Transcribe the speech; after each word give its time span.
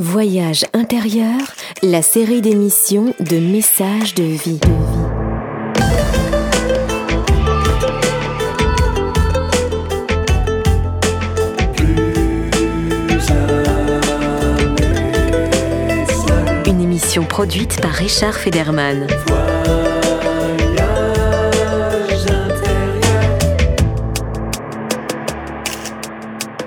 Voyage 0.00 0.64
intérieur, 0.72 1.38
la 1.84 2.02
série 2.02 2.40
d'émissions 2.40 3.14
de 3.20 3.36
messages 3.38 4.12
de 4.16 4.24
vie. 4.24 4.58
Une 16.66 16.80
émission 16.80 17.22
produite 17.24 17.80
par 17.80 17.92
Richard 17.92 18.34
Federman. 18.34 19.06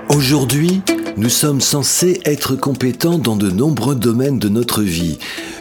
Aujourd'hui, 0.08 0.82
nous 1.18 1.28
sommes 1.28 1.60
censés 1.60 2.20
être 2.24 2.54
compétents 2.54 3.18
dans 3.18 3.34
de 3.34 3.50
nombreux 3.50 3.96
domaines 3.96 4.38
de 4.38 4.48
notre 4.48 4.82
vie, 4.82 5.18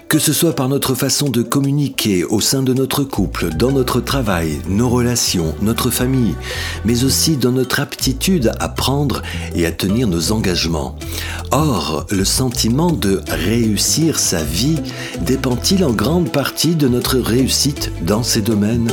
que 0.07 0.19
ce 0.19 0.31
soit 0.31 0.53
par 0.53 0.69
notre 0.69 0.93
façon 0.93 1.29
de 1.29 1.41
communiquer 1.41 2.23
au 2.23 2.41
sein 2.41 2.61
de 2.61 2.75
notre 2.75 3.03
couple, 3.03 3.49
dans 3.49 3.71
notre 3.71 3.99
travail, 3.99 4.59
nos 4.69 4.87
relations, 4.87 5.55
notre 5.63 5.89
famille, 5.89 6.35
mais 6.85 7.03
aussi 7.03 7.37
dans 7.37 7.51
notre 7.51 7.79
aptitude 7.79 8.51
à 8.59 8.69
prendre 8.69 9.23
et 9.55 9.65
à 9.65 9.71
tenir 9.71 10.07
nos 10.07 10.31
engagements. 10.31 10.95
Or, 11.49 12.05
le 12.11 12.23
sentiment 12.23 12.91
de 12.91 13.21
réussir 13.27 14.19
sa 14.19 14.43
vie 14.43 14.77
dépend-il 15.21 15.83
en 15.83 15.91
grande 15.91 16.31
partie 16.31 16.75
de 16.75 16.87
notre 16.87 17.17
réussite 17.17 17.91
dans 18.05 18.21
ces 18.21 18.41
domaines? 18.41 18.91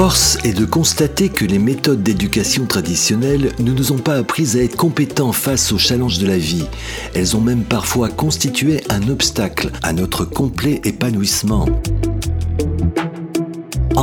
Force 0.00 0.38
est 0.44 0.52
de 0.52 0.64
constater 0.64 1.28
que 1.28 1.44
les 1.44 1.58
méthodes 1.58 2.04
d'éducation 2.04 2.66
traditionnelles 2.66 3.50
ne 3.58 3.72
nous 3.72 3.90
ont 3.90 3.98
pas 3.98 4.14
appris 4.14 4.56
à 4.56 4.62
être 4.62 4.76
compétents 4.76 5.32
face 5.32 5.72
aux 5.72 5.78
challenges 5.78 6.20
de 6.20 6.26
la 6.28 6.38
vie. 6.38 6.66
Elles 7.14 7.36
ont 7.36 7.40
même 7.40 7.64
parfois 7.64 8.08
constitué 8.08 8.80
un 8.90 9.08
obstacle 9.08 9.72
à 9.82 9.92
notre 9.92 10.24
complet 10.24 10.80
épanouissement. 10.84 11.66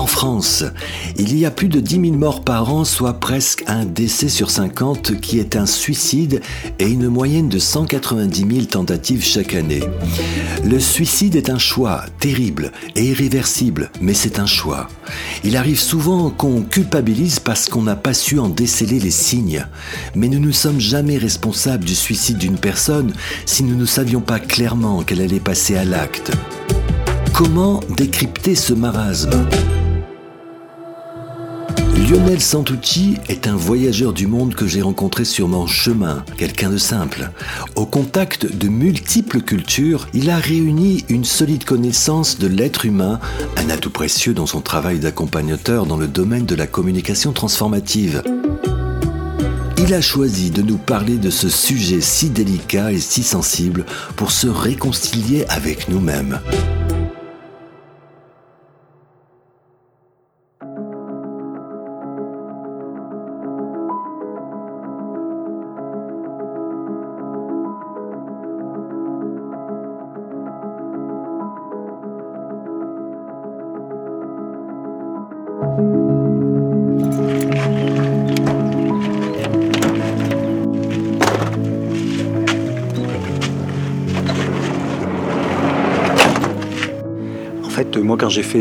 En 0.05 0.07
France, 0.07 0.63
il 1.17 1.35
y 1.35 1.47
a 1.47 1.51
plus 1.51 1.67
de 1.67 1.79
10 1.79 1.99
000 1.99 2.13
morts 2.13 2.43
par 2.43 2.71
an, 2.71 2.83
soit 2.85 3.19
presque 3.19 3.63
un 3.65 3.85
décès 3.85 4.29
sur 4.29 4.51
50 4.51 5.19
qui 5.19 5.39
est 5.39 5.55
un 5.55 5.65
suicide 5.65 6.41
et 6.77 6.85
une 6.85 7.07
moyenne 7.07 7.49
de 7.49 7.57
190 7.57 8.45
000 8.47 8.65
tentatives 8.67 9.25
chaque 9.25 9.55
année. 9.55 9.81
Le 10.63 10.79
suicide 10.79 11.35
est 11.35 11.49
un 11.49 11.57
choix 11.57 12.05
terrible 12.19 12.71
et 12.95 13.03
irréversible, 13.05 13.89
mais 13.99 14.13
c'est 14.13 14.37
un 14.37 14.45
choix. 14.45 14.89
Il 15.43 15.57
arrive 15.57 15.79
souvent 15.79 16.29
qu'on 16.29 16.61
culpabilise 16.61 17.39
parce 17.39 17.67
qu'on 17.67 17.81
n'a 17.81 17.95
pas 17.95 18.13
su 18.13 18.37
en 18.37 18.49
déceler 18.49 18.99
les 18.99 19.09
signes, 19.09 19.65
mais 20.13 20.27
nous 20.27 20.39
ne 20.39 20.51
sommes 20.51 20.79
jamais 20.79 21.17
responsables 21.17 21.83
du 21.83 21.95
suicide 21.95 22.37
d'une 22.37 22.59
personne 22.59 23.11
si 23.47 23.63
nous 23.63 23.75
ne 23.75 23.87
savions 23.87 24.21
pas 24.21 24.39
clairement 24.39 25.01
qu'elle 25.01 25.21
allait 25.21 25.39
passer 25.39 25.75
à 25.75 25.83
l'acte. 25.83 26.31
Comment 27.33 27.79
décrypter 27.97 28.53
ce 28.53 28.75
marasme? 28.75 29.47
Lionel 32.07 32.39
Santucci 32.39 33.17
est 33.29 33.47
un 33.47 33.55
voyageur 33.55 34.13
du 34.13 34.27
monde 34.27 34.53
que 34.53 34.67
j'ai 34.67 34.83
rencontré 34.83 35.25
sur 35.25 35.47
mon 35.47 35.65
chemin, 35.65 36.23
quelqu'un 36.37 36.69
de 36.69 36.77
simple. 36.77 37.31
Au 37.75 37.87
contact 37.87 38.45
de 38.45 38.67
multiples 38.67 39.41
cultures, 39.41 40.07
il 40.13 40.29
a 40.29 40.37
réuni 40.37 41.03
une 41.09 41.25
solide 41.25 41.63
connaissance 41.63 42.37
de 42.37 42.45
l'être 42.45 42.85
humain, 42.85 43.19
un 43.57 43.71
atout 43.71 43.89
précieux 43.89 44.35
dans 44.35 44.45
son 44.45 44.61
travail 44.61 44.99
d'accompagnateur 44.99 45.87
dans 45.87 45.97
le 45.97 46.07
domaine 46.07 46.45
de 46.45 46.53
la 46.53 46.67
communication 46.67 47.33
transformative. 47.33 48.21
Il 49.79 49.91
a 49.91 50.01
choisi 50.01 50.51
de 50.51 50.61
nous 50.61 50.77
parler 50.77 51.17
de 51.17 51.31
ce 51.31 51.49
sujet 51.49 52.01
si 52.01 52.29
délicat 52.29 52.91
et 52.91 52.99
si 52.99 53.23
sensible 53.23 53.83
pour 54.15 54.29
se 54.29 54.47
réconcilier 54.47 55.45
avec 55.49 55.89
nous-mêmes. 55.89 56.39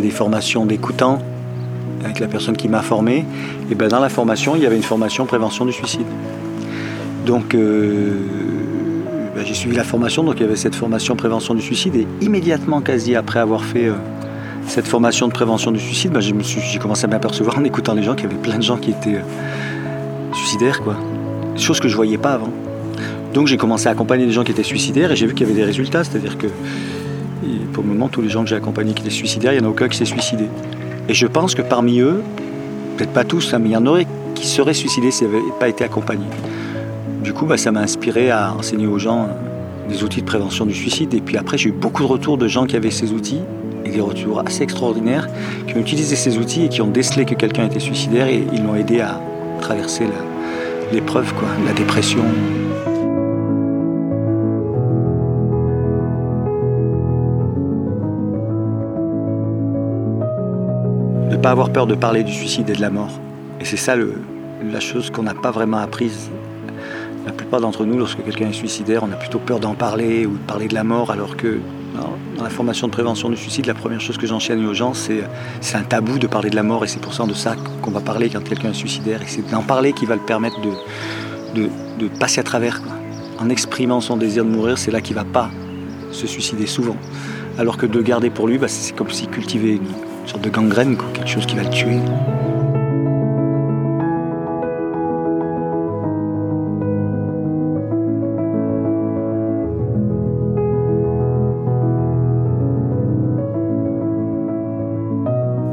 Des 0.00 0.10
formations 0.10 0.66
d'écoutants 0.66 1.20
avec 2.04 2.20
la 2.20 2.26
personne 2.26 2.56
qui 2.56 2.68
m'a 2.68 2.82
formé, 2.82 3.24
et 3.70 3.74
ben 3.74 3.88
dans 3.88 4.00
la 4.00 4.08
formation, 4.08 4.56
il 4.56 4.62
y 4.62 4.66
avait 4.66 4.76
une 4.76 4.82
formation 4.82 5.24
prévention 5.24 5.64
du 5.64 5.72
suicide. 5.72 6.06
Donc, 7.24 7.54
euh, 7.54 8.18
ben, 9.34 9.44
j'ai 9.44 9.54
suivi 9.54 9.74
la 9.74 9.84
formation, 9.84 10.22
donc 10.22 10.34
il 10.36 10.42
y 10.42 10.44
avait 10.44 10.56
cette 10.56 10.74
formation 10.74 11.16
prévention 11.16 11.54
du 11.54 11.62
suicide, 11.62 11.96
et 11.96 12.06
immédiatement, 12.20 12.82
quasi 12.82 13.16
après 13.16 13.38
avoir 13.38 13.64
fait 13.64 13.86
euh, 13.86 13.94
cette 14.66 14.86
formation 14.86 15.28
de 15.28 15.32
prévention 15.32 15.70
du 15.70 15.80
suicide, 15.80 16.12
ben, 16.12 16.20
j'ai 16.20 16.78
commencé 16.78 17.04
à 17.06 17.08
m'apercevoir 17.08 17.58
en 17.58 17.64
écoutant 17.64 17.94
les 17.94 18.02
gens 18.02 18.14
qu'il 18.14 18.28
y 18.28 18.32
avait 18.32 18.42
plein 18.42 18.58
de 18.58 18.62
gens 18.62 18.76
qui 18.76 18.90
étaient 18.90 19.16
euh, 19.16 20.32
suicidaires, 20.34 20.82
quoi. 20.82 20.96
Chose 21.56 21.80
que 21.80 21.88
je 21.88 21.96
voyais 21.96 22.18
pas 22.18 22.32
avant. 22.32 22.50
Donc 23.32 23.48
j'ai 23.48 23.56
commencé 23.56 23.88
à 23.88 23.90
accompagner 23.90 24.26
des 24.26 24.32
gens 24.32 24.44
qui 24.44 24.52
étaient 24.52 24.62
suicidaires 24.62 25.10
et 25.10 25.16
j'ai 25.16 25.26
vu 25.26 25.34
qu'il 25.34 25.46
y 25.46 25.50
avait 25.50 25.58
des 25.58 25.64
résultats, 25.64 26.04
c'est-à-dire 26.04 26.38
que 26.38 26.46
pour 27.74 27.82
le 27.82 27.90
moment, 27.90 28.08
tous 28.08 28.22
les 28.22 28.30
gens 28.30 28.44
que 28.44 28.48
j'ai 28.48 28.56
accompagnés 28.56 28.94
qui 28.94 29.02
étaient 29.02 29.10
suicidaires, 29.10 29.52
il 29.52 29.58
n'y 29.58 29.66
en 29.66 29.68
a 29.68 29.70
aucun 29.70 29.88
qui 29.88 29.98
s'est 29.98 30.04
suicidé. 30.04 30.44
Et 31.08 31.14
je 31.14 31.26
pense 31.26 31.54
que 31.54 31.60
parmi 31.60 32.00
eux, 32.00 32.22
peut-être 32.96 33.12
pas 33.12 33.24
tous, 33.24 33.52
hein, 33.52 33.58
mais 33.58 33.70
il 33.70 33.72
y 33.72 33.76
en 33.76 33.84
aurait 33.84 34.06
qui 34.34 34.46
seraient 34.46 34.74
suicidés 34.74 35.10
s'ils 35.10 35.26
n'avaient 35.26 35.42
pas 35.60 35.68
été 35.68 35.84
accompagnés. 35.84 36.24
Du 37.22 37.32
coup, 37.32 37.46
bah, 37.46 37.56
ça 37.56 37.72
m'a 37.72 37.80
inspiré 37.80 38.30
à 38.30 38.54
enseigner 38.54 38.86
aux 38.86 38.98
gens 38.98 39.24
euh, 39.24 39.88
des 39.88 40.04
outils 40.04 40.20
de 40.20 40.26
prévention 40.26 40.64
du 40.64 40.74
suicide. 40.74 41.12
Et 41.14 41.20
puis 41.20 41.36
après, 41.36 41.58
j'ai 41.58 41.70
eu 41.70 41.72
beaucoup 41.72 42.02
de 42.02 42.08
retours 42.08 42.38
de 42.38 42.46
gens 42.46 42.64
qui 42.64 42.76
avaient 42.76 42.90
ces 42.90 43.12
outils, 43.12 43.40
et 43.84 43.90
des 43.90 44.00
retours 44.00 44.40
assez 44.46 44.62
extraordinaires, 44.62 45.28
qui 45.66 45.74
ont 45.74 45.80
utilisé 45.80 46.16
ces 46.16 46.38
outils 46.38 46.64
et 46.64 46.68
qui 46.68 46.80
ont 46.80 46.90
décelé 46.90 47.24
que 47.24 47.34
quelqu'un 47.34 47.66
était 47.66 47.80
suicidaire 47.80 48.28
et 48.28 48.46
ils 48.52 48.62
l'ont 48.62 48.76
aidé 48.76 49.00
à 49.00 49.20
traverser 49.60 50.04
l'épreuve, 50.92 51.34
la 51.66 51.72
dépression. 51.74 52.24
Pas 61.44 61.50
avoir 61.50 61.68
peur 61.68 61.86
de 61.86 61.94
parler 61.94 62.22
du 62.24 62.32
suicide 62.32 62.70
et 62.70 62.72
de 62.72 62.80
la 62.80 62.88
mort. 62.88 63.20
Et 63.60 63.66
c'est 63.66 63.76
ça 63.76 63.96
le- 63.96 64.14
la 64.72 64.80
chose 64.80 65.10
qu'on 65.10 65.24
n'a 65.24 65.34
pas 65.34 65.50
vraiment 65.50 65.76
apprise. 65.76 66.30
La 67.26 67.32
plupart 67.32 67.60
d'entre 67.60 67.84
nous, 67.84 67.98
lorsque 67.98 68.24
quelqu'un 68.24 68.48
est 68.48 68.54
suicidaire, 68.54 69.02
on 69.06 69.12
a 69.12 69.16
plutôt 69.16 69.40
peur 69.40 69.60
d'en 69.60 69.74
parler 69.74 70.24
ou 70.24 70.32
de 70.32 70.46
parler 70.46 70.68
de 70.68 70.74
la 70.74 70.84
mort, 70.84 71.10
alors 71.10 71.36
que 71.36 71.58
dans, 71.94 72.42
la 72.42 72.48
formation 72.48 72.86
de 72.86 72.92
prévention 72.92 73.28
du 73.28 73.36
suicide, 73.36 73.66
la 73.66 73.74
première 73.74 74.00
chose 74.00 74.16
que 74.16 74.26
j'enchaîne 74.26 74.64
aux 74.64 74.72
gens, 74.72 74.94
c'est 74.94 75.22
c'est 75.60 75.76
un 75.76 75.82
tabou 75.82 76.18
de 76.18 76.26
parler 76.26 76.48
de 76.48 76.56
la 76.56 76.62
mort, 76.62 76.82
et 76.82 76.88
c'est 76.88 76.98
pour 76.98 77.12
ça 77.12 77.26
de 77.26 77.34
ça 77.34 77.56
qu'on 77.82 77.90
va 77.90 78.00
parler 78.00 78.30
quand 78.30 78.42
quelqu'un 78.42 78.70
est 78.70 78.80
suicidaire, 78.86 79.20
et 79.20 79.26
c'est 79.28 79.46
d'en 79.50 79.62
parler 79.62 79.92
qui 79.92 80.06
va 80.06 80.14
le 80.14 80.22
permettre 80.22 80.58
de, 80.62 80.70
de, 81.60 81.68
de 81.98 82.08
passer 82.08 82.40
à 82.40 82.44
travers. 82.44 82.80
En 83.38 83.50
exprimant 83.50 84.00
son 84.00 84.16
désir 84.16 84.46
de 84.46 84.50
mourir, 84.50 84.78
c'est 84.78 84.90
là 84.90 85.02
qu'il 85.02 85.14
va 85.14 85.24
pas 85.24 85.50
se 86.10 86.26
suicider 86.26 86.66
souvent. 86.66 86.96
Alors 87.58 87.76
que 87.76 87.84
de 87.84 88.00
garder 88.00 88.30
pour 88.30 88.48
lui, 88.48 88.56
bah, 88.56 88.68
c'est 88.68 88.96
comme 88.96 89.10
si 89.10 89.26
cultivait 89.26 89.74
une 89.74 90.13
sorte 90.28 90.42
de 90.42 90.50
gangrène, 90.50 90.96
quoi, 90.96 91.08
quelque 91.12 91.28
chose 91.28 91.46
qui 91.46 91.56
va 91.56 91.62
le 91.62 91.70
tuer. 91.70 91.98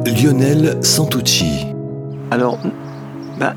Lionel 0.06 0.78
Santucci. 0.84 1.66
Alors, 2.30 2.60
bah, 3.40 3.56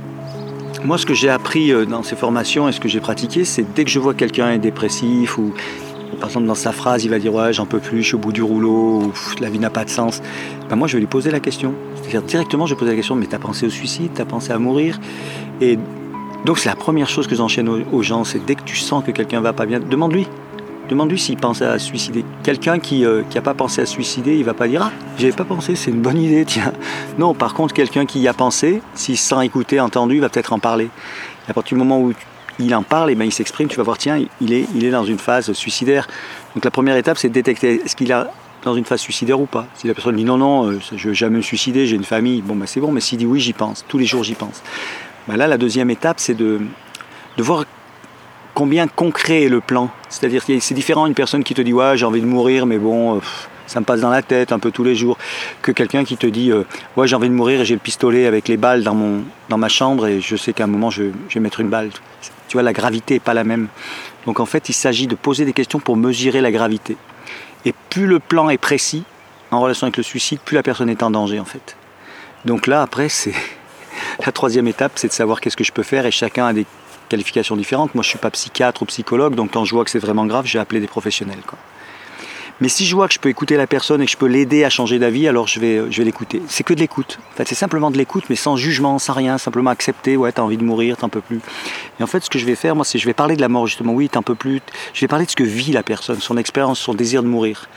moi, 0.85 0.99
ce 0.99 1.05
que 1.07 1.15
j'ai 1.15 1.29
appris 1.29 1.73
euh, 1.73 1.85
dans 1.85 2.03
ces 2.03 2.17
formations 2.17 2.69
et 2.69 2.73
ce 2.73 2.81
que 2.81 2.89
j'ai 2.89 3.01
pratiqué, 3.01 3.45
c'est 3.45 3.65
dès 3.75 3.85
que 3.85 3.91
je 3.91 3.99
vois 3.99 4.15
quelqu'un 4.15 4.51
est 4.51 4.59
dépressif 4.59 5.37
ou, 5.39 5.53
par 6.15 6.29
exemple, 6.29 6.47
dans 6.47 6.55
sa 6.55 6.73
phrase, 6.73 7.05
il 7.05 7.11
va 7.11 7.19
dire 7.19 7.35
Ouais, 7.35 7.53
j'en 7.53 7.67
peux 7.67 7.79
plus, 7.79 8.03
je 8.03 8.09
suis 8.09 8.15
au 8.15 8.19
bout 8.19 8.33
du 8.33 8.43
rouleau, 8.43 9.13
la 9.41 9.51
vie 9.51 9.59
n'a 9.59 9.71
pas 9.71 9.85
de 9.85 9.91
sens. 9.91 10.23
Bah, 10.69 10.77
moi, 10.77 10.89
je 10.89 10.95
vais 10.95 11.01
lui 11.01 11.07
poser 11.07 11.31
la 11.31 11.41
question. 11.41 11.75
C'est-à-dire, 11.97 12.23
directement, 12.23 12.67
je 12.67 12.75
vais 12.75 12.79
poser 12.79 12.93
la 12.93 12.97
question 12.97 13.15
Mais 13.15 13.27
t'as 13.27 13.39
pensé 13.39 13.67
au 13.67 13.71
suicide 13.71 14.11
T'as 14.15 14.25
pensé 14.25 14.53
à 14.53 14.59
mourir? 14.59 14.99
Et 15.61 15.79
donc, 16.45 16.59
c'est 16.59 16.69
la 16.69 16.77
première 16.77 17.09
chose 17.09 17.27
que 17.27 17.35
j'enchaîne 17.35 17.69
aux, 17.69 18.03
gens 18.03 18.25
c'est 18.25 18.45
dès 18.45 18.55
que 18.55 18.63
tu 18.65 18.77
sens 18.77 19.03
que 19.05 19.11
quelqu'un 19.11 19.41
va 19.41 19.53
pas 19.53 19.67
bien, 19.67 19.81
demande-lui. 19.81 20.27
Demande-lui 20.89 21.19
s'il 21.19 21.39
pense 21.39 21.63
à 21.63 21.79
suicider. 21.79 22.25
Quelqu'un 22.43 22.79
qui 22.79 23.05
n'a 23.05 23.41
pas 23.41 23.55
pensé 23.55 23.81
à 23.81 23.87
suicider, 23.87 24.37
il 24.37 24.45
va 24.45 24.53
pas 24.53 24.69
dire 24.69 24.83
Ah, 24.85 24.93
j'y 25.17 25.27
avais 25.27 25.37
pas 25.37 25.45
pensé, 25.45 25.75
c'est 25.77 25.91
une 25.91 26.03
bonne 26.03 26.19
idée, 26.19 26.45
tiens. 26.45 26.73
Non, 27.19 27.33
par 27.33 27.55
contre, 27.55 27.73
quelqu'un 27.73 28.05
qui 28.05 28.21
y 28.21 28.29
a 28.29 28.35
pensé, 28.35 28.83
s'il 28.95 29.17
se 29.17 29.29
sent 29.29 29.47
écouté, 29.47 29.81
entendu, 29.81 30.17
il 30.17 30.21
va 30.21 30.29
peut-être 30.29 30.53
en 30.53 30.59
parler. 30.59 30.91
À 31.49 31.55
partir 31.55 31.77
du 31.77 31.83
moment 31.83 32.01
où 32.01 32.13
il 32.59 32.75
en 32.75 32.83
parle, 32.83 33.11
et 33.11 33.15
ben 33.15 33.25
il 33.25 33.33
s'exprime, 33.33 33.69
tu 33.69 33.77
vas 33.77 33.83
voir, 33.83 33.99
tiens, 33.99 34.25
il 34.41 34.53
est, 34.53 34.91
dans 34.91 35.05
une 35.05 35.19
phase 35.19 35.53
suicidaire. 35.53 36.07
Donc 36.55 36.65
la 36.65 36.71
première 36.71 36.97
étape, 36.97 37.19
c'est 37.19 37.29
de 37.29 37.35
détecter 37.35 37.83
est-ce 37.85 37.97
qu'il 37.97 38.11
est 38.11 38.25
dans 38.65 38.75
une 38.75 38.85
phase 38.85 39.01
suicidaire 39.01 39.41
ou 39.41 39.47
pas. 39.47 39.67
Si 39.75 39.87
la 39.87 39.95
personne 39.95 40.17
dit 40.17 40.25
non, 40.25 40.39
non, 40.39 40.71
euh, 40.71 40.81
je 40.95 41.07
ne 41.07 41.11
vais 41.11 41.15
jamais 41.15 41.37
me 41.39 41.43
suicider, 41.43 41.87
j'ai 41.87 41.97
une 41.97 42.05
famille, 42.05 42.43
bon, 42.43 42.57
ben 42.57 42.67
c'est 42.67 42.81
bon, 42.81 42.93
mais 42.93 43.01
s'il 43.01 43.19
dit 43.19 43.27
oui, 43.27 43.41
j'y 43.41 43.53
pense, 43.53 43.85
tous 43.89 43.99
les 43.99 44.07
jours 44.07 44.25
j'y 44.25 44.35
pense. 44.35 44.63
Ben 45.29 45.37
là, 45.37 45.47
la 45.47 45.59
deuxième 45.59 45.91
étape, 45.91 46.21
c'est 46.21 46.35
de, 46.35 46.61
voir 47.39 47.65
combien 48.55 48.87
concret 48.87 49.45
est 49.45 49.49
le 49.49 49.61
plan. 49.61 49.91
C'est-à-dire 50.09 50.45
c'est 50.61 50.75
différent 50.75 51.07
une 51.07 51.15
personne 51.15 51.43
qui 51.43 51.55
te 51.55 51.63
dit 51.63 51.73
ouais 51.73 51.97
j'ai 51.97 52.07
envie 52.07 52.21
de 52.21 52.27
mourir 52.27 52.67
mais 52.67 52.79
bon 52.79 53.17
euh, 53.17 53.21
ça 53.67 53.81
me 53.81 53.85
passe 53.85 54.01
dans 54.01 54.11
la 54.11 54.23
tête 54.23 54.53
un 54.53 54.59
peu 54.59 54.71
tous 54.71 54.85
les 54.85 54.95
jours 54.95 55.19
que 55.63 55.73
quelqu'un 55.73 56.05
qui 56.05 56.17
te 56.17 56.27
dit 56.27 56.51
euh, 56.51 56.65
ouais 56.97 57.07
j'ai 57.07 57.17
envie 57.17 57.29
de 57.29 57.35
mourir 57.35 57.61
et 57.61 57.65
j'ai 57.65 57.75
le 57.75 57.81
pistolet 57.81 58.27
avec 58.27 58.49
les 58.49 58.57
balles 58.57 58.83
dans, 58.83 58.95
mon, 58.95 59.25
dans 59.49 59.59
ma 59.59 59.69
chambre 59.69 60.07
et 60.07 60.21
je 60.21 60.37
sais 60.37 60.53
qu'à 60.53 60.65
un 60.65 60.69
moment 60.69 60.91
je, 60.91 61.05
vais 61.33 61.41
mettre 61.41 61.61
une 61.61 61.69
balle. 61.69 61.91
Tu 62.49 62.55
vois 62.55 62.63
la 62.63 62.73
gravité 62.73 63.15
n'est 63.15 63.21
pas 63.21 63.35
la 63.35 63.45
même. 63.45 63.69
Donc 64.27 64.41
en 64.41 64.47
fait 64.47 64.69
il 64.69 64.75
s'agit 64.75 65.07
de 65.07 65.15
poser 65.15 65.45
des 65.45 65.53
questions 65.53 65.81
pour 65.81 65.97
mesurer 65.97 66.41
la 66.41 66.53
gravité. 66.53 66.97
Et 67.65 67.75
plus 67.91 68.07
le 68.07 68.19
plan 68.19 68.51
est 68.51 68.59
précis 68.59 69.05
en 69.51 69.61
relation 69.61 69.87
avec 69.87 69.97
le 69.97 70.03
suicide, 70.03 70.41
plus 70.45 70.57
la 70.57 70.63
personne 70.63 70.91
est 70.91 71.03
en 71.03 71.11
danger 71.11 71.41
en 71.41 71.45
fait. 71.45 71.77
Donc 72.45 72.67
là 72.67 72.83
après 72.83 73.09
c'est 73.09 73.35
la 74.27 74.33
troisième 74.33 74.69
étape 74.69 74.93
c'est 74.97 75.09
de 75.09 75.13
savoir 75.13 75.41
qu'est-ce 75.41 75.57
que 75.57 75.65
je 75.65 75.73
peux 75.73 75.83
faire 75.83 76.07
et 76.07 76.11
chacun 76.11 76.47
a 76.47 76.53
des 76.53 76.67
qualifications 77.09 77.57
différentes. 77.57 77.95
Moi, 77.95 78.03
je 78.03 78.09
ne 78.09 78.11
suis 78.11 78.19
pas 78.19 78.31
psychiatre 78.31 78.83
ou 78.83 78.87
psychologue, 78.87 79.35
donc 79.35 79.53
quand 79.53 79.65
je 79.65 79.75
vois 79.75 79.85
que 79.85 79.91
c'est 79.91 79.99
vraiment 79.99 80.27
grave, 80.27 80.47
j'ai 80.47 80.59
appelé 80.59 80.81
des 80.81 80.87
professionnels. 80.87 81.43
Quoi. 81.47 81.59
Mais 82.61 82.69
si 82.69 82.87
je 82.87 82.95
vois 82.95 83.09
que 83.09 83.15
je 83.15 83.19
peux 83.19 83.29
écouter 83.29 83.57
la 83.57 83.67
personne 83.67 84.01
et 84.01 84.07
que 84.07 84.13
je 84.13 84.17
peux 84.17 84.27
l'aider 84.27 84.65
à 84.65 84.71
changer 84.71 85.01
d'avis, 85.01 85.27
alors 85.27 85.49
je 85.49 85.59
vais, 85.59 85.83
je 85.91 85.99
vais 85.99 86.05
l'écouter. 86.05 86.41
C'est 86.47 86.63
que 86.63 86.73
de 86.73 86.79
l'écoute. 86.79 87.19
En 87.33 87.37
fait, 87.37 87.49
c'est 87.49 87.57
simplement 87.57 87.91
de 87.91 87.99
l'écoute, 87.99 88.25
mais 88.31 88.37
sans 88.37 88.57
jugement, 88.57 88.99
sans 89.01 89.13
rien, 89.13 89.39
simplement 89.39 89.71
accepter. 89.71 90.17
Ouais, 90.17 90.31
t'as 90.31 90.43
envie 90.43 90.57
de 90.57 90.63
mourir, 90.63 90.97
t'en 90.97 91.09
peux 91.09 91.21
plus. 91.21 91.41
Et 91.99 92.03
en 92.03 92.07
fait, 92.07 92.23
ce 92.23 92.31
que 92.31 92.39
je 92.39 92.47
vais 92.47 92.55
faire, 92.55 92.77
moi, 92.77 92.85
c'est 92.85 92.99
je 92.99 93.07
vais 93.07 93.13
parler 93.13 93.35
de 93.35 93.41
la 93.41 93.49
mort 93.49 93.67
justement. 93.67 93.93
Oui, 93.93 94.09
t'en 94.09 94.23
peux 94.23 94.37
plus. 94.37 94.61
Je 94.93 95.01
vais 95.01 95.09
parler 95.09 95.25
de 95.25 95.31
ce 95.31 95.37
que 95.37 95.43
vit 95.43 95.73
la 95.73 95.83
personne, 95.83 96.21
son 96.21 96.37
expérience, 96.37 96.79
son 96.79 96.95
désir 96.95 97.23
de 97.25 97.29
mourir. 97.29 97.69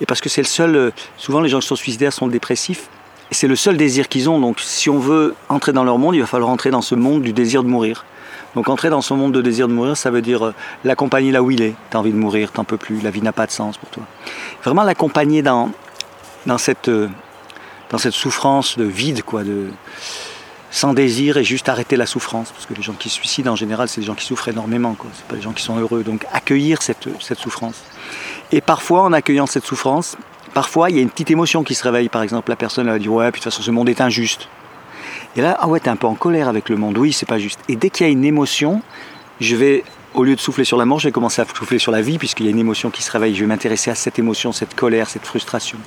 Et 0.00 0.06
parce 0.06 0.20
que 0.20 0.28
c'est 0.28 0.42
le 0.42 0.48
seul. 0.48 0.74
Euh, 0.74 0.90
souvent, 1.16 1.40
les 1.40 1.48
gens 1.48 1.60
qui 1.60 1.68
sont 1.68 1.76
suicidaires 1.76 2.12
sont 2.12 2.26
dépressifs. 2.26 2.88
Et 3.30 3.34
c'est 3.34 3.48
le 3.48 3.56
seul 3.56 3.76
désir 3.76 4.08
qu'ils 4.08 4.28
ont. 4.28 4.40
Donc, 4.40 4.60
si 4.60 4.90
on 4.90 4.98
veut 4.98 5.34
entrer 5.48 5.72
dans 5.72 5.84
leur 5.84 5.98
monde, 5.98 6.16
il 6.16 6.20
va 6.20 6.26
falloir 6.26 6.50
entrer 6.50 6.70
dans 6.70 6.82
ce 6.82 6.94
monde 6.94 7.22
du 7.22 7.32
désir 7.32 7.62
de 7.62 7.68
mourir. 7.68 8.04
Donc 8.54 8.68
entrer 8.68 8.90
dans 8.90 9.02
son 9.02 9.16
monde 9.16 9.32
de 9.32 9.42
désir 9.42 9.68
de 9.68 9.72
mourir, 9.72 9.96
ça 9.96 10.10
veut 10.10 10.22
dire 10.22 10.46
euh, 10.46 10.54
l'accompagner 10.84 11.32
là 11.32 11.42
où 11.42 11.50
il 11.50 11.62
est. 11.62 11.74
Tu 11.90 11.96
as 11.96 12.00
envie 12.00 12.12
de 12.12 12.16
mourir, 12.16 12.52
t'en 12.52 12.64
peux 12.64 12.76
plus, 12.76 13.00
la 13.00 13.10
vie 13.10 13.22
n'a 13.22 13.32
pas 13.32 13.46
de 13.46 13.50
sens 13.50 13.76
pour 13.76 13.88
toi. 13.90 14.04
Vraiment 14.62 14.84
l'accompagner 14.84 15.42
dans, 15.42 15.70
dans, 16.46 16.58
cette, 16.58 16.88
euh, 16.88 17.08
dans 17.90 17.98
cette 17.98 18.12
souffrance 18.12 18.78
de 18.78 18.84
vide, 18.84 19.22
quoi, 19.22 19.42
de, 19.42 19.68
sans 20.70 20.94
désir 20.94 21.36
et 21.36 21.44
juste 21.44 21.68
arrêter 21.68 21.96
la 21.96 22.06
souffrance. 22.06 22.50
Parce 22.52 22.66
que 22.66 22.74
les 22.74 22.82
gens 22.82 22.92
qui 22.92 23.08
se 23.08 23.16
suicident 23.16 23.52
en 23.52 23.56
général, 23.56 23.88
c'est 23.88 24.00
des 24.00 24.06
gens 24.06 24.14
qui 24.14 24.26
souffrent 24.26 24.48
énormément, 24.48 24.96
c'est 25.14 25.26
pas 25.26 25.36
des 25.36 25.42
gens 25.42 25.52
qui 25.52 25.62
sont 25.62 25.78
heureux. 25.78 26.04
Donc 26.04 26.24
accueillir 26.32 26.82
cette, 26.82 27.08
cette 27.20 27.38
souffrance. 27.38 27.82
Et 28.52 28.60
parfois, 28.60 29.02
en 29.02 29.12
accueillant 29.12 29.46
cette 29.46 29.64
souffrance, 29.64 30.16
parfois 30.52 30.90
il 30.90 30.96
y 30.96 30.98
a 31.00 31.02
une 31.02 31.10
petite 31.10 31.30
émotion 31.30 31.64
qui 31.64 31.74
se 31.74 31.82
réveille. 31.82 32.08
Par 32.08 32.22
exemple, 32.22 32.50
la 32.50 32.56
personne 32.56 32.86
va 32.86 32.98
dire 32.98 33.12
Ouais, 33.12 33.30
puis 33.32 33.40
de 33.40 33.44
toute 33.44 33.52
façon, 33.52 33.62
ce 33.62 33.70
monde 33.72 33.88
est 33.88 34.00
injuste. 34.00 34.48
Et 35.36 35.40
là, 35.40 35.56
ah 35.60 35.68
ouais, 35.68 35.80
t'es 35.80 35.90
un 35.90 35.96
peu 35.96 36.06
en 36.06 36.14
colère 36.14 36.48
avec 36.48 36.68
le 36.68 36.76
monde. 36.76 36.96
Oui, 36.98 37.12
c'est 37.12 37.26
pas 37.26 37.38
juste. 37.38 37.60
Et 37.68 37.76
dès 37.76 37.90
qu'il 37.90 38.06
y 38.06 38.08
a 38.08 38.12
une 38.12 38.24
émotion, 38.24 38.82
je 39.40 39.56
vais, 39.56 39.84
au 40.14 40.24
lieu 40.24 40.36
de 40.36 40.40
souffler 40.40 40.64
sur 40.64 40.76
la 40.76 40.84
mort, 40.84 41.00
je 41.00 41.08
vais 41.08 41.12
commencer 41.12 41.42
à 41.42 41.46
souffler 41.46 41.78
sur 41.78 41.92
la 41.92 42.02
vie, 42.02 42.18
puisqu'il 42.18 42.46
y 42.46 42.48
a 42.48 42.52
une 42.52 42.58
émotion 42.58 42.90
qui 42.90 43.02
se 43.02 43.10
réveille. 43.10 43.34
Je 43.34 43.40
vais 43.40 43.46
m'intéresser 43.46 43.90
à 43.90 43.94
cette 43.94 44.18
émotion, 44.18 44.52
cette 44.52 44.74
colère, 44.74 45.08
cette 45.08 45.26
frustration. 45.26 45.78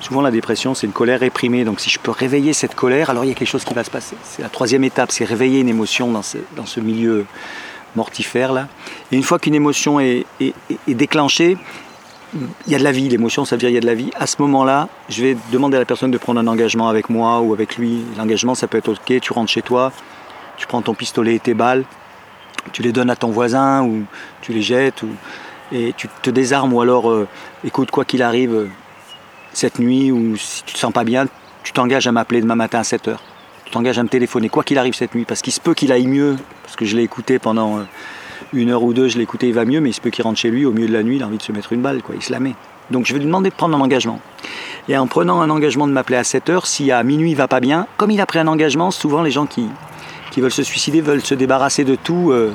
Souvent, 0.00 0.22
la 0.22 0.30
dépression, 0.30 0.74
c'est 0.74 0.86
une 0.86 0.92
colère 0.92 1.20
réprimée. 1.20 1.64
Donc, 1.64 1.80
si 1.80 1.90
je 1.90 1.98
peux 1.98 2.12
réveiller 2.12 2.52
cette 2.52 2.74
colère, 2.74 3.10
alors 3.10 3.24
il 3.24 3.28
y 3.28 3.30
a 3.32 3.34
quelque 3.34 3.48
chose 3.48 3.64
qui 3.64 3.74
va 3.74 3.84
se 3.84 3.90
passer. 3.90 4.16
C'est 4.22 4.42
la 4.42 4.48
troisième 4.48 4.84
étape, 4.84 5.12
c'est 5.12 5.24
réveiller 5.24 5.60
une 5.60 5.68
émotion 5.68 6.10
dans 6.10 6.22
ce, 6.22 6.80
milieu 6.80 7.26
mortifère 7.96 8.52
là. 8.52 8.68
Et 9.10 9.16
une 9.16 9.22
fois 9.22 9.38
qu'une 9.38 9.54
émotion 9.54 9.98
est 9.98 10.24
déclenchée, 10.86 11.58
il 12.34 12.72
y 12.72 12.74
a 12.74 12.78
de 12.78 12.84
la 12.84 12.92
vie, 12.92 13.08
l'émotion, 13.08 13.44
ça 13.44 13.56
veut 13.56 13.60
dire 13.60 13.70
il 13.70 13.74
y 13.74 13.78
a 13.78 13.80
de 13.80 13.86
la 13.86 13.94
vie. 13.94 14.10
À 14.14 14.26
ce 14.26 14.36
moment-là, 14.42 14.88
je 15.08 15.22
vais 15.22 15.36
demander 15.52 15.76
à 15.76 15.80
la 15.80 15.86
personne 15.86 16.10
de 16.10 16.18
prendre 16.18 16.40
un 16.40 16.46
engagement 16.46 16.88
avec 16.88 17.08
moi 17.08 17.40
ou 17.40 17.52
avec 17.52 17.76
lui. 17.76 18.04
L'engagement, 18.16 18.54
ça 18.54 18.66
peut 18.66 18.78
être 18.78 18.88
ok, 18.90 19.20
tu 19.20 19.32
rentres 19.32 19.50
chez 19.50 19.62
toi, 19.62 19.92
tu 20.56 20.66
prends 20.66 20.82
ton 20.82 20.94
pistolet 20.94 21.36
et 21.36 21.40
tes 21.40 21.54
balles, 21.54 21.84
tu 22.72 22.82
les 22.82 22.92
donnes 22.92 23.10
à 23.10 23.16
ton 23.16 23.30
voisin 23.30 23.82
ou 23.82 24.04
tu 24.42 24.52
les 24.52 24.62
jettes 24.62 25.02
et 25.72 25.94
tu 25.96 26.08
te 26.22 26.30
désarmes 26.30 26.72
ou 26.72 26.80
alors, 26.80 27.10
euh, 27.10 27.26
écoute, 27.64 27.90
quoi 27.90 28.04
qu'il 28.04 28.22
arrive, 28.22 28.54
euh, 28.54 28.68
cette 29.52 29.78
nuit 29.78 30.12
ou 30.12 30.36
si 30.36 30.62
tu 30.64 30.74
te 30.74 30.78
sens 30.78 30.92
pas 30.92 31.04
bien, 31.04 31.26
tu 31.62 31.72
t'engages 31.72 32.06
à 32.06 32.12
m'appeler 32.12 32.40
demain 32.40 32.54
matin 32.54 32.80
à 32.80 32.84
7 32.84 33.08
heures. 33.08 33.22
Tu 33.64 33.72
t'engages 33.72 33.98
à 33.98 34.02
me 34.02 34.08
téléphoner, 34.08 34.48
quoi 34.48 34.64
qu'il 34.64 34.78
arrive 34.78 34.94
cette 34.94 35.14
nuit, 35.14 35.24
parce 35.24 35.42
qu'il 35.42 35.52
se 35.52 35.60
peut 35.60 35.74
qu'il 35.74 35.92
aille 35.92 36.06
mieux, 36.06 36.36
parce 36.62 36.76
que 36.76 36.84
je 36.84 36.96
l'ai 36.96 37.02
écouté 37.02 37.38
pendant... 37.38 37.78
Euh, 37.78 37.82
une 38.52 38.70
heure 38.70 38.82
ou 38.82 38.92
deux, 38.94 39.08
je 39.08 39.18
l'écoutais, 39.18 39.48
il 39.48 39.54
va 39.54 39.64
mieux, 39.64 39.80
mais 39.80 39.90
il 39.90 39.94
se 39.94 40.00
peut 40.00 40.10
qu'il 40.10 40.24
rentre 40.24 40.38
chez 40.38 40.50
lui, 40.50 40.64
au 40.64 40.72
milieu 40.72 40.88
de 40.88 40.92
la 40.92 41.02
nuit, 41.02 41.16
il 41.16 41.22
a 41.22 41.26
envie 41.26 41.38
de 41.38 41.42
se 41.42 41.52
mettre 41.52 41.72
une 41.72 41.82
balle, 41.82 42.02
quoi, 42.02 42.14
il 42.14 42.22
se 42.22 42.32
la 42.32 42.40
met. 42.40 42.54
Donc 42.90 43.06
je 43.06 43.12
vais 43.12 43.18
lui 43.18 43.26
demander 43.26 43.50
de 43.50 43.54
prendre 43.54 43.76
un 43.76 43.80
engagement. 43.80 44.20
Et 44.88 44.96
en 44.96 45.06
prenant 45.06 45.40
un 45.40 45.50
engagement 45.50 45.86
de 45.86 45.92
m'appeler 45.92 46.16
à 46.16 46.24
7 46.24 46.48
heures, 46.48 46.66
si 46.66 46.90
à 46.90 47.02
minuit 47.02 47.32
il 47.32 47.36
va 47.36 47.48
pas 47.48 47.60
bien, 47.60 47.86
comme 47.98 48.10
il 48.10 48.20
a 48.20 48.26
pris 48.26 48.38
un 48.38 48.46
engagement, 48.46 48.90
souvent 48.90 49.22
les 49.22 49.30
gens 49.30 49.46
qui, 49.46 49.66
qui 50.30 50.40
veulent 50.40 50.50
se 50.50 50.62
suicider 50.62 51.00
veulent 51.00 51.24
se 51.24 51.34
débarrasser 51.34 51.84
de 51.84 51.94
tout, 51.94 52.30
euh, 52.30 52.52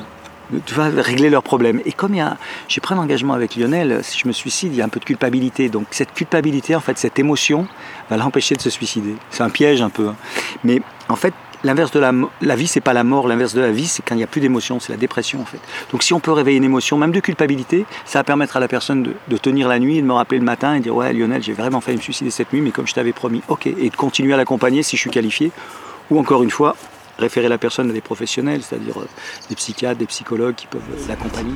tu 0.66 0.74
vas 0.74 0.90
régler 0.90 1.30
leurs 1.30 1.44
problèmes. 1.44 1.82
Et 1.86 1.92
comme 1.92 2.16
j'ai 2.68 2.82
pris 2.82 2.96
un 2.96 2.98
engagement 2.98 3.34
avec 3.34 3.56
Lionel, 3.56 4.00
si 4.04 4.18
je 4.18 4.28
me 4.28 4.34
suicide, 4.34 4.74
il 4.74 4.78
y 4.78 4.82
a 4.82 4.86
un 4.86 4.90
peu 4.90 5.00
de 5.00 5.06
culpabilité. 5.06 5.70
Donc 5.70 5.88
cette 5.92 6.14
culpabilité, 6.14 6.76
en 6.76 6.80
fait, 6.80 6.98
cette 6.98 7.20
émotion, 7.20 7.68
va 8.10 8.18
l'empêcher 8.18 8.56
de 8.56 8.62
se 8.62 8.70
suicider. 8.70 9.16
C'est 9.30 9.44
un 9.44 9.50
piège 9.50 9.82
un 9.82 9.90
peu. 9.90 10.10
Hein. 10.10 10.16
Mais 10.64 10.82
en 11.10 11.16
fait, 11.16 11.34
L'inverse 11.64 11.92
de 11.92 12.00
la, 12.00 12.12
la 12.42 12.56
vie, 12.56 12.68
c'est 12.68 12.82
pas 12.82 12.94
la 12.94 13.04
mort. 13.04 13.28
L'inverse 13.28 13.54
de 13.54 13.62
la 13.62 13.72
vie, 13.72 13.88
c'est 13.88 14.04
quand 14.04 14.16
il 14.16 14.18
n'y 14.18 14.24
a 14.24 14.28
plus 14.28 14.42
d'émotion, 14.42 14.80
c'est 14.80 14.92
la 14.92 14.98
dépression 14.98 15.42
en 15.42 15.46
fait. 15.46 15.60
Donc 15.92 16.04
si 16.04 16.14
on 16.14 16.20
peut 16.20 16.32
réveiller 16.32 16.58
une 16.58 16.64
émotion, 16.64 16.98
même 16.98 17.12
de 17.12 17.20
culpabilité, 17.20 17.86
ça 18.06 18.20
va 18.20 18.24
permettre 18.24 18.58
à 18.58 18.60
la 18.60 18.68
personne 18.68 19.04
de, 19.04 19.38
tenir 19.38 19.68
la 19.68 19.80
nuit, 19.80 20.02
de 20.02 20.06
me 20.06 20.14
rappeler 20.14 20.40
le 20.40 20.46
matin 20.46 20.76
et 20.76 20.80
de 20.80 20.84
dire 20.84 20.96
ouais 20.96 21.14
Lionel, 21.14 21.42
j'ai 21.42 21.54
vraiment 21.54 21.82
failli 21.82 21.98
me 21.98 22.02
suicider 22.02 22.32
cette 22.32 22.52
nuit, 22.54 22.62
mais 22.62 22.72
comme 22.72 22.88
je 22.88 22.94
t'avais 22.94 23.14
promis, 23.14 23.42
ok, 23.48 23.68
et 23.68 23.90
de 23.90 23.96
continuer 23.96 24.34
à 24.34 24.38
l'accompagner 24.38 24.84
si 24.84 24.96
je 24.96 25.02
suis 25.02 25.10
qualifié. 25.10 25.52
Ou 26.12 26.20
encore 26.20 26.44
une 26.44 26.52
fois, 26.52 26.76
référer 27.18 27.48
la 27.48 27.58
personne 27.58 27.90
à 27.90 27.94
des 27.94 28.02
professionnels, 28.02 28.62
c'est-à-dire 28.62 29.00
euh, 29.00 29.08
des 29.50 29.56
psychiatres, 29.56 29.98
des 29.98 30.06
psychologues 30.06 30.56
qui 30.56 30.68
peuvent 30.68 30.82
l'accompagner. 31.08 31.54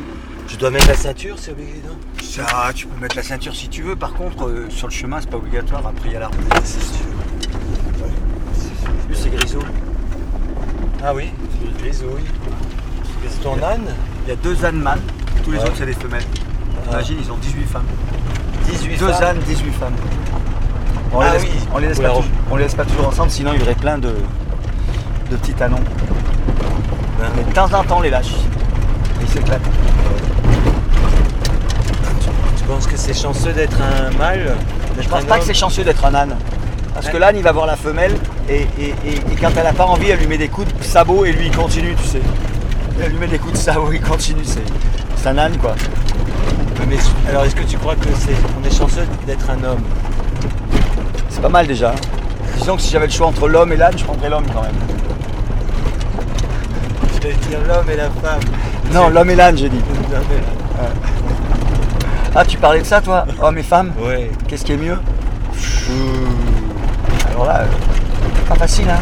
Je 0.47 0.55
dois 0.57 0.69
mettre 0.69 0.87
la 0.87 0.95
ceinture, 0.95 1.35
c'est 1.37 1.51
obligé 1.51 1.81
non 1.85 1.97
Ça, 2.21 2.71
tu 2.73 2.87
peux 2.87 2.99
mettre 2.99 3.15
la 3.15 3.23
ceinture 3.23 3.55
si 3.55 3.67
tu 3.67 3.81
veux. 3.81 3.95
Par 3.95 4.13
contre, 4.13 4.47
euh, 4.47 4.69
sur 4.69 4.87
le 4.87 4.93
chemin, 4.93 5.19
c'est 5.19 5.29
pas 5.29 5.37
obligatoire. 5.37 5.85
Après, 5.85 6.09
il 6.09 6.13
y 6.13 6.15
a 6.15 6.19
l'arbre. 6.19 6.37
C'est 9.13 9.29
grisou. 9.29 9.59
Ah 11.03 11.13
oui, 11.13 11.29
grisouille. 11.79 12.23
C'est 13.29 13.43
ton 13.43 13.61
âne 13.63 13.93
Il 14.25 14.29
y 14.29 14.31
a 14.31 14.35
deux 14.35 14.65
ânes 14.65 14.79
mâles, 14.79 15.01
tous 15.43 15.51
les 15.51 15.59
autres 15.59 15.73
c'est 15.75 15.85
des 15.85 15.93
femelles. 15.93 16.23
Ah. 16.87 16.93
Imagine, 16.93 17.17
ils 17.23 17.31
ont 17.31 17.37
18 17.37 17.63
femmes. 17.65 17.85
18 18.65 18.97
deux 18.97 19.07
femmes 19.11 19.23
ânes, 19.23 19.39
18 19.45 19.71
femmes. 19.73 19.93
On, 21.13 21.19
Ah 21.19 21.25
les 21.25 21.31
laisse, 21.31 21.43
oui, 21.43 21.49
on, 21.73 21.77
les 21.77 21.87
laisse 21.87 21.99
pas 21.99 22.07
toujours, 22.09 22.25
on 22.51 22.55
les 22.55 22.63
laisse 22.63 22.75
pas 22.75 22.85
toujours 22.85 23.07
ensemble, 23.07 23.31
sinon 23.31 23.51
il 23.53 23.59
y 23.59 23.63
aurait 23.63 23.75
plein 23.75 23.97
de, 23.97 24.09
de 25.31 25.35
petits 25.37 25.55
anons. 25.63 25.79
Mais 27.35 27.43
de 27.43 27.53
temps 27.53 27.71
en 27.73 27.83
temps 27.83 27.97
on 27.97 28.01
les 28.01 28.09
lâche. 28.09 28.33
Ils 29.21 29.27
s'éclatent. 29.27 29.61
Tu 32.57 32.63
penses 32.63 32.87
que 32.87 32.97
c'est 32.97 33.13
chanceux 33.13 33.53
d'être 33.53 33.77
un 33.81 34.11
mâle 34.17 34.55
Je 34.99 35.07
pense 35.07 35.23
pas 35.25 35.39
que 35.39 35.45
c'est 35.45 35.53
chanceux 35.53 35.83
d'être 35.83 36.03
un 36.05 36.13
âne. 36.13 36.35
Parce 36.99 37.09
que 37.09 37.17
l'âne 37.17 37.37
il 37.37 37.43
va 37.43 37.51
voir 37.51 37.67
la 37.67 37.75
femelle 37.75 38.15
et, 38.49 38.61
et- 38.79 38.95
et- 39.05 39.15
et 39.31 39.35
quand 39.39 39.51
elle 39.55 39.67
a 39.67 39.73
pas 39.73 39.85
envie, 39.85 40.09
elle 40.09 40.19
lui 40.19 40.25
met 40.27 40.37
des 40.39 40.47
coups 40.47 40.67
de 40.73 40.83
sabot 40.83 41.25
et 41.25 41.31
lui 41.31 41.45
il 41.47 41.55
continue, 41.55 41.93
tu 41.95 42.07
sais. 42.07 42.21
Elle 43.01 43.11
lui 43.11 43.19
met 43.19 43.27
des 43.27 43.37
coups 43.37 43.53
de 43.53 43.57
sabot, 43.57 43.89
il 43.93 44.01
continue. 44.01 44.43
C'est 44.43 44.63
c'est 45.15 45.29
un 45.29 45.37
âne 45.37 45.57
quoi. 45.57 45.75
Mais 46.89 46.97
alors 47.29 47.43
est-ce 47.43 47.55
que 47.55 47.63
tu 47.63 47.77
crois 47.77 47.95
que 47.95 48.07
c'est 48.17 48.33
on 48.59 48.65
est 48.67 48.73
chanceux 48.75 49.05
d'être 49.27 49.47
un 49.49 49.63
homme? 49.63 49.83
C'est 51.29 51.41
pas 51.41 51.49
mal 51.49 51.67
déjà. 51.67 51.93
Disons 52.57 52.75
que 52.77 52.81
si 52.81 52.89
j'avais 52.91 53.05
le 53.07 53.11
choix 53.11 53.27
entre 53.27 53.47
l'homme 53.47 53.71
et 53.73 53.77
l'âne, 53.77 53.95
je 53.97 54.03
prendrais 54.03 54.29
l'homme 54.29 54.45
quand 54.53 54.63
même. 54.63 54.71
Je 57.15 57.27
vais 57.27 57.33
dire 57.33 57.59
l'homme 57.67 57.89
et 57.91 57.95
la 57.95 58.09
femme. 58.09 58.39
Non, 58.91 59.09
l'homme 59.09 59.29
et 59.29 59.35
l'âne, 59.35 59.57
j'ai 59.57 59.69
dit. 59.69 59.81
L'homme 60.11 60.21
et 60.31 60.41
la- 60.41 60.89
Ah, 62.41 62.45
tu 62.45 62.57
parlais 62.57 62.79
de 62.81 62.85
ça, 62.85 63.01
toi? 63.01 63.25
Homme 63.41 63.57
et 63.59 63.63
femme? 63.63 63.91
Ouais. 63.99 64.31
Qu'est-ce 64.47 64.63
qui 64.65 64.73
est 64.73 64.77
mieux? 64.77 64.97
Alors 67.37 67.53
là, 67.53 67.59
euh, 67.61 68.47
pas 68.49 68.55
facile, 68.55 68.85
hein 68.89 68.99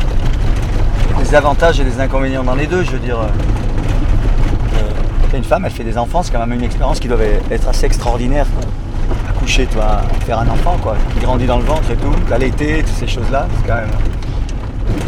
Des 1.23 1.33
avantages 1.35 1.79
et 1.79 1.85
des 1.85 2.01
inconvénients 2.01 2.43
dans 2.43 2.55
les 2.55 2.67
deux, 2.67 2.83
je 2.83 2.91
veux 2.91 2.99
dire. 2.99 3.17
euh, 3.17 3.27
Une 5.37 5.43
femme, 5.45 5.63
elle 5.65 5.71
fait 5.71 5.85
des 5.85 5.97
enfants, 5.97 6.21
c'est 6.21 6.33
quand 6.33 6.45
même 6.45 6.51
une 6.53 6.63
expérience 6.65 6.99
qui 6.99 7.07
doit 7.07 7.17
être 7.49 7.69
assez 7.69 7.85
extraordinaire. 7.85 8.45
quoi. 8.53 8.65
Accoucher, 9.29 9.67
toi, 9.67 10.01
faire 10.25 10.39
un 10.39 10.47
enfant, 10.49 10.77
quoi, 10.83 10.97
qui 11.13 11.19
grandit 11.23 11.45
dans 11.45 11.59
le 11.59 11.63
ventre 11.63 11.89
et 11.91 11.95
tout, 11.95 12.13
l'allaiter, 12.29 12.83
toutes 12.83 12.95
ces 12.97 13.07
choses-là, 13.07 13.47
c'est 13.57 13.67
quand 13.67 13.75
même. 13.75 13.89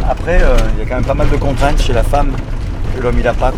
Après, 0.09 0.39
euh, 0.41 0.55
il 0.75 0.79
y 0.79 0.85
a 0.85 0.89
quand 0.89 0.95
même 0.95 1.05
pas 1.05 1.13
mal 1.13 1.29
de 1.29 1.35
contraintes 1.35 1.81
chez 1.81 1.91
la 1.93 2.03
femme 2.03 2.31
que 2.95 3.01
l'homme 3.01 3.17
il 3.19 3.27
a 3.27 3.33
pas. 3.33 3.51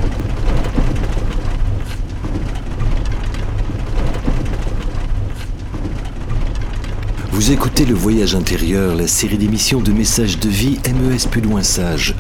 Vous 7.40 7.54
écoutez 7.54 7.86
Le 7.86 7.94
Voyage 7.94 8.36
intérieur, 8.36 8.96
la 8.96 9.08
série 9.08 9.38
d'émissions 9.38 9.80
de 9.80 9.94
messages 9.94 10.40
de 10.40 10.50
vie 10.50 10.78
MES 10.94 11.26
plus 11.32 11.40
loin 11.40 11.64
sage. 11.64 12.14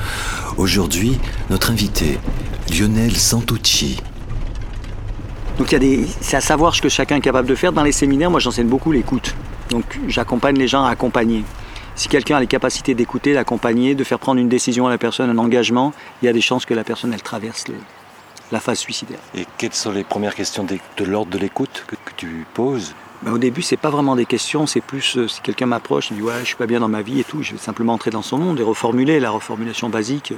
Aujourd'hui, 0.55 1.19
notre 1.49 1.71
invité, 1.71 2.17
Lionel 2.73 3.13
Santucci. 3.17 3.97
Donc 5.57 5.69
il 5.69 5.73
y 5.73 5.75
a 5.75 5.79
des, 5.79 6.07
c'est 6.21 6.37
à 6.37 6.39
savoir 6.39 6.73
ce 6.73 6.81
que 6.81 6.87
chacun 6.87 7.17
est 7.17 7.21
capable 7.21 7.49
de 7.49 7.55
faire. 7.55 7.73
Dans 7.73 7.83
les 7.83 7.91
séminaires, 7.91 8.31
moi 8.31 8.39
j'enseigne 8.39 8.69
beaucoup 8.69 8.93
l'écoute. 8.93 9.35
Donc 9.71 9.99
j'accompagne 10.07 10.55
les 10.57 10.69
gens 10.69 10.85
à 10.85 10.89
accompagner. 10.91 11.43
Si 11.95 12.07
quelqu'un 12.07 12.37
a 12.37 12.39
les 12.39 12.47
capacités 12.47 12.93
d'écouter, 12.95 13.33
d'accompagner, 13.33 13.95
de 13.95 14.05
faire 14.05 14.19
prendre 14.19 14.39
une 14.39 14.47
décision 14.47 14.87
à 14.87 14.89
la 14.89 14.97
personne, 14.97 15.29
un 15.29 15.37
engagement, 15.37 15.91
il 16.21 16.27
y 16.27 16.29
a 16.29 16.33
des 16.33 16.39
chances 16.39 16.65
que 16.65 16.73
la 16.73 16.85
personne 16.85 17.11
elle 17.11 17.21
traverse 17.21 17.67
le- 17.67 17.73
la 18.53 18.61
phase 18.61 18.79
suicidaire. 18.79 19.19
Et 19.35 19.45
quelles 19.57 19.73
sont 19.73 19.91
les 19.91 20.05
premières 20.05 20.33
questions 20.33 20.63
de, 20.63 20.77
de 20.97 21.03
l'ordre 21.03 21.29
de 21.31 21.37
l'écoute 21.39 21.83
que, 21.87 21.95
que 21.95 22.11
tu 22.15 22.45
poses 22.53 22.93
Ben, 23.21 23.33
au 23.33 23.37
début, 23.37 23.61
c'est 23.61 23.75
pas 23.77 23.89
vraiment 23.89 24.15
des 24.15 24.25
questions, 24.25 24.65
c'est 24.65 24.79
plus 24.79 25.17
euh, 25.17 25.27
si 25.27 25.41
quelqu'un 25.41 25.65
m'approche, 25.65 26.09
il 26.09 26.13
me 26.15 26.21
dit 26.21 26.25
ouais, 26.25 26.39
je 26.39 26.45
suis 26.45 26.55
pas 26.55 26.67
bien 26.67 26.79
dans 26.79 26.87
ma 26.87 27.01
vie 27.01 27.19
et 27.19 27.25
tout, 27.25 27.43
je 27.43 27.51
vais 27.51 27.57
simplement 27.57 27.93
entrer 27.93 28.11
dans 28.11 28.21
son 28.21 28.37
monde 28.37 28.59
et 28.61 28.63
reformuler 28.63 29.19
la 29.19 29.29
reformulation 29.29 29.89
basique. 29.89 30.31
euh, 30.31 30.35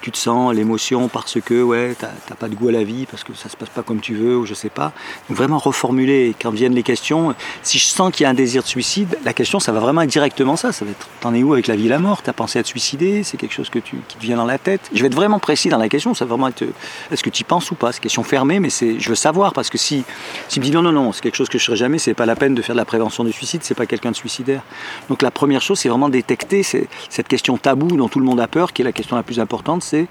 tu 0.00 0.10
te 0.10 0.18
sens 0.18 0.54
l'émotion 0.54 1.08
parce 1.08 1.40
que 1.40 1.62
ouais, 1.62 1.96
t'as 1.98 2.34
pas 2.34 2.48
de 2.48 2.54
goût 2.54 2.68
à 2.68 2.72
la 2.72 2.84
vie, 2.84 3.06
parce 3.06 3.24
que 3.24 3.34
ça 3.34 3.48
se 3.48 3.56
passe 3.56 3.68
pas 3.68 3.82
comme 3.82 4.00
tu 4.00 4.14
veux 4.14 4.36
ou 4.36 4.46
je 4.46 4.54
sais 4.54 4.68
pas. 4.68 4.92
Donc 5.28 5.38
vraiment 5.38 5.58
reformuler. 5.58 6.34
Quand 6.40 6.50
viennent 6.50 6.74
les 6.74 6.82
questions, 6.82 7.34
si 7.62 7.78
je 7.78 7.86
sens 7.86 8.12
qu'il 8.12 8.24
y 8.24 8.26
a 8.26 8.30
un 8.30 8.34
désir 8.34 8.62
de 8.62 8.68
suicide, 8.68 9.18
la 9.24 9.32
question 9.32 9.60
ça 9.60 9.72
va 9.72 9.80
vraiment 9.80 10.02
être 10.02 10.10
directement 10.10 10.56
ça. 10.56 10.72
Ça 10.72 10.84
va 10.84 10.90
être 10.90 11.08
t'en 11.20 11.34
es 11.34 11.42
où 11.42 11.52
avec 11.52 11.66
la 11.66 11.76
vie 11.76 11.86
et 11.86 11.90
la 11.90 11.98
mort? 11.98 12.22
T'as 12.22 12.32
pensé 12.32 12.58
à 12.58 12.62
te 12.62 12.68
suicider? 12.68 13.22
C'est 13.22 13.36
quelque 13.36 13.54
chose 13.54 13.70
que 13.70 13.78
tu, 13.78 13.96
qui 14.08 14.16
te 14.16 14.22
vient 14.22 14.36
dans 14.36 14.44
la 14.44 14.58
tête? 14.58 14.90
Je 14.92 15.00
vais 15.00 15.06
être 15.06 15.14
vraiment 15.14 15.38
précis 15.38 15.68
dans 15.68 15.78
la 15.78 15.88
question. 15.88 16.14
Ça 16.14 16.24
va 16.24 16.30
vraiment 16.30 16.48
être 16.48 16.64
est-ce 17.10 17.22
que 17.22 17.30
tu 17.30 17.42
y 17.42 17.44
penses 17.44 17.70
ou 17.70 17.74
pas? 17.74 17.92
C'est 17.92 17.98
une 17.98 18.02
question 18.02 18.22
fermée, 18.22 18.60
mais 18.60 18.70
c'est 18.70 18.98
je 19.00 19.08
veux 19.08 19.14
savoir 19.14 19.52
parce 19.52 19.70
que 19.70 19.78
si 19.78 20.04
s'il 20.48 20.62
me 20.62 20.66
dit 20.66 20.72
non 20.72 20.82
non 20.82 20.92
non, 20.92 21.12
c'est 21.12 21.22
quelque 21.22 21.36
chose 21.36 21.48
que 21.48 21.58
je 21.58 21.64
ferai 21.64 21.76
jamais, 21.76 21.98
c'est 21.98 22.14
pas 22.14 22.26
la 22.26 22.36
peine 22.36 22.54
de 22.54 22.62
faire 22.62 22.74
de 22.74 22.80
la 22.80 22.84
prévention 22.84 23.24
du 23.24 23.32
suicide, 23.32 23.62
c'est 23.62 23.74
pas 23.74 23.86
quelqu'un 23.86 24.10
de 24.10 24.16
suicidaire. 24.16 24.62
Donc 25.08 25.22
la 25.22 25.30
première 25.30 25.62
chose, 25.62 25.78
c'est 25.78 25.88
vraiment 25.88 26.08
détecter 26.08 26.62
cette 26.62 27.28
question 27.28 27.56
taboue 27.58 27.96
dont 27.96 28.08
tout 28.08 28.18
le 28.18 28.24
monde 28.24 28.40
a 28.40 28.48
peur, 28.48 28.72
qui 28.72 28.82
est 28.82 28.84
la 28.84 28.92
question 28.92 29.16
la 29.16 29.22
plus 29.22 29.40
importante, 29.40 29.82
c'est 29.86 30.08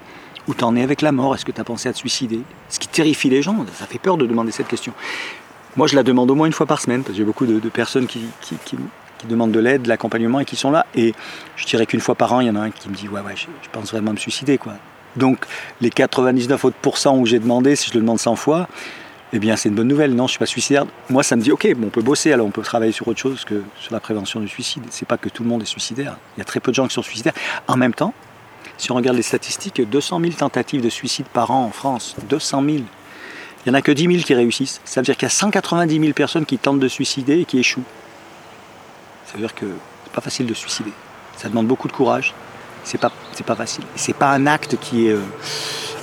où 0.48 0.54
t'en 0.54 0.76
es 0.76 0.82
avec 0.82 1.02
la 1.02 1.12
mort? 1.12 1.34
Est-ce 1.34 1.44
que 1.44 1.52
tu 1.52 1.60
as 1.60 1.64
pensé 1.64 1.88
à 1.88 1.92
te 1.92 1.98
suicider? 1.98 2.40
Ce 2.68 2.78
qui 2.78 2.88
terrifie 2.88 3.28
les 3.28 3.42
gens, 3.42 3.56
ça 3.74 3.86
fait 3.86 3.98
peur 3.98 4.16
de 4.16 4.26
demander 4.26 4.52
cette 4.52 4.68
question. 4.68 4.92
Moi, 5.76 5.86
je 5.86 5.94
la 5.94 6.02
demande 6.02 6.30
au 6.30 6.34
moins 6.34 6.46
une 6.46 6.52
fois 6.52 6.66
par 6.66 6.80
semaine, 6.80 7.02
parce 7.02 7.12
que 7.12 7.18
j'ai 7.18 7.24
beaucoup 7.24 7.46
de, 7.46 7.68
personnes 7.68 8.06
qui, 8.06 8.20
demandent 9.28 9.52
de 9.52 9.60
l'aide, 9.60 9.82
de 9.82 9.88
l'accompagnement 9.88 10.40
et 10.40 10.44
qui 10.44 10.56
sont 10.56 10.70
là. 10.70 10.86
Et 10.94 11.14
je 11.56 11.66
dirais 11.66 11.86
qu'une 11.86 12.00
fois 12.00 12.14
par 12.14 12.32
an, 12.32 12.40
il 12.40 12.46
y 12.46 12.50
en 12.50 12.56
a 12.56 12.60
un 12.60 12.70
qui 12.70 12.88
me 12.88 12.94
dit 12.94 13.08
Ouais, 13.08 13.20
ouais, 13.20 13.34
je, 13.36 13.46
pense 13.72 13.90
vraiment 13.90 14.12
me 14.12 14.16
suicider. 14.16 14.58
Donc, 15.16 15.44
les 15.80 15.90
99 15.90 16.64
autres 16.64 16.76
pourcents 16.80 17.18
où 17.18 17.26
j'ai 17.26 17.38
demandé, 17.38 17.76
si 17.76 17.88
je 17.88 17.94
le 17.94 18.00
demande 18.00 18.20
100 18.20 18.36
fois, 18.36 18.68
eh 19.32 19.38
bien, 19.38 19.56
c'est 19.56 19.68
une 19.68 19.74
bonne 19.74 19.88
nouvelle. 19.88 20.14
Non, 20.14 20.26
je 20.26 20.32
suis 20.32 20.38
pas 20.38 20.46
suicidaire. 20.46 20.86
Moi, 21.10 21.22
ça 21.22 21.36
me 21.36 21.42
dit 21.42 21.52
Ok, 21.52 21.70
bon, 21.76 21.88
on 21.88 21.90
peut 21.90 22.02
bosser, 22.02 22.32
alors 22.32 22.46
on 22.46 22.50
peut 22.50 22.62
travailler 22.62 22.92
sur 22.92 23.08
autre 23.08 23.20
chose 23.20 23.44
que 23.44 23.62
sur 23.78 23.92
la 23.92 24.00
prévention 24.00 24.40
du 24.40 24.48
suicide. 24.48 24.84
C'est 24.90 25.08
pas 25.08 25.18
que 25.18 25.28
tout 25.28 25.42
le 25.42 25.48
monde 25.48 25.62
est 25.62 25.66
suicidaire. 25.66 26.16
Il 26.36 26.40
y 26.40 26.42
a 26.42 26.44
très 26.44 26.60
peu 26.60 26.70
de 26.70 26.76
gens 26.76 26.86
qui 26.86 26.94
sont 26.94 27.02
suicidaires. 27.02 27.34
En 27.66 27.76
même 27.76 27.92
temps, 27.92 28.14
si 28.78 28.92
on 28.92 28.94
regarde 28.94 29.16
les 29.16 29.22
statistiques, 29.22 29.80
200 29.80 30.20
000 30.20 30.32
tentatives 30.34 30.82
de 30.82 30.88
suicide 30.88 31.26
par 31.26 31.50
an 31.50 31.64
en 31.64 31.70
France. 31.70 32.14
200 32.28 32.62
000. 32.62 32.76
Il 32.76 32.82
n'y 33.66 33.70
en 33.70 33.74
a 33.74 33.82
que 33.82 33.90
10 33.92 34.06
000 34.06 34.24
qui 34.24 34.34
réussissent. 34.34 34.80
Ça 34.84 35.00
veut 35.00 35.04
dire 35.04 35.16
qu'il 35.16 35.24
y 35.24 35.26
a 35.26 35.30
190 35.30 35.98
000 35.98 36.12
personnes 36.12 36.46
qui 36.46 36.58
tentent 36.58 36.78
de 36.78 36.88
suicider 36.88 37.40
et 37.40 37.44
qui 37.44 37.58
échouent. 37.58 37.82
Ça 39.26 39.34
veut 39.34 39.40
dire 39.40 39.54
que 39.54 39.66
c'est 40.04 40.12
pas 40.12 40.20
facile 40.20 40.46
de 40.46 40.54
suicider. 40.54 40.92
Ça 41.36 41.48
demande 41.48 41.66
beaucoup 41.66 41.88
de 41.88 41.92
courage. 41.92 42.34
C'est 42.84 42.98
pas, 42.98 43.10
c'est 43.32 43.44
pas 43.44 43.56
facile. 43.56 43.84
C'est 43.96 44.14
pas 44.14 44.30
un 44.30 44.46
acte 44.46 44.76
qui 44.80 45.08
est. 45.08 45.12
euh, 45.12 45.20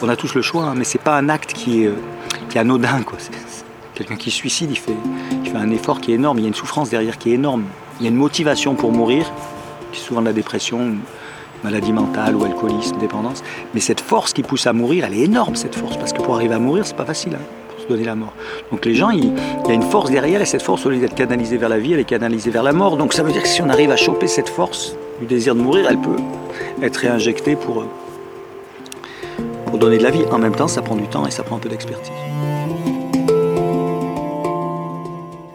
on 0.02 0.10
a 0.10 0.18
tous 0.18 0.34
le 0.36 0.42
choix, 0.42 0.66
hein, 0.66 0.74
mais 0.76 0.84
c'est 0.84 1.00
pas 1.00 1.16
un 1.16 1.30
acte 1.30 1.54
qui 1.54 1.84
est, 1.84 1.88
euh, 1.88 1.96
qui 2.50 2.58
est 2.58 2.62
anodin. 2.62 3.04
Quoi. 3.04 3.18
Quelqu'un 3.96 4.18
qui 4.18 4.32
suicide, 4.32 4.70
il 4.72 4.78
fait, 4.78 4.98
il 5.44 5.50
fait 5.50 5.58
un 5.58 5.72
effort 5.72 6.02
qui 6.02 6.12
est 6.12 6.16
énorme. 6.16 6.40
Il 6.40 6.42
y 6.42 6.46
a 6.46 6.50
une 6.50 6.54
souffrance 6.54 6.90
derrière 6.90 7.18
qui 7.18 7.32
est 7.32 7.36
énorme. 7.36 7.64
Il 8.00 8.04
y 8.04 8.08
a 8.08 8.10
une 8.10 8.18
motivation 8.18 8.76
pour 8.76 8.92
mourir, 8.92 9.32
qui 9.94 10.02
est 10.02 10.04
souvent 10.04 10.20
de 10.20 10.26
la 10.26 10.34
dépression, 10.34 10.98
maladie 11.64 11.94
mentale 11.94 12.36
ou 12.36 12.44
alcoolisme, 12.44 12.98
dépendance. 12.98 13.44
Mais 13.74 13.80
cette 13.80 14.02
force 14.02 14.34
qui 14.34 14.44
pousse 14.44 14.68
à 14.68 14.74
mourir, 14.74 15.06
elle 15.06 15.14
est 15.14 15.24
énorme 15.24 15.56
cette 15.56 15.76
force, 15.76 15.98
parce 15.98 16.14
que 16.14 16.22
pour 16.22 16.36
arriver 16.36 16.56
à 16.56 16.60
mourir, 16.60 16.86
c'est 16.86 16.96
pas 16.96 17.06
facile, 17.06 17.34
hein, 17.36 17.46
pour 17.70 17.80
se 17.80 17.88
donner 17.88 18.04
la 18.04 18.16
mort. 18.16 18.34
Donc 18.72 18.86
les 18.86 18.96
gens, 18.96 19.10
il, 19.10 19.26
y 19.26 19.72
a 19.72 19.74
une 19.74 19.84
force 19.84 20.10
derrière, 20.10 20.42
et 20.42 20.46
cette 20.46 20.62
force, 20.62 20.86
au 20.86 20.90
lieu 20.90 20.98
d'être 20.98 21.16
canalisée 21.16 21.58
vers 21.58 21.70
la 21.70 21.80
vie, 21.80 21.94
elle 21.94 22.00
est 22.00 22.06
canalisée 22.06 22.52
vers 22.52 22.64
la 22.64 22.74
mort. 22.74 22.98
Donc 22.98 23.14
ça 23.14 23.24
veut 23.24 23.32
dire 23.32 23.44
que 23.44 23.48
si 23.48 23.62
on 23.62 23.70
arrive 23.70 23.92
à 23.92 23.98
choper 23.98 24.28
cette 24.28 24.50
force 24.50 24.96
du 25.20 25.26
désir 25.26 25.56
de 25.56 25.62
mourir, 25.62 25.88
elle 25.90 26.00
peut 26.00 26.18
être 26.82 26.98
réinjectée 26.98 27.56
pour, 27.56 27.82
euh, 27.82 27.86
pour 29.66 29.78
donner 29.78 29.98
de 29.98 30.04
la 30.04 30.12
vie. 30.12 30.24
En 30.32 30.40
même 30.40 30.56
temps, 30.56 30.68
ça 30.68 30.82
prend 30.82 30.96
du 30.96 31.08
temps 31.08 31.26
et 31.26 31.32
ça 31.32 31.44
prend 31.44 31.58
un 31.58 31.60
peu 31.60 31.70
d'expertise. 31.70 32.12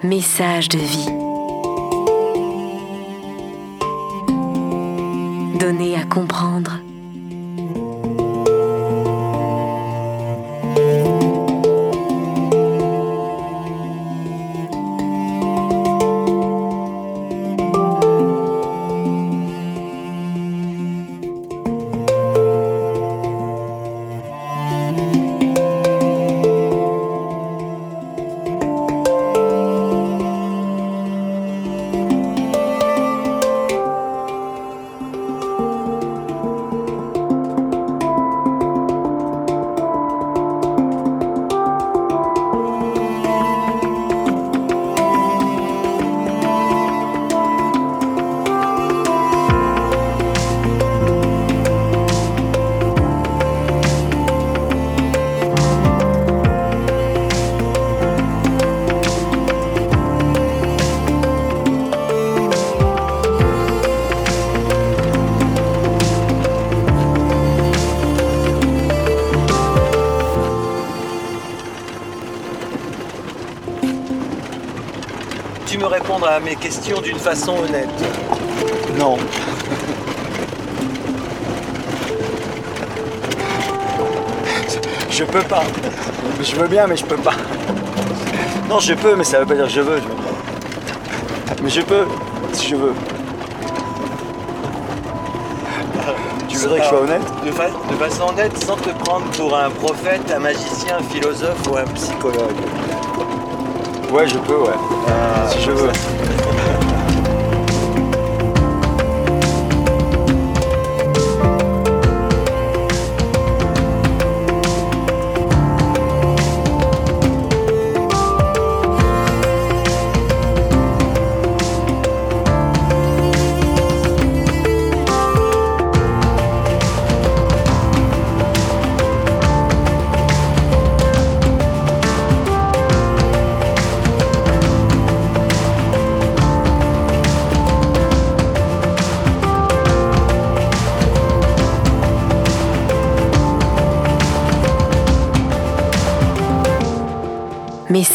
Message 0.03 0.69
de 0.69 0.79
vie. 0.79 1.28
Donner 5.55 5.97
à 5.97 6.05
comprendre. 6.05 6.81
Mes 76.49 76.57
questions 76.57 76.99
d'une 77.03 77.19
façon 77.19 77.59
honnête. 77.59 77.91
Non. 78.99 79.19
Je 85.11 85.25
peux 85.25 85.43
pas. 85.43 85.63
Je 86.41 86.55
veux 86.57 86.69
bien, 86.69 86.87
mais 86.87 86.97
je 86.97 87.05
peux 87.05 87.17
pas. 87.17 87.35
Non, 88.69 88.79
je 88.81 88.95
peux, 88.95 89.15
mais 89.17 89.25
ça 89.25 89.41
veut 89.41 89.47
pas 89.47 89.55
dire 89.55 89.69
je 89.69 89.81
veux. 89.81 89.99
je- 89.99 91.63
Mais 91.63 91.71
je 91.71 91.81
peux, 91.83 92.05
si 92.53 92.69
je 92.69 92.77
veux. 92.77 92.95
Tu 96.49 96.57
voudrais 96.57 96.79
que 96.79 96.85
je 96.85 96.89
sois 96.89 97.01
honnête? 97.03 97.23
De, 97.45 97.51
fa- 97.53 97.67
de 97.69 97.97
façon 97.97 98.29
honnête, 98.31 98.65
sans 98.65 98.77
te 98.77 98.91
prendre 99.05 99.27
pour 99.37 99.57
un 99.57 99.71
prophète, 99.71 100.23
un 100.35 100.39
magicien, 100.41 100.97
un 100.99 101.03
philosophe 101.15 101.59
ou 101.71 101.77
un 101.77 101.85
psychologue. 101.95 102.57
Ouais, 104.13 104.27
je 104.27 104.39
peux, 104.39 104.57
ouais. 104.57 104.77
si 105.51 105.61
je 105.63 105.71
veux. 105.71 105.91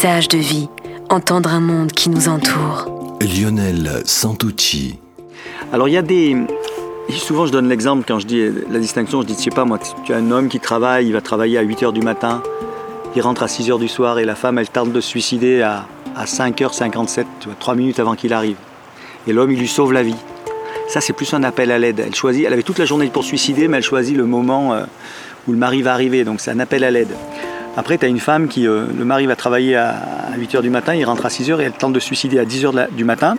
Message 0.04 0.28
de 0.28 0.36
vie. 0.36 0.68
Entendre 1.08 1.48
un 1.48 1.60
monde 1.60 1.90
qui 1.90 2.10
nous 2.10 2.28
entoure. 2.28 3.16
Lionel 3.22 4.02
Santucci. 4.04 4.98
Alors 5.72 5.88
il 5.88 5.92
y 5.92 5.96
a 5.96 6.02
des... 6.02 6.36
Souvent 7.08 7.46
je 7.46 7.52
donne 7.52 7.70
l'exemple 7.70 8.04
quand 8.06 8.18
je 8.18 8.26
dis 8.26 8.44
la 8.70 8.80
distinction, 8.80 9.22
je 9.22 9.28
dis, 9.28 9.32
je 9.32 9.44
sais 9.44 9.50
pas 9.50 9.64
moi, 9.64 9.78
tu 10.04 10.12
as 10.12 10.18
un 10.18 10.30
homme 10.30 10.48
qui 10.48 10.60
travaille, 10.60 11.06
il 11.06 11.14
va 11.14 11.22
travailler 11.22 11.56
à 11.56 11.64
8h 11.64 11.94
du 11.94 12.02
matin, 12.02 12.42
il 13.16 13.22
rentre 13.22 13.44
à 13.44 13.46
6h 13.46 13.78
du 13.78 13.88
soir 13.88 14.18
et 14.18 14.26
la 14.26 14.34
femme 14.34 14.58
elle 14.58 14.68
tente 14.68 14.92
de 14.92 15.00
se 15.00 15.08
suicider 15.08 15.62
à, 15.62 15.86
5h57, 16.22 17.24
tu 17.40 17.46
vois, 17.46 17.56
3 17.58 17.74
minutes 17.74 17.98
avant 17.98 18.14
qu'il 18.14 18.34
arrive. 18.34 18.56
Et 19.26 19.32
l'homme 19.32 19.52
il 19.52 19.58
lui 19.58 19.68
sauve 19.68 19.94
la 19.94 20.02
vie. 20.02 20.16
Ça 20.86 21.00
c'est 21.00 21.14
plus 21.14 21.32
un 21.32 21.44
appel 21.44 21.70
à 21.70 21.78
l'aide. 21.78 22.04
Elle 22.06 22.14
choisit, 22.14 22.44
elle 22.44 22.52
avait 22.52 22.62
toute 22.62 22.78
la 22.78 22.84
journée 22.84 23.08
pour 23.08 23.22
se 23.22 23.28
suicider, 23.28 23.68
mais 23.68 23.78
elle 23.78 23.82
choisit 23.82 24.14
le 24.14 24.26
moment 24.26 24.74
euh, 24.74 24.84
où 25.48 25.52
le 25.52 25.58
mari 25.58 25.80
va 25.80 25.94
arriver, 25.94 26.24
donc 26.24 26.42
c'est 26.42 26.50
un 26.50 26.60
appel 26.60 26.84
à 26.84 26.90
l'aide. 26.90 27.16
Après, 27.76 27.98
tu 27.98 28.04
as 28.04 28.08
une 28.08 28.20
femme 28.20 28.46
qui, 28.48 28.68
euh, 28.68 28.86
le 28.96 29.04
mari 29.04 29.26
va 29.26 29.34
travailler 29.34 29.74
à 29.76 30.30
8h 30.36 30.62
du 30.62 30.70
matin, 30.70 30.94
il 30.94 31.04
rentre 31.04 31.26
à 31.26 31.28
6h 31.28 31.60
et 31.60 31.64
elle 31.64 31.72
tente 31.72 31.92
de 31.92 31.98
se 31.98 32.06
suicider 32.06 32.38
à 32.38 32.44
10h 32.44 32.92
du 32.92 33.04
matin. 33.04 33.36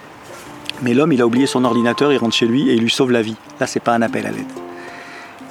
Mais 0.82 0.94
l'homme, 0.94 1.14
il 1.14 1.22
a 1.22 1.26
oublié 1.26 1.46
son 1.46 1.64
ordinateur, 1.64 2.12
il 2.12 2.18
rentre 2.18 2.36
chez 2.36 2.46
lui 2.46 2.70
et 2.70 2.74
il 2.74 2.82
lui 2.82 2.90
sauve 2.90 3.12
la 3.12 3.22
vie. 3.22 3.38
Là, 3.62 3.68
c'est 3.68 3.80
pas 3.80 3.94
un 3.94 4.02
appel 4.02 4.26
à 4.26 4.32
l'aide. 4.32 4.46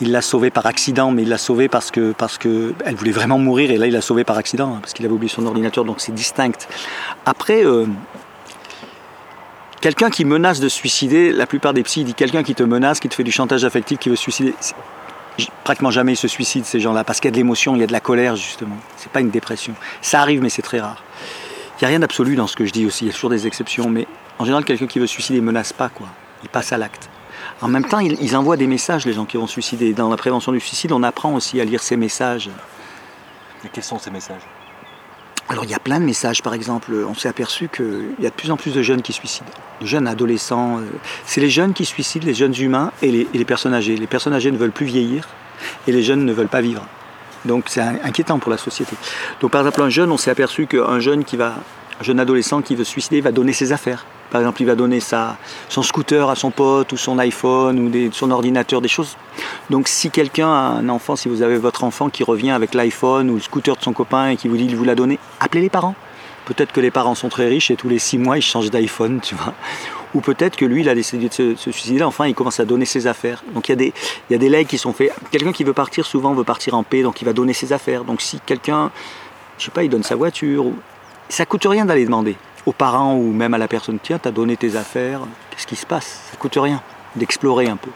Il 0.03 0.13
l'a 0.13 0.21
sauvé 0.21 0.51
par 0.51 0.67
accident, 0.67 1.11
mais 1.13 1.23
il 1.23 1.29
l'a 1.29 1.39
sauvé 1.39 1.69
parce 1.69 1.91
que, 1.91 2.13
parce 2.13 2.37
que 2.37 2.75
elle 2.85 2.95
voulait 2.95 3.13
vraiment 3.13 3.39
mourir 3.39 3.71
et 3.71 3.79
là, 3.79 3.87
il 3.87 3.93
l'a 3.93 4.03
sauvé 4.03 4.25
par 4.25 4.37
accident 4.37 4.75
hein, 4.75 4.79
parce 4.83 4.93
qu'il 4.93 5.07
avait 5.07 5.15
oublié 5.15 5.33
son 5.33 5.47
ordinateur, 5.47 5.85
donc 5.85 6.01
c'est 6.01 6.13
distinct. 6.13 6.69
Après, 7.25 7.65
euh, 7.65 7.87
quelqu'un 9.81 10.11
qui 10.11 10.27
menace 10.27 10.61
de 10.61 10.69
suicider, 10.69 11.33
la 11.33 11.47
plupart 11.47 11.73
des 11.73 11.85
psys 11.85 12.05
disent 12.05 12.15
quelqu'un 12.15 12.43
qui 12.43 12.55
te 12.55 12.65
menace, 12.65 13.01
qui 13.01 13.09
te 13.09 13.15
fait 13.15 13.25
du 13.25 13.33
chantage 13.33 13.65
affectif, 13.65 13.99
qui 13.99 14.11
veut 14.11 14.17
se 14.17 14.23
suicider. 14.23 14.55
Pratiquement 15.65 15.91
jamais 15.91 16.13
ils 16.13 16.17
se 16.17 16.29
suicident 16.29 16.65
ces 16.65 16.81
gens-là 16.81 17.03
parce 17.05 17.19
qu'il 17.19 17.29
y 17.29 17.33
a 17.33 17.33
de 17.33 17.37
l'émotion, 17.37 17.75
il 17.75 17.81
y 17.81 17.85
a 17.85 17.87
de 17.87 17.93
la 17.93 18.01
colère 18.01 18.37
justement. 18.37 18.77
C'est 18.97 19.11
pas 19.11 19.21
une 19.21 19.31
dépression. 19.31 19.75
Ça 20.01 20.21
arrive, 20.21 20.41
mais 20.41 20.49
c'est 20.49 20.63
très 20.63 20.81
rare. 20.81 21.03
Il 21.77 21.83
n'y 21.83 21.87
a 21.87 21.89
rien 21.89 21.99
d'absolu 21.99 22.37
dans 22.37 22.47
ce 22.47 22.55
que 22.55 22.65
je 22.65 22.73
dis 22.73 22.87
aussi. 22.87 23.05
Il 23.05 23.09
y 23.09 23.11
a 23.11 23.15
toujours 23.15 23.31
des 23.31 23.47
exceptions, 23.47 23.91
mais 23.91 24.07
en 24.39 24.45
général, 24.45 24.65
quelqu'un 24.65 24.87
qui 24.87 24.99
veut 24.99 25.07
se 25.07 25.13
suicider 25.13 25.41
ne 25.41 25.47
menace 25.47 25.73
pas, 25.73 25.89
quoi. 25.89 26.07
Il 26.43 26.49
passe 26.49 26.73
à 26.73 26.79
l'acte. 26.79 27.09
En 27.61 27.69
même 27.69 27.85
temps, 27.85 27.99
ils, 27.99 28.37
envoient 28.37 28.57
des 28.57 28.67
messages, 28.67 29.07
les 29.07 29.13
gens 29.13 29.25
qui 29.25 29.37
vont 29.37 29.47
se 29.47 29.55
suicider. 29.55 29.93
Dans 29.93 30.09
la 30.09 30.17
prévention 30.17 30.53
du 30.53 30.61
suicide, 30.61 30.93
on 30.93 31.03
apprend 31.03 31.35
aussi 31.35 31.61
à 31.61 31.65
lire 31.65 31.83
ces 31.83 31.97
messages. 31.97 32.49
Et 33.65 33.69
quels 33.73 33.85
sont 33.85 33.99
ces 33.99 34.11
messages? 34.11 34.43
Alors 35.49 35.65
il 35.65 35.71
y 35.71 35.75
a 35.75 35.79
plein 35.79 36.01
de 36.01 36.05
messages, 36.05 36.43
par 36.43 36.55
exemple, 36.55 36.93
on 37.07 37.15
s'est 37.15 37.29
aperçu 37.29 37.69
qu'il 37.69 38.15
y 38.19 38.27
a 38.27 38.31
de 38.31 38.35
plus 38.35 38.51
en 38.51 38.57
plus 38.57 38.73
de 38.73 38.83
jeunes 38.83 39.03
qui 39.03 39.13
suicident, 39.13 39.51
de 39.81 39.87
jeunes 39.87 40.09
adolescents. 40.09 40.79
Euh, 40.79 40.85
c'est 41.27 41.41
les 41.41 41.51
jeunes 41.51 41.75
qui 41.75 41.85
suicident, 41.85 42.27
les 42.27 42.35
jeunes 42.35 42.55
humains 42.59 42.93
et 43.03 43.11
les, 43.11 43.45
personnes 43.45 43.75
âgées. 43.75 43.97
Les 43.97 44.07
personnes 44.07 44.33
âgées 44.33 44.51
ne 44.51 44.57
veulent 44.57 44.73
plus 44.73 44.87
vieillir 44.87 45.29
et 45.87 45.93
les 45.93 46.03
jeunes 46.03 46.25
ne 46.25 46.33
veulent 46.33 46.49
pas 46.49 46.63
vivre. 46.63 46.87
Donc 47.45 47.65
c'est 47.69 47.83
inquiétant 47.83 48.39
pour 48.39 48.51
la 48.51 48.57
société. 48.57 48.97
Donc 49.43 49.51
par 49.51 49.61
exemple 49.61 49.83
un 49.83 49.91
jeune, 49.91 50.11
on 50.11 50.17
s'est 50.17 50.31
aperçu 50.31 50.67
qu'un 50.67 51.01
jeune 51.01 51.25
qui 51.25 51.37
va 51.37 51.57
un 52.01 52.03
jeune 52.03 52.19
adolescent 52.19 52.63
qui 52.63 52.75
veut 52.75 52.85
se 52.85 52.91
suicider 52.91 53.21
va 53.21 53.31
donner 53.31 53.53
ses 53.53 53.73
affaires. 53.73 54.07
Par 54.35 54.41
exemple, 54.41 54.63
il 54.63 54.65
va 54.65 54.75
donner 54.75 54.99
son 55.69 55.83
scooter 55.85 56.29
à 56.29 56.35
son 56.35 56.51
pote 56.51 56.91
ou 56.91 56.97
son 56.97 57.21
iPhone 57.21 57.79
ou 57.79 58.13
son 58.13 58.33
ordinateur, 58.33 58.81
des 58.81 58.89
choses. 58.89 59.17
Donc 59.71 59.87
si 59.87 60.11
quelqu'un 60.11 60.49
a 60.49 60.59
un 60.81 60.89
enfant, 60.89 61.15
si 61.15 61.29
vous 61.29 61.43
avez 61.43 61.57
votre 61.57 61.85
enfant 61.85 62.09
qui 62.09 62.25
revient 62.25 62.51
avec 62.51 62.75
l'iPhone 62.75 63.31
ou 63.31 63.35
le 63.35 63.41
scooter 63.41 63.77
de 63.77 63.83
son 63.83 63.93
copain 63.93 64.31
et 64.31 64.37
qui 64.37 64.49
vous 64.49 64.57
dit 64.57 64.67
qu'il 64.67 64.75
vous 64.75 64.83
l'a 64.83 64.97
donné, 64.97 65.21
appelez 65.39 65.61
les 65.61 65.71
parents. 65.71 65.95
Peut-être 66.47 66.73
que 66.73 66.81
les 66.81 66.91
parents 66.91 67.15
sont 67.15 67.29
très 67.29 67.47
riches 67.47 67.71
et 67.71 67.77
tous 67.77 67.89
les 67.89 68.01
six 68.01 68.19
mois 68.19 68.37
ils 68.37 68.43
changent 68.43 68.73
d'iPhone, 68.73 69.21
tu 69.21 69.37
vois. 69.37 69.55
Ou 70.15 70.21
peut-être 70.21 70.57
que 70.57 70.65
lui, 70.65 70.81
il 70.81 70.89
a 70.89 70.97
décidé 70.97 71.29
de 71.29 71.33
se, 71.33 71.71
suicider, 71.71 72.03
enfin 72.03 72.27
il 72.27 72.35
commence 72.35 72.59
à 72.59 72.65
donner 72.65 72.87
ses 72.87 73.07
affaires. 73.07 73.45
Donc 73.55 73.69
il 73.69 73.71
y 73.71 73.75
a 73.75 73.77
des, 73.77 73.95
il 74.31 74.51
legs 74.51 74.67
qui 74.67 74.79
sont 74.79 74.93
faits. 74.93 75.13
Quelqu'un 75.31 75.53
qui 75.53 75.63
veut 75.63 75.75
partir 75.75 76.07
souvent 76.07 76.35
veut 76.35 76.43
partir 76.43 76.75
en 76.75 76.83
paix, 76.83 77.03
donc 77.03 77.23
il 77.23 77.25
va 77.25 77.35
donner 77.35 77.53
ses 77.53 77.73
affaires. 77.73 78.03
Donc 78.03 78.21
si 78.21 78.41
quelqu'un, 78.45 78.91
je 79.59 79.67
sais 79.67 79.71
pas, 79.71 79.85
il 79.85 79.91
donne 79.91 80.03
sa 80.03 80.17
voiture, 80.17 80.73
ça 81.29 81.47
coûte 81.47 81.67
rien 81.71 81.85
d'aller 81.85 82.05
demander 82.05 82.35
aux 82.67 82.73
parents 82.73 83.17
ou 83.17 83.33
même 83.33 83.55
à 83.55 83.59
la 83.59 83.69
personne 83.69 83.99
tiens, 84.03 84.19
tu 84.19 84.29
as 84.29 84.33
donné 84.33 84.57
tes 84.57 84.77
affaires, 84.77 85.21
qu'est-ce 85.51 85.67
qui 85.67 85.77
se 85.77 85.87
passe? 85.87 86.23
Ça 86.31 86.37
coûte 86.37 86.57
rien 86.57 86.83
d'explorer 87.17 87.69
un 87.69 87.77
peu. 87.77 87.91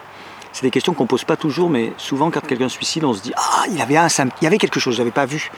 C'est 0.52 0.62
des 0.62 0.70
questions 0.70 0.94
qu'on 0.94 1.06
pose 1.06 1.24
pas 1.24 1.36
toujours, 1.36 1.70
mais 1.70 1.92
souvent 1.98 2.30
quand 2.30 2.44
quelqu'un 2.44 2.68
se 2.68 2.74
suicide, 2.74 3.04
on 3.04 3.12
se 3.12 3.22
dit 3.22 3.32
ah 3.36 3.64
il 3.70 3.80
avait 3.80 3.96
un, 3.96 4.08
il 4.08 4.44
y 4.44 4.46
avait 4.46 4.58
quelque 4.58 4.80
chose, 4.80 4.96
j'avais 4.96 5.10
pas 5.10 5.26
vu. 5.26 5.50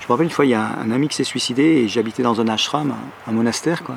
Je 0.00 0.06
me 0.06 0.12
rappelle 0.12 0.26
une 0.26 0.32
fois, 0.32 0.46
il 0.46 0.50
y 0.50 0.54
a 0.54 0.70
un, 0.82 0.90
ami 0.90 1.08
qui 1.08 1.16
s'est 1.16 1.24
suicidé 1.24 1.62
et 1.62 1.88
j'habitais 1.88 2.22
dans 2.22 2.40
un 2.40 2.48
ashram, 2.48 2.94
un, 3.26 3.32
monastère 3.32 3.82
quoi. 3.82 3.96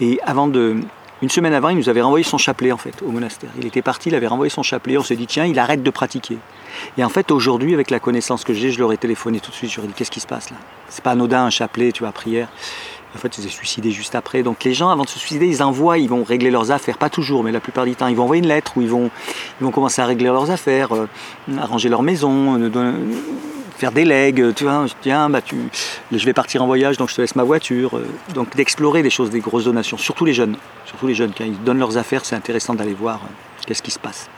Et 0.00 0.20
avant 0.24 0.48
de, 0.48 0.76
une 1.22 1.30
semaine 1.30 1.54
avant, 1.54 1.70
il 1.70 1.76
nous 1.76 1.88
avait 1.88 2.02
renvoyé 2.02 2.24
son 2.24 2.36
chapelet 2.38 2.72
en 2.72 2.76
fait 2.76 3.02
au 3.02 3.10
monastère. 3.10 3.50
Il 3.58 3.66
était 3.66 3.82
parti, 3.82 4.10
il 4.10 4.14
avait 4.14 4.26
renvoyé 4.26 4.50
son 4.50 4.62
chapelet. 4.62 4.98
On 4.98 5.02
s'est 5.02 5.16
dit 5.16 5.26
tiens, 5.26 5.46
il 5.46 5.58
arrête 5.58 5.82
de 5.82 5.90
pratiquer. 5.90 6.36
Et 6.98 7.04
en 7.04 7.08
fait, 7.08 7.30
aujourd'hui, 7.30 7.72
avec 7.72 7.90
la 7.90 8.00
connaissance 8.00 8.44
que 8.44 8.52
j'ai, 8.52 8.70
je 8.70 8.78
leur 8.78 8.92
ai 8.92 8.98
téléphoné 8.98 9.40
tout 9.40 9.50
de 9.50 9.56
suite. 9.56 9.70
Je 9.70 9.76
leur 9.78 9.86
ai 9.86 9.88
dit 9.88 9.94
qu'est-ce 9.94 10.10
qui 10.10 10.20
se 10.20 10.26
passe 10.26 10.50
là? 10.50 10.56
C'est 10.88 11.02
pas 11.02 11.12
anodin 11.12 11.46
un 11.46 11.50
chapelet, 11.50 11.90
tu 11.90 12.02
vois, 12.02 12.12
prière. 12.12 12.48
En 13.16 13.18
fait, 13.18 13.38
il 13.38 13.44
s'est 13.44 13.48
suicidé 13.48 13.90
juste 13.92 14.14
après. 14.14 14.42
Donc 14.42 14.62
les 14.62 14.74
gens, 14.74 14.90
avant 14.90 15.04
de 15.04 15.08
se 15.08 15.18
suicider, 15.18 15.46
ils 15.46 15.62
envoient, 15.62 15.96
ils 15.96 16.08
vont 16.08 16.22
régler 16.22 16.50
leurs 16.50 16.70
affaires. 16.70 16.98
Pas 16.98 17.08
toujours, 17.08 17.42
mais 17.42 17.50
la 17.50 17.60
plupart 17.60 17.86
du 17.86 17.96
temps, 17.96 18.08
ils 18.08 18.14
vont 18.14 18.24
envoyer 18.24 18.42
une 18.42 18.48
lettre 18.48 18.76
ou 18.76 18.82
ils 18.82 18.90
vont, 18.90 19.10
ils 19.58 19.64
vont 19.64 19.70
commencer 19.70 20.02
à 20.02 20.04
régler 20.04 20.26
leurs 20.26 20.50
affaires, 20.50 20.94
euh, 20.94 21.08
arranger 21.58 21.88
leur 21.88 22.02
maison, 22.02 22.60
euh, 22.60 22.92
faire 23.78 23.90
des 23.90 24.04
legs. 24.04 24.52
Tu 24.54 24.64
vois, 24.64 24.84
tiens, 25.00 25.30
bah, 25.30 25.40
tu, 25.40 25.56
je 26.12 26.24
vais 26.26 26.34
partir 26.34 26.62
en 26.62 26.66
voyage, 26.66 26.98
donc 26.98 27.08
je 27.08 27.14
te 27.14 27.22
laisse 27.22 27.36
ma 27.36 27.42
voiture. 27.42 27.96
Euh. 27.96 28.04
donc 28.34 28.54
d'explorer 28.54 29.02
des 29.02 29.08
choses, 29.08 29.30
des 29.30 29.40
grosses 29.40 29.64
donations. 29.64 29.96
Surtout 29.96 30.26
les 30.26 30.34
jeunes. 30.34 30.56
Surtout 30.84 31.06
les 31.06 31.14
jeunes, 31.14 31.32
quand 31.36 31.44
ils 31.44 31.64
donnent 31.64 31.78
leurs 31.78 31.96
affaires, 31.96 32.26
c'est 32.26 32.36
intéressant 32.36 32.74
d'aller 32.74 32.94
voir 32.94 33.20
qu'est-ce 33.66 33.82
qui 33.82 33.92
se 33.92 33.98
passe. 33.98 34.28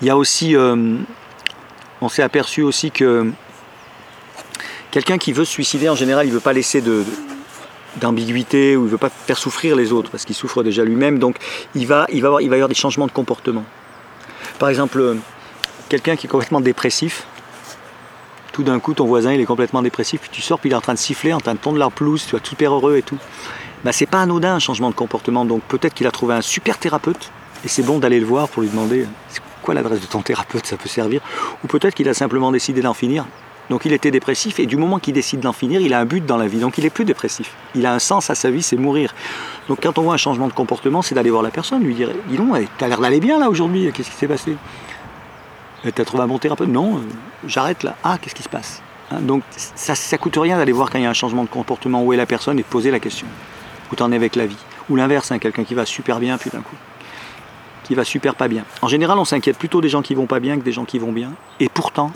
Il 0.00 0.08
y 0.08 0.10
a 0.10 0.16
aussi, 0.16 0.56
on 0.56 2.08
s'est 2.08 2.24
aperçu 2.24 2.62
aussi 2.62 2.90
que 2.90 3.30
Quelqu'un 4.92 5.16
qui 5.16 5.32
veut 5.32 5.46
se 5.46 5.52
suicider, 5.52 5.88
en 5.88 5.94
général, 5.94 6.26
il 6.26 6.28
ne 6.28 6.34
veut 6.34 6.40
pas 6.40 6.52
laisser 6.52 6.84
d'ambiguïté 7.96 8.76
ou 8.76 8.82
il 8.82 8.84
ne 8.84 8.90
veut 8.90 8.98
pas 8.98 9.08
faire 9.08 9.38
souffrir 9.38 9.74
les 9.74 9.90
autres 9.90 10.10
parce 10.10 10.26
qu'il 10.26 10.36
souffre 10.36 10.62
déjà 10.62 10.84
lui-même. 10.84 11.18
Donc 11.18 11.36
il 11.74 11.86
va, 11.86 12.06
il, 12.12 12.20
va 12.20 12.36
il 12.42 12.50
va 12.50 12.56
y 12.56 12.58
avoir 12.58 12.68
des 12.68 12.74
changements 12.74 13.06
de 13.06 13.12
comportement. 13.12 13.64
Par 14.58 14.68
exemple, 14.68 15.16
quelqu'un 15.88 16.14
qui 16.14 16.26
est 16.26 16.28
complètement 16.28 16.60
dépressif, 16.60 17.26
tout 18.52 18.64
d'un 18.64 18.78
coup 18.80 18.92
ton 18.92 19.06
voisin 19.06 19.32
il 19.32 19.40
est 19.40 19.46
complètement 19.46 19.80
dépressif, 19.80 20.20
puis 20.20 20.30
tu 20.30 20.42
sors, 20.42 20.58
puis 20.60 20.68
il 20.68 20.74
est 20.74 20.76
en 20.76 20.82
train 20.82 20.92
de 20.92 20.98
siffler, 20.98 21.32
en 21.32 21.40
train 21.40 21.54
de 21.54 21.58
tondre 21.58 21.78
la 21.78 21.88
pelouse, 21.88 22.26
tu 22.26 22.32
vois, 22.32 22.40
super 22.42 22.74
heureux 22.74 22.98
et 22.98 23.02
tout. 23.02 23.18
Bah, 23.84 23.92
c'est 23.92 24.04
pas 24.04 24.20
anodin 24.20 24.56
un 24.56 24.58
changement 24.58 24.90
de 24.90 24.94
comportement. 24.94 25.46
Donc 25.46 25.62
peut-être 25.62 25.94
qu'il 25.94 26.06
a 26.06 26.10
trouvé 26.10 26.34
un 26.34 26.42
super 26.42 26.76
thérapeute 26.76 27.30
et 27.64 27.68
c'est 27.68 27.82
bon 27.82 27.98
d'aller 27.98 28.20
le 28.20 28.26
voir 28.26 28.46
pour 28.46 28.60
lui 28.60 28.68
demander 28.68 29.06
c'est 29.30 29.40
quoi 29.62 29.72
l'adresse 29.72 30.02
de 30.02 30.06
ton 30.06 30.20
thérapeute, 30.20 30.66
ça 30.66 30.76
peut 30.76 30.90
servir. 30.90 31.22
Ou 31.64 31.66
peut-être 31.66 31.94
qu'il 31.94 32.10
a 32.10 32.14
simplement 32.14 32.52
décidé 32.52 32.82
d'en 32.82 32.92
finir 32.92 33.24
donc 33.70 33.84
il 33.84 33.92
était 33.92 34.10
dépressif 34.10 34.58
et 34.60 34.66
du 34.66 34.76
moment 34.76 34.98
qu'il 34.98 35.14
décide 35.14 35.40
d'en 35.40 35.52
finir, 35.52 35.80
il 35.80 35.94
a 35.94 36.00
un 36.00 36.04
but 36.04 36.24
dans 36.24 36.36
la 36.36 36.46
vie. 36.46 36.58
Donc 36.58 36.78
il 36.78 36.84
est 36.84 36.90
plus 36.90 37.04
dépressif. 37.04 37.54
Il 37.74 37.86
a 37.86 37.94
un 37.94 37.98
sens 37.98 38.28
à 38.30 38.34
sa 38.34 38.50
vie, 38.50 38.62
c'est 38.62 38.76
mourir. 38.76 39.14
Donc 39.68 39.78
quand 39.82 39.98
on 39.98 40.02
voit 40.02 40.14
un 40.14 40.18
changement 40.18 40.48
de 40.48 40.52
comportement, 40.52 41.02
c'est 41.02 41.14
d'aller 41.14 41.30
voir 41.30 41.42
la 41.42 41.50
personne, 41.50 41.82
lui 41.82 41.94
dire 41.94 42.10
Dis 42.28 42.36
donc, 42.36 42.56
t'as 42.78 42.88
l'air 42.88 43.00
d'aller 43.00 43.20
bien 43.20 43.38
là 43.38 43.48
aujourd'hui, 43.48 43.90
qu'est-ce 43.92 44.10
qui 44.10 44.16
s'est 44.16 44.28
passé? 44.28 44.56
T'as 45.94 46.04
trouvé 46.04 46.22
un 46.22 46.28
bon 46.28 46.38
thérapeute 46.38 46.68
Non, 46.68 47.00
j'arrête 47.46 47.82
là. 47.82 47.96
Ah, 48.04 48.18
qu'est-ce 48.20 48.34
qui 48.34 48.42
se 48.42 48.48
passe? 48.48 48.82
Hein, 49.10 49.20
Donc 49.20 49.42
ça, 49.56 49.94
ça 49.94 50.18
coûte 50.18 50.36
rien 50.36 50.56
d'aller 50.56 50.72
voir 50.72 50.90
quand 50.90 50.98
il 50.98 51.04
y 51.04 51.06
a 51.06 51.10
un 51.10 51.14
changement 51.14 51.42
de 51.44 51.48
comportement, 51.48 52.04
où 52.04 52.12
est 52.12 52.16
la 52.16 52.26
personne 52.26 52.58
et 52.58 52.62
poser 52.62 52.90
la 52.90 53.00
question. 53.00 53.26
Où 53.90 53.96
t'en 53.96 54.12
es 54.12 54.16
avec 54.16 54.36
la 54.36 54.46
vie? 54.46 54.56
Ou 54.90 54.96
l'inverse, 54.96 55.32
hein, 55.32 55.38
quelqu'un 55.38 55.64
qui 55.64 55.74
va 55.74 55.84
super 55.86 56.20
bien, 56.20 56.38
puis 56.38 56.50
d'un 56.50 56.60
coup 56.60 56.76
qui 57.84 57.94
va 57.94 58.04
super 58.04 58.34
pas 58.34 58.48
bien. 58.48 58.64
En 58.80 58.88
général, 58.88 59.18
on 59.18 59.24
s'inquiète 59.24 59.58
plutôt 59.58 59.80
des 59.80 59.88
gens 59.88 60.02
qui 60.02 60.14
vont 60.14 60.26
pas 60.26 60.40
bien 60.40 60.56
que 60.56 60.62
des 60.62 60.72
gens 60.72 60.84
qui 60.84 60.98
vont 60.98 61.12
bien. 61.12 61.32
Et 61.60 61.68
pourtant, 61.68 62.12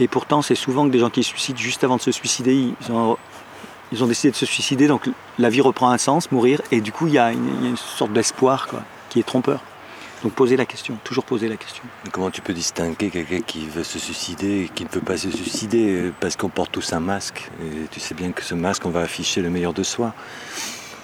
et 0.00 0.08
pourtant, 0.08 0.42
c'est 0.42 0.54
souvent 0.54 0.86
que 0.86 0.90
des 0.90 0.98
gens 0.98 1.10
qui 1.10 1.22
se 1.22 1.30
suicident 1.30 1.58
juste 1.58 1.84
avant 1.84 1.96
de 1.96 2.00
se 2.00 2.10
suicider, 2.10 2.54
ils 2.54 2.92
ont, 2.92 3.16
ils 3.92 4.02
ont 4.02 4.06
décidé 4.06 4.32
de 4.32 4.36
se 4.36 4.46
suicider, 4.46 4.88
donc 4.88 5.08
la 5.38 5.48
vie 5.50 5.60
reprend 5.60 5.90
un 5.90 5.98
sens, 5.98 6.32
mourir, 6.32 6.60
et 6.72 6.80
du 6.80 6.90
coup, 6.90 7.06
il 7.06 7.14
y 7.14 7.18
a 7.18 7.30
une, 7.32 7.76
sorte 7.76 8.12
d'espoir 8.12 8.68
qui 9.08 9.20
est 9.20 9.24
trompeur. 9.24 9.60
Donc 10.24 10.32
poser 10.32 10.56
la 10.56 10.64
question, 10.64 10.96
toujours 11.04 11.24
poser 11.24 11.48
la 11.48 11.56
question. 11.56 11.84
Comment 12.10 12.30
tu 12.30 12.40
peux 12.40 12.54
distinguer 12.54 13.10
quelqu'un 13.10 13.42
qui 13.42 13.68
veut 13.68 13.84
se 13.84 13.98
suicider 13.98 14.62
et 14.62 14.68
qui 14.68 14.84
ne 14.84 14.88
peut 14.88 15.02
pas 15.02 15.18
se 15.18 15.30
suicider 15.30 15.90
euh, 15.90 16.14
parce 16.18 16.34
qu'on 16.34 16.48
porte 16.48 16.72
tous 16.72 16.94
un 16.94 17.00
masque 17.00 17.50
et 17.60 17.86
tu 17.90 18.00
sais 18.00 18.14
bien 18.14 18.32
que 18.32 18.42
ce 18.42 18.54
masque, 18.54 18.86
on 18.86 18.90
va 18.90 19.02
afficher 19.02 19.42
le 19.42 19.50
meilleur 19.50 19.74
de 19.74 19.82
soi. 19.82 20.14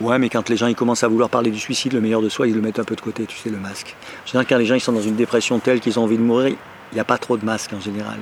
Ouais, 0.00 0.18
mais 0.18 0.31
quand 0.31 0.48
les 0.48 0.57
gens 0.57 0.68
ils 0.68 0.74
commencent 0.74 1.05
à 1.05 1.09
vouloir 1.09 1.29
parler 1.29 1.50
du 1.50 1.59
suicide, 1.59 1.92
le 1.92 2.00
meilleur 2.00 2.22
de 2.22 2.31
soi, 2.31 2.48
ils 2.48 2.55
le 2.55 2.62
mettent 2.62 2.79
un 2.79 2.85
peu 2.85 2.96
de 2.96 3.03
côté, 3.03 3.26
tu 3.26 3.37
sais, 3.37 3.50
le 3.50 3.59
masque. 3.59 3.94
En 4.24 4.26
général, 4.26 4.46
quand 4.48 4.57
les 4.57 4.64
gens 4.64 4.74
ils 4.74 4.81
sont 4.81 4.92
dans 4.92 5.03
une 5.03 5.16
dépression 5.16 5.59
telle 5.59 5.81
qu'ils 5.81 5.98
ont 5.98 6.05
envie 6.05 6.16
de 6.16 6.22
mourir, 6.22 6.57
il 6.90 6.94
n'y 6.94 7.00
a 7.00 7.05
pas 7.05 7.18
trop 7.18 7.37
de 7.37 7.44
masque 7.44 7.74
en 7.74 7.81
général 7.81 8.18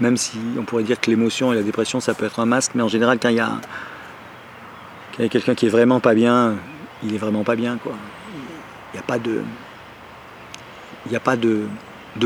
même 0.00 0.16
si 0.16 0.38
on 0.58 0.62
pourrait 0.62 0.82
dire 0.82 1.00
que 1.00 1.10
l'émotion 1.10 1.52
et 1.52 1.56
la 1.56 1.62
dépression, 1.62 2.00
ça 2.00 2.14
peut 2.14 2.26
être 2.26 2.40
un 2.40 2.46
masque, 2.46 2.72
mais 2.74 2.82
en 2.82 2.88
général, 2.88 3.18
quand 3.20 3.28
il 3.28 3.36
y 3.36 3.40
a, 3.40 3.60
quelqu'un 5.28 5.54
qui 5.54 5.66
est 5.66 5.70
vraiment 5.70 6.00
pas 6.00 6.14
bien, 6.14 6.56
il 7.02 7.14
est 7.14 7.18
vraiment 7.18 7.44
pas 7.44 7.56
bien. 7.56 7.78
Il 7.84 7.90
n'y 8.94 8.98
a 8.98 9.02
pas 11.20 11.36
de. 11.36 11.66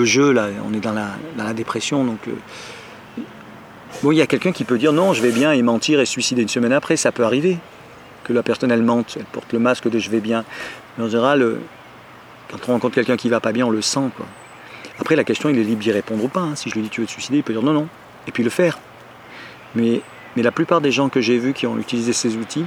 Jeu 0.04 0.32
là, 0.32 0.48
on 0.66 0.72
est 0.72 0.80
dans 0.80 0.92
la, 0.92 1.52
dépression. 1.52 2.04
Donc, 2.04 2.28
euh, 2.28 4.12
il 4.12 4.16
y 4.16 4.22
a 4.22 4.26
quelqu'un 4.26 4.52
qui 4.52 4.64
peut 4.64 4.78
dire 4.78 4.92
non, 4.92 5.12
je 5.12 5.22
vais 5.22 5.32
bien 5.32 5.52
et 5.52 5.62
mentir 5.62 6.00
et 6.00 6.06
suicider 6.06 6.42
une 6.42 6.48
semaine 6.48 6.72
après, 6.72 6.96
ça 6.96 7.12
peut 7.12 7.24
arriver. 7.24 7.58
Que 8.24 8.32
la 8.32 8.42
personne 8.42 8.72
elle 8.72 8.82
mente, 8.82 9.16
elle 9.18 9.24
porte 9.24 9.52
le 9.52 9.60
masque 9.60 9.88
de 9.88 9.98
je 9.98 10.10
vais 10.10 10.20
bien. 10.20 10.44
Mais 10.96 11.04
en 11.04 11.08
général, 11.08 11.42
euh, 11.42 11.60
quand 12.50 12.58
on 12.68 12.72
rencontre 12.72 12.94
quelqu'un 12.94 13.16
qui 13.16 13.28
va 13.28 13.40
pas 13.40 13.52
bien, 13.52 13.66
on 13.66 13.70
le 13.70 13.82
sent. 13.82 14.10
Après, 15.00 15.16
la 15.16 15.24
question, 15.24 15.48
il 15.48 15.58
est 15.58 15.64
libre 15.64 15.82
d'y 15.82 15.92
répondre 15.92 16.24
ou 16.24 16.28
pas. 16.28 16.40
Hein. 16.40 16.56
Si 16.56 16.70
je 16.70 16.74
lui 16.74 16.82
dis 16.82 16.88
tu 16.88 17.00
veux 17.00 17.06
te 17.06 17.12
suicider, 17.12 17.38
il 17.38 17.42
peut 17.42 17.52
dire 17.52 17.62
non, 17.62 17.72
non. 17.72 17.88
Et 18.26 18.32
puis 18.32 18.42
le 18.42 18.50
faire. 18.50 18.78
Mais, 19.74 20.00
mais 20.36 20.42
la 20.42 20.52
plupart 20.52 20.80
des 20.80 20.90
gens 20.90 21.08
que 21.08 21.20
j'ai 21.20 21.38
vus 21.38 21.52
qui 21.52 21.66
ont 21.66 21.78
utilisé 21.78 22.12
ces 22.12 22.36
outils, 22.36 22.64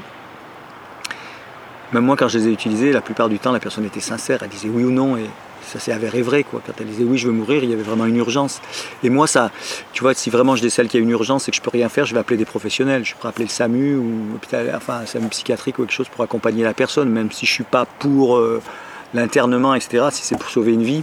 même 1.92 2.06
moi, 2.06 2.16
quand 2.16 2.28
je 2.28 2.38
les 2.38 2.48
ai 2.50 2.52
utilisés, 2.52 2.92
la 2.92 3.02
plupart 3.02 3.30
du 3.30 3.40
temps, 3.40 3.52
la 3.52 3.60
personne 3.60 3.86
était 3.86 4.00
sincère. 4.00 4.40
Elle 4.44 4.50
disait 4.50 4.70
oui 4.70 4.84
ou 4.84 4.92
non. 4.92 5.18
Et 5.18 5.26
ça 5.64 5.80
s'est 5.80 5.92
avéré 5.92 6.22
vrai. 6.22 6.44
Quoi. 6.44 6.62
Quand 6.66 6.74
elle 6.80 6.86
disait 6.86 7.04
oui, 7.04 7.18
je 7.18 7.28
veux 7.28 7.34
mourir, 7.34 7.64
il 7.64 7.70
y 7.70 7.74
avait 7.74 7.82
vraiment 7.82 8.06
une 8.06 8.18
urgence. 8.18 8.62
Et 9.04 9.10
moi, 9.10 9.26
ça, 9.26 9.50
tu 9.92 10.04
vois, 10.04 10.14
si 10.14 10.30
vraiment 10.30 10.56
je 10.56 10.62
décèle 10.62 10.88
qu'il 10.88 11.00
y 11.00 11.02
a 11.02 11.04
une 11.04 11.10
urgence 11.10 11.48
et 11.48 11.52
que 11.52 11.58
je 11.58 11.62
peux 11.62 11.72
rien 11.72 11.90
faire, 11.90 12.06
je 12.06 12.14
vais 12.14 12.20
appeler 12.20 12.38
des 12.38 12.46
professionnels. 12.46 13.06
Je 13.06 13.16
peux 13.20 13.28
appeler 13.28 13.46
le 13.46 13.50
SAMU 13.50 13.96
ou 13.96 14.34
l'hôpital, 14.34 14.72
enfin, 14.76 15.06
SAMU 15.06 15.30
psychiatrique 15.30 15.80
ou 15.80 15.84
quelque 15.84 15.94
chose 15.94 16.10
pour 16.10 16.24
accompagner 16.24 16.64
la 16.64 16.76
personne, 16.76 17.10
même 17.10 17.32
si 17.32 17.48
je 17.48 17.52
suis 17.52 17.64
pas 17.64 17.86
pour 17.86 18.38
euh, 18.38 18.62
l'internement, 19.16 19.74
etc. 19.74 20.10
Si 20.12 20.24
c'est 20.24 20.38
pour 20.38 20.50
sauver 20.50 20.74
une 20.74 20.84
vie, 20.84 21.02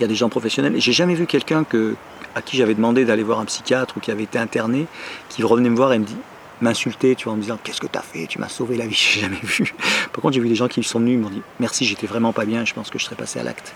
il 0.00 0.04
y 0.04 0.06
a 0.06 0.08
des 0.08 0.14
gens 0.14 0.28
professionnels. 0.28 0.74
J'ai 0.78 0.92
jamais 0.92 1.14
vu 1.14 1.26
quelqu'un 1.26 1.64
que, 1.64 1.94
à 2.34 2.42
qui 2.42 2.56
j'avais 2.56 2.74
demandé 2.74 3.04
d'aller 3.04 3.22
voir 3.22 3.38
un 3.38 3.44
psychiatre 3.44 3.96
ou 3.96 4.00
qui 4.00 4.10
avait 4.10 4.22
été 4.22 4.38
interné, 4.38 4.86
qui 5.28 5.42
revenait 5.42 5.68
me 5.68 5.76
voir 5.76 5.92
et 5.92 5.98
me 5.98 6.04
dit 6.04 6.16
m'insulter, 6.62 7.14
tu 7.14 7.24
vois, 7.24 7.34
en 7.34 7.36
me 7.36 7.42
disant 7.42 7.58
qu'est-ce 7.62 7.80
que 7.80 7.86
tu 7.86 7.98
as 7.98 8.02
fait, 8.02 8.26
tu 8.26 8.38
m'as 8.38 8.48
sauvé 8.48 8.76
la 8.76 8.86
vie, 8.86 8.94
j'ai 9.12 9.20
jamais 9.20 9.38
vu. 9.42 9.74
Par 10.12 10.22
contre, 10.22 10.34
j'ai 10.34 10.40
vu 10.40 10.48
des 10.48 10.54
gens 10.54 10.68
qui 10.68 10.82
sont 10.82 11.00
venus, 11.00 11.14
ils 11.14 11.20
m'ont 11.20 11.30
dit 11.30 11.42
merci, 11.58 11.84
j'étais 11.84 12.06
vraiment 12.06 12.32
pas 12.32 12.44
bien, 12.44 12.64
je 12.64 12.74
pense 12.74 12.90
que 12.90 12.98
je 12.98 13.04
serais 13.04 13.16
passé 13.16 13.38
à 13.38 13.42
l'acte. 13.42 13.74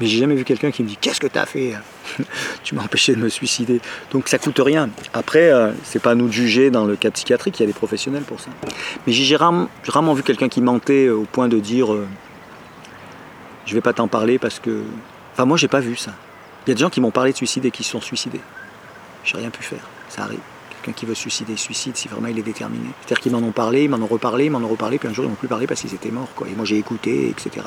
Mais 0.00 0.06
j'ai 0.06 0.18
jamais 0.18 0.34
vu 0.34 0.44
quelqu'un 0.44 0.70
qui 0.72 0.82
me 0.82 0.88
dit 0.88 0.96
qu'est-ce 1.00 1.20
que 1.20 1.26
tu 1.26 1.38
as 1.38 1.46
fait? 1.46 1.74
Tu 2.64 2.74
m'as 2.74 2.82
empêché 2.82 3.14
de 3.14 3.20
me 3.20 3.28
suicider. 3.28 3.80
Donc 4.10 4.28
ça 4.28 4.38
coûte 4.38 4.58
rien. 4.58 4.90
Après, 5.12 5.50
euh, 5.50 5.72
c'est 5.84 6.02
pas 6.02 6.12
à 6.12 6.14
nous 6.14 6.26
de 6.26 6.32
juger 6.32 6.70
dans 6.70 6.84
le 6.84 6.96
cas 6.96 7.10
psychiatrique, 7.10 7.60
il 7.60 7.62
y 7.62 7.64
a 7.64 7.66
des 7.66 7.72
professionnels 7.72 8.22
pour 8.22 8.40
ça. 8.40 8.50
Mais 9.06 9.12
j'ai 9.12 9.36
rarement, 9.36 9.68
vu 10.14 10.22
quelqu'un 10.22 10.48
qui 10.48 10.60
mentait 10.60 11.08
au 11.10 11.22
point 11.22 11.46
de 11.48 11.58
dire 11.58 11.92
euh, 11.92 12.06
je 13.66 13.74
vais 13.74 13.80
pas 13.80 13.92
t'en 13.92 14.08
parler 14.08 14.38
parce 14.38 14.58
que. 14.58 14.82
Enfin, 15.34 15.44
moi, 15.44 15.56
j'ai 15.56 15.68
pas 15.68 15.80
vu 15.80 15.96
ça. 15.96 16.12
Il 16.66 16.70
y 16.70 16.72
a 16.72 16.74
des 16.74 16.80
gens 16.80 16.90
qui 16.90 17.00
m'ont 17.00 17.10
parlé 17.10 17.32
de 17.32 17.36
suicide 17.36 17.66
et 17.66 17.70
qui 17.70 17.84
se 17.84 17.90
sont 17.90 18.00
suicidés. 18.00 18.40
J'ai 19.24 19.36
rien 19.36 19.50
pu 19.50 19.62
faire. 19.62 19.86
Ça 20.08 20.22
arrive 20.22 20.40
quelqu'un 20.84 20.98
qui 20.98 21.06
veut 21.06 21.14
suicider 21.14 21.56
suicide 21.56 21.96
si 21.96 22.08
vraiment 22.08 22.28
il 22.28 22.38
est 22.38 22.42
déterminé. 22.42 22.88
C'est-à-dire 23.00 23.20
qu'ils 23.20 23.32
m'en 23.32 23.38
ont 23.38 23.52
parlé, 23.52 23.84
ils 23.84 23.90
m'en 23.90 23.96
ont 23.96 24.06
reparlé, 24.06 24.46
ils 24.46 24.50
m'en 24.50 24.58
ont 24.58 24.68
reparlé, 24.68 24.98
puis 24.98 25.08
un 25.08 25.12
jour 25.12 25.24
ils 25.24 25.28
m'ont 25.28 25.34
plus 25.34 25.48
parlé 25.48 25.66
parce 25.66 25.80
qu'ils 25.80 25.94
étaient 25.94 26.10
morts. 26.10 26.28
Quoi. 26.36 26.48
Et 26.48 26.54
moi 26.54 26.64
j'ai 26.64 26.78
écouté, 26.78 27.30
etc. 27.30 27.66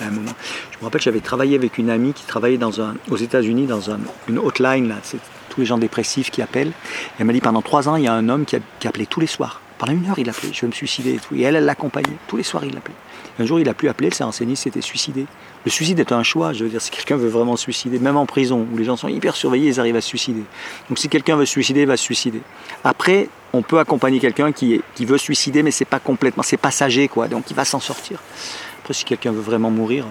Et 0.00 0.04
à 0.04 0.08
un 0.08 0.10
moment, 0.10 0.32
je 0.72 0.78
me 0.78 0.84
rappelle 0.84 1.00
j'avais 1.00 1.20
travaillé 1.20 1.54
avec 1.54 1.78
une 1.78 1.90
amie 1.90 2.12
qui 2.12 2.24
travaillait 2.24 2.58
dans 2.58 2.80
un, 2.80 2.96
aux 3.10 3.16
États-Unis 3.16 3.66
dans 3.66 3.90
un, 3.90 4.00
une 4.28 4.38
hotline, 4.38 4.88
là, 4.88 4.96
c'est 5.02 5.18
tous 5.50 5.60
les 5.60 5.66
gens 5.66 5.78
dépressifs 5.78 6.30
qui 6.30 6.42
appellent. 6.42 6.68
Et 6.68 7.20
elle 7.20 7.26
m'a 7.26 7.32
dit 7.32 7.40
pendant 7.40 7.62
trois 7.62 7.88
ans, 7.88 7.96
il 7.96 8.04
y 8.04 8.08
a 8.08 8.12
un 8.12 8.28
homme 8.28 8.44
qui, 8.44 8.56
a, 8.56 8.60
qui 8.80 8.88
appelait 8.88 9.06
tous 9.06 9.20
les 9.20 9.28
soirs. 9.28 9.60
Pendant 9.78 9.92
une 9.92 10.08
heure, 10.08 10.18
il 10.18 10.28
appelait, 10.28 10.52
je 10.52 10.60
vais 10.62 10.66
me 10.66 10.72
suicider 10.72 11.14
et 11.14 11.18
tout. 11.18 11.34
Et 11.34 11.42
elle, 11.42 11.56
elle 11.56 11.64
l'accompagnait. 11.64 12.16
Tous 12.26 12.36
les 12.36 12.42
soirs, 12.42 12.64
il 12.64 12.74
l'appelait. 12.74 12.94
Un 13.38 13.44
jour, 13.44 13.60
il 13.60 13.68
a 13.68 13.74
plus 13.74 13.88
appelé, 13.88 14.08
elle 14.08 14.14
s'est 14.14 14.24
renseignée, 14.24 14.56
c'était 14.56 14.80
suicidé. 14.80 15.26
Le 15.64 15.70
suicide 15.70 15.98
est 15.98 16.12
un 16.12 16.22
choix, 16.22 16.52
je 16.52 16.64
veux 16.64 16.70
dire, 16.70 16.82
si 16.82 16.90
quelqu'un 16.90 17.16
veut 17.16 17.28
vraiment 17.28 17.56
se 17.56 17.62
suicider, 17.62 17.98
même 17.98 18.16
en 18.16 18.26
prison, 18.26 18.66
où 18.72 18.76
les 18.76 18.84
gens 18.84 18.96
sont 18.96 19.08
hyper 19.08 19.34
surveillés, 19.34 19.68
ils 19.68 19.80
arrivent 19.80 19.96
à 19.96 20.00
se 20.00 20.08
suicider. 20.08 20.42
Donc 20.88 20.98
si 20.98 21.08
quelqu'un 21.08 21.36
veut 21.36 21.46
se 21.46 21.52
suicider, 21.52 21.82
il 21.82 21.86
va 21.86 21.96
se 21.96 22.04
suicider. 22.04 22.42
Après, 22.82 23.28
on 23.52 23.62
peut 23.62 23.78
accompagner 23.78 24.20
quelqu'un 24.20 24.52
qui, 24.52 24.82
qui 24.94 25.04
veut 25.06 25.18
suicider, 25.18 25.62
mais 25.62 25.70
c'est 25.70 25.84
pas 25.84 26.00
complètement, 26.00 26.42
c'est 26.42 26.56
passager, 26.58 27.08
quoi, 27.08 27.28
donc 27.28 27.50
il 27.50 27.56
va 27.56 27.64
s'en 27.64 27.80
sortir. 27.80 28.18
Après, 28.80 28.94
si 28.94 29.04
quelqu'un 29.04 29.32
veut 29.32 29.40
vraiment 29.40 29.70
mourir, 29.70 30.04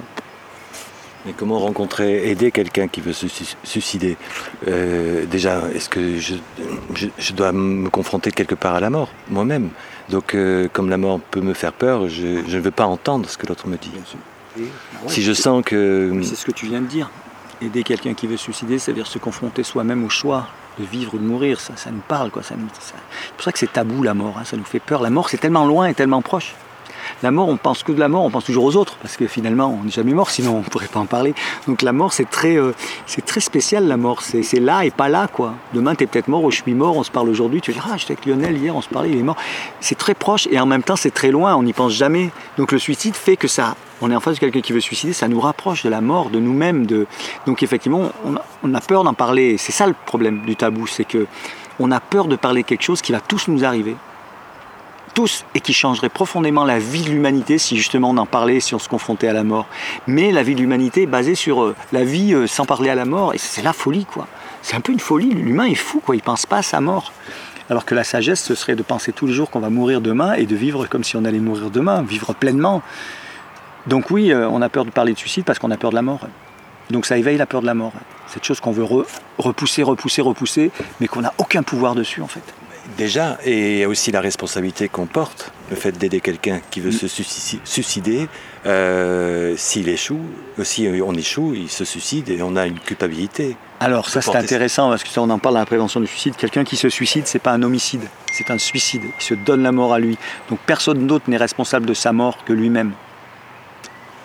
mais 1.26 1.34
comment 1.38 1.58
rencontrer, 1.58 2.30
aider 2.30 2.52
quelqu'un 2.52 2.90
qui 2.90 3.00
veut 3.00 3.14
se 3.14 3.28
suicider? 3.64 4.18
Euh, 4.68 5.26
Déjà, 5.26 5.62
est-ce 5.74 5.88
que 5.88 6.20
je, 6.20 6.36
je, 6.96 7.08
je, 7.18 7.34
dois 7.34 7.54
me 7.54 7.90
confronter 7.90 8.32
quelque 8.32 8.56
part 8.56 8.76
à 8.76 8.82
la 8.82 8.90
mort, 8.90 9.10
moi-même? 9.30 9.70
Donc, 10.10 10.36
euh, 10.36 10.68
comme 10.74 10.90
la 10.90 10.98
mort 10.98 11.22
peut 11.22 11.40
me 11.40 11.54
faire 11.54 11.72
peur, 11.72 12.10
je, 12.10 12.26
ne 12.26 12.60
veux 12.60 12.72
pas 12.72 12.86
entendre 12.86 13.30
ce 13.30 13.38
que 13.38 13.48
l'autre 13.48 13.68
me 13.68 13.78
dit. 13.78 13.92
Et, 14.58 14.62
ouais, 14.62 14.70
si 15.08 15.22
je 15.22 15.34
sens 15.34 15.64
que... 15.64 16.20
C'est 16.24 16.36
ce 16.36 16.46
que 16.46 16.52
tu 16.52 16.68
viens 16.68 16.82
de 16.82 16.88
dire. 16.88 17.10
Aider 17.62 17.84
quelqu'un 17.84 18.14
qui 18.14 18.28
veut 18.28 18.38
se 18.38 18.44
suicider, 18.44 18.80
c'est-à-dire 18.80 19.08
se 19.08 19.20
confronter 19.20 19.64
soi-même 19.64 20.04
au 20.04 20.10
choix 20.10 20.48
de 20.80 20.86
vivre 20.86 21.16
ou 21.16 21.18
de 21.18 21.24
mourir. 21.24 21.60
Ça, 21.60 21.76
ça 21.76 21.92
nous 21.92 22.02
parle. 22.08 22.30
Quoi. 22.30 22.44
Ça, 22.44 22.56
ça... 22.80 22.96
C'est 23.28 23.34
pour 23.36 23.44
ça 23.44 23.52
que 23.52 23.60
c'est 23.60 23.72
tabou, 23.72 24.04
la 24.04 24.14
mort. 24.14 24.38
Hein. 24.40 24.44
Ça 24.44 24.58
nous 24.58 24.64
fait 24.64 24.80
peur. 24.80 25.02
La 25.02 25.10
mort, 25.10 25.30
c'est 25.30 25.38
tellement 25.38 25.66
loin 25.66 25.88
et 25.88 25.94
tellement 25.94 26.22
proche. 26.22 26.56
La 27.22 27.32
mort, 27.32 27.50
on 27.50 27.58
pense 27.58 27.84
que 27.84 27.92
de 27.92 28.00
la 28.00 28.08
mort, 28.08 28.24
on 28.24 28.30
pense 28.30 28.46
toujours 28.46 28.66
aux 28.66 28.76
autres, 28.76 28.98
parce 29.02 29.18
que 29.18 29.28
finalement, 29.28 29.78
on 29.80 29.86
n'est 29.86 29.92
jamais 29.92 30.14
mort, 30.14 30.30
sinon 30.30 30.56
on 30.56 30.60
ne 30.60 30.64
pourrait 30.64 30.88
pas 30.88 31.00
en 31.00 31.06
parler. 31.06 31.34
Donc 31.68 31.82
la 31.82 31.94
mort, 31.94 32.14
c'est 32.14 32.30
très, 32.30 32.58
euh, 32.58 32.74
c'est 33.06 33.26
très 33.26 33.40
spécial, 33.40 33.88
la 33.88 33.98
mort. 33.98 34.22
C'est 34.22 34.60
là 34.60 34.86
et 34.86 34.92
pas 34.92 35.10
là, 35.10 35.28
quoi. 35.28 35.54
Demain, 35.74 35.96
tu 35.96 36.04
es 36.04 36.08
peut-être 36.08 36.28
mort, 36.28 36.44
ou 36.44 36.52
je 36.52 36.62
suis 36.62 36.74
mort, 36.74 36.98
on 36.98 37.04
se 37.04 37.12
parle 37.12 37.30
aujourd'hui, 37.30 37.62
tu 37.62 37.72
vas 37.72 37.82
dire, 37.82 37.90
ah, 37.92 37.98
j'étais 37.98 38.14
avec 38.14 38.26
Lionel 38.26 38.58
hier, 38.58 38.76
on 38.76 38.82
se 38.82 38.90
parlait, 38.90 39.10
il 39.10 39.18
est 39.18 39.24
mort. 39.24 39.38
C'est 39.80 39.98
très 39.98 40.14
proche, 40.14 40.48
et 40.52 40.60
en 40.60 40.66
même 40.66 40.84
temps, 40.84 40.96
c'est 40.96 41.14
très 41.14 41.32
loin, 41.32 41.56
on 41.56 41.64
n'y 41.64 41.74
pense 41.74 41.94
jamais. 41.94 42.32
Donc 42.58 42.72
le 42.72 42.80
suicide 42.80 43.16
fait 43.16 43.38
que 43.38 43.48
ça, 43.48 43.76
on 44.02 44.12
est 44.12 44.16
en 44.16 44.20
face 44.20 44.36
de 44.36 44.40
quelqu'un 44.40 44.62
qui 44.62 44.74
veut 44.74 44.82
suicider, 44.82 45.14
ça 45.14 45.28
nous 45.28 45.40
rapproche 45.40 45.84
de 45.84 45.90
la 45.90 46.02
mort, 46.02 46.30
de 46.30 46.40
nous-mêmes. 46.40 46.86
De... 46.86 47.08
Donc 47.46 47.64
effectivement, 47.64 48.12
on 48.64 48.74
a, 48.76 48.82
peur 48.82 49.04
d'en 49.04 49.14
parler. 49.14 49.58
C'est 49.58 49.72
ça 49.72 49.88
le 49.88 49.96
problème 50.06 50.42
du 50.46 50.56
tabou, 50.56 50.88
c'est 50.88 51.06
que 51.06 51.26
on 51.80 51.90
a 51.92 52.00
peur 52.00 52.26
de 52.26 52.36
parler 52.36 52.64
quelque 52.64 52.84
chose 52.84 53.02
qui 53.02 53.12
va 53.12 53.22
tous 53.22 53.48
nous 53.48 53.64
arriver 53.64 53.96
tous 55.14 55.46
et 55.56 55.62
qui 55.62 55.74
changerait 55.74 56.10
profondément 56.10 56.66
la 56.66 56.80
vie 56.80 57.04
de 57.04 57.10
l'humanité 57.10 57.58
si 57.58 57.78
justement 57.78 58.10
on 58.10 58.18
en 58.18 58.26
parlait, 58.26 58.60
si 58.60 58.76
on 58.76 58.80
se 58.80 58.90
confrontait 58.90 59.28
à 59.28 59.34
la 59.34 59.44
mort. 59.44 59.68
Mais 60.08 60.32
la 60.32 60.44
vie 60.44 60.56
de 60.56 60.62
l'humanité 60.62 61.04
est 61.04 61.08
basée 61.08 61.36
sur 61.36 61.64
euh, 61.64 61.76
la 61.92 62.04
vie 62.04 62.34
euh, 62.34 62.48
sans 62.48 62.66
parler 62.66 62.90
à 62.90 62.96
la 62.96 63.06
mort, 63.06 63.34
et 63.34 63.38
c'est 63.38 63.62
la 63.62 63.74
folie, 63.74 64.06
quoi. 64.06 64.28
C'est 64.62 64.76
un 64.76 64.82
peu 64.82 64.94
une 64.94 65.00
folie, 65.00 65.30
l'humain 65.30 65.66
est 65.66 65.76
fou, 65.76 66.02
quoi, 66.04 66.16
il 66.16 66.22
pense 66.22 66.46
pas 66.46 66.58
à 66.58 66.62
sa 66.62 66.82
mort. 66.82 67.12
Alors 67.70 67.86
que 67.86 67.96
la 67.96 68.04
sagesse, 68.04 68.44
ce 68.44 68.56
serait 68.56 68.76
de 68.76 68.84
penser 68.84 69.14
tous 69.14 69.28
les 69.28 69.34
jours 69.34 69.50
qu'on 69.50 69.60
va 69.60 69.70
mourir 69.70 70.02
demain 70.02 70.34
et 70.34 70.46
de 70.46 70.56
vivre 70.56 70.86
comme 70.88 71.04
si 71.04 71.16
on 71.16 71.26
allait 71.26 71.40
mourir 71.40 71.70
demain, 71.70 72.02
vivre 72.02 72.34
pleinement. 72.34 72.82
Donc 73.88 74.12
oui, 74.12 74.32
euh, 74.32 74.48
on 74.50 74.62
a 74.62 74.70
peur 74.70 74.86
de 74.86 74.92
parler 74.92 75.14
de 75.14 75.18
suicide 75.18 75.46
parce 75.46 75.60
qu'on 75.60 75.72
a 75.72 75.78
peur 75.78 75.92
de 75.92 75.96
la 75.96 76.02
mort. 76.02 76.28
Donc 76.90 77.06
ça 77.06 77.18
éveille 77.18 77.38
la 77.38 77.46
peur 77.46 77.62
de 77.62 77.66
la 77.66 77.74
mort. 77.74 77.94
Cette 78.28 78.44
chose 78.44 78.60
qu'on 78.60 78.72
veut 78.72 78.84
re 78.84 79.06
repousser, 79.38 79.84
repousser, 79.84 80.22
repousser, 80.22 80.72
mais 81.00 81.08
qu'on 81.08 81.22
n'a 81.22 81.34
aucun 81.38 81.64
pouvoir 81.64 81.96
dessus 81.96 82.22
en 82.22 82.28
fait. 82.28 82.44
Déjà, 82.98 83.38
et 83.46 83.74
il 83.74 83.80
y 83.80 83.84
a 83.84 83.88
aussi 83.88 84.12
la 84.12 84.20
responsabilité 84.20 84.90
qu'on 84.90 85.06
porte, 85.06 85.52
le 85.70 85.76
fait 85.78 85.94
d'aider 85.94 86.20
quelqu'un 86.20 86.60
qui 86.70 86.82
veut 86.82 86.92
se 86.92 87.08
suicider. 87.08 88.28
Euh, 88.66 89.56
S'il 89.58 89.88
échoue, 89.90 90.20
si 90.64 90.90
on 91.04 91.14
échoue, 91.14 91.54
il 91.56 91.70
se 91.70 91.86
suicide 91.86 92.30
et 92.30 92.42
on 92.42 92.56
a 92.56 92.68
une 92.68 92.80
culpabilité. 92.80 93.56
Alors 93.80 94.10
ça 94.10 94.22
c'est 94.22 94.36
intéressant 94.36 94.90
parce 94.90 95.04
que 95.04 95.10
ça 95.10 95.22
on 95.22 95.30
en 95.30 95.40
parle 95.40 95.56
dans 95.56 95.62
la 95.62 95.66
prévention 95.66 96.00
du 96.00 96.08
suicide. 96.08 96.36
Quelqu'un 96.36 96.64
qui 96.64 96.76
se 96.76 96.90
suicide, 96.90 97.26
c'est 97.26 97.40
pas 97.40 97.52
un 97.52 97.64
homicide, 97.64 98.04
c'est 98.32 98.52
un 98.52 98.58
suicide. 98.58 99.04
Il 99.20 99.24
se 99.24 99.34
donne 99.34 99.64
la 99.64 99.72
mort 99.72 99.94
à 99.94 100.00
lui. 100.00 100.18
Donc 100.50 100.60
personne 100.66 101.08
d'autre 101.08 101.30
n'est 101.30 101.38
responsable 101.38 101.86
de 101.86 101.94
sa 101.94 102.14
mort 102.14 102.44
que 102.46 102.54
lui-même. 102.54 102.92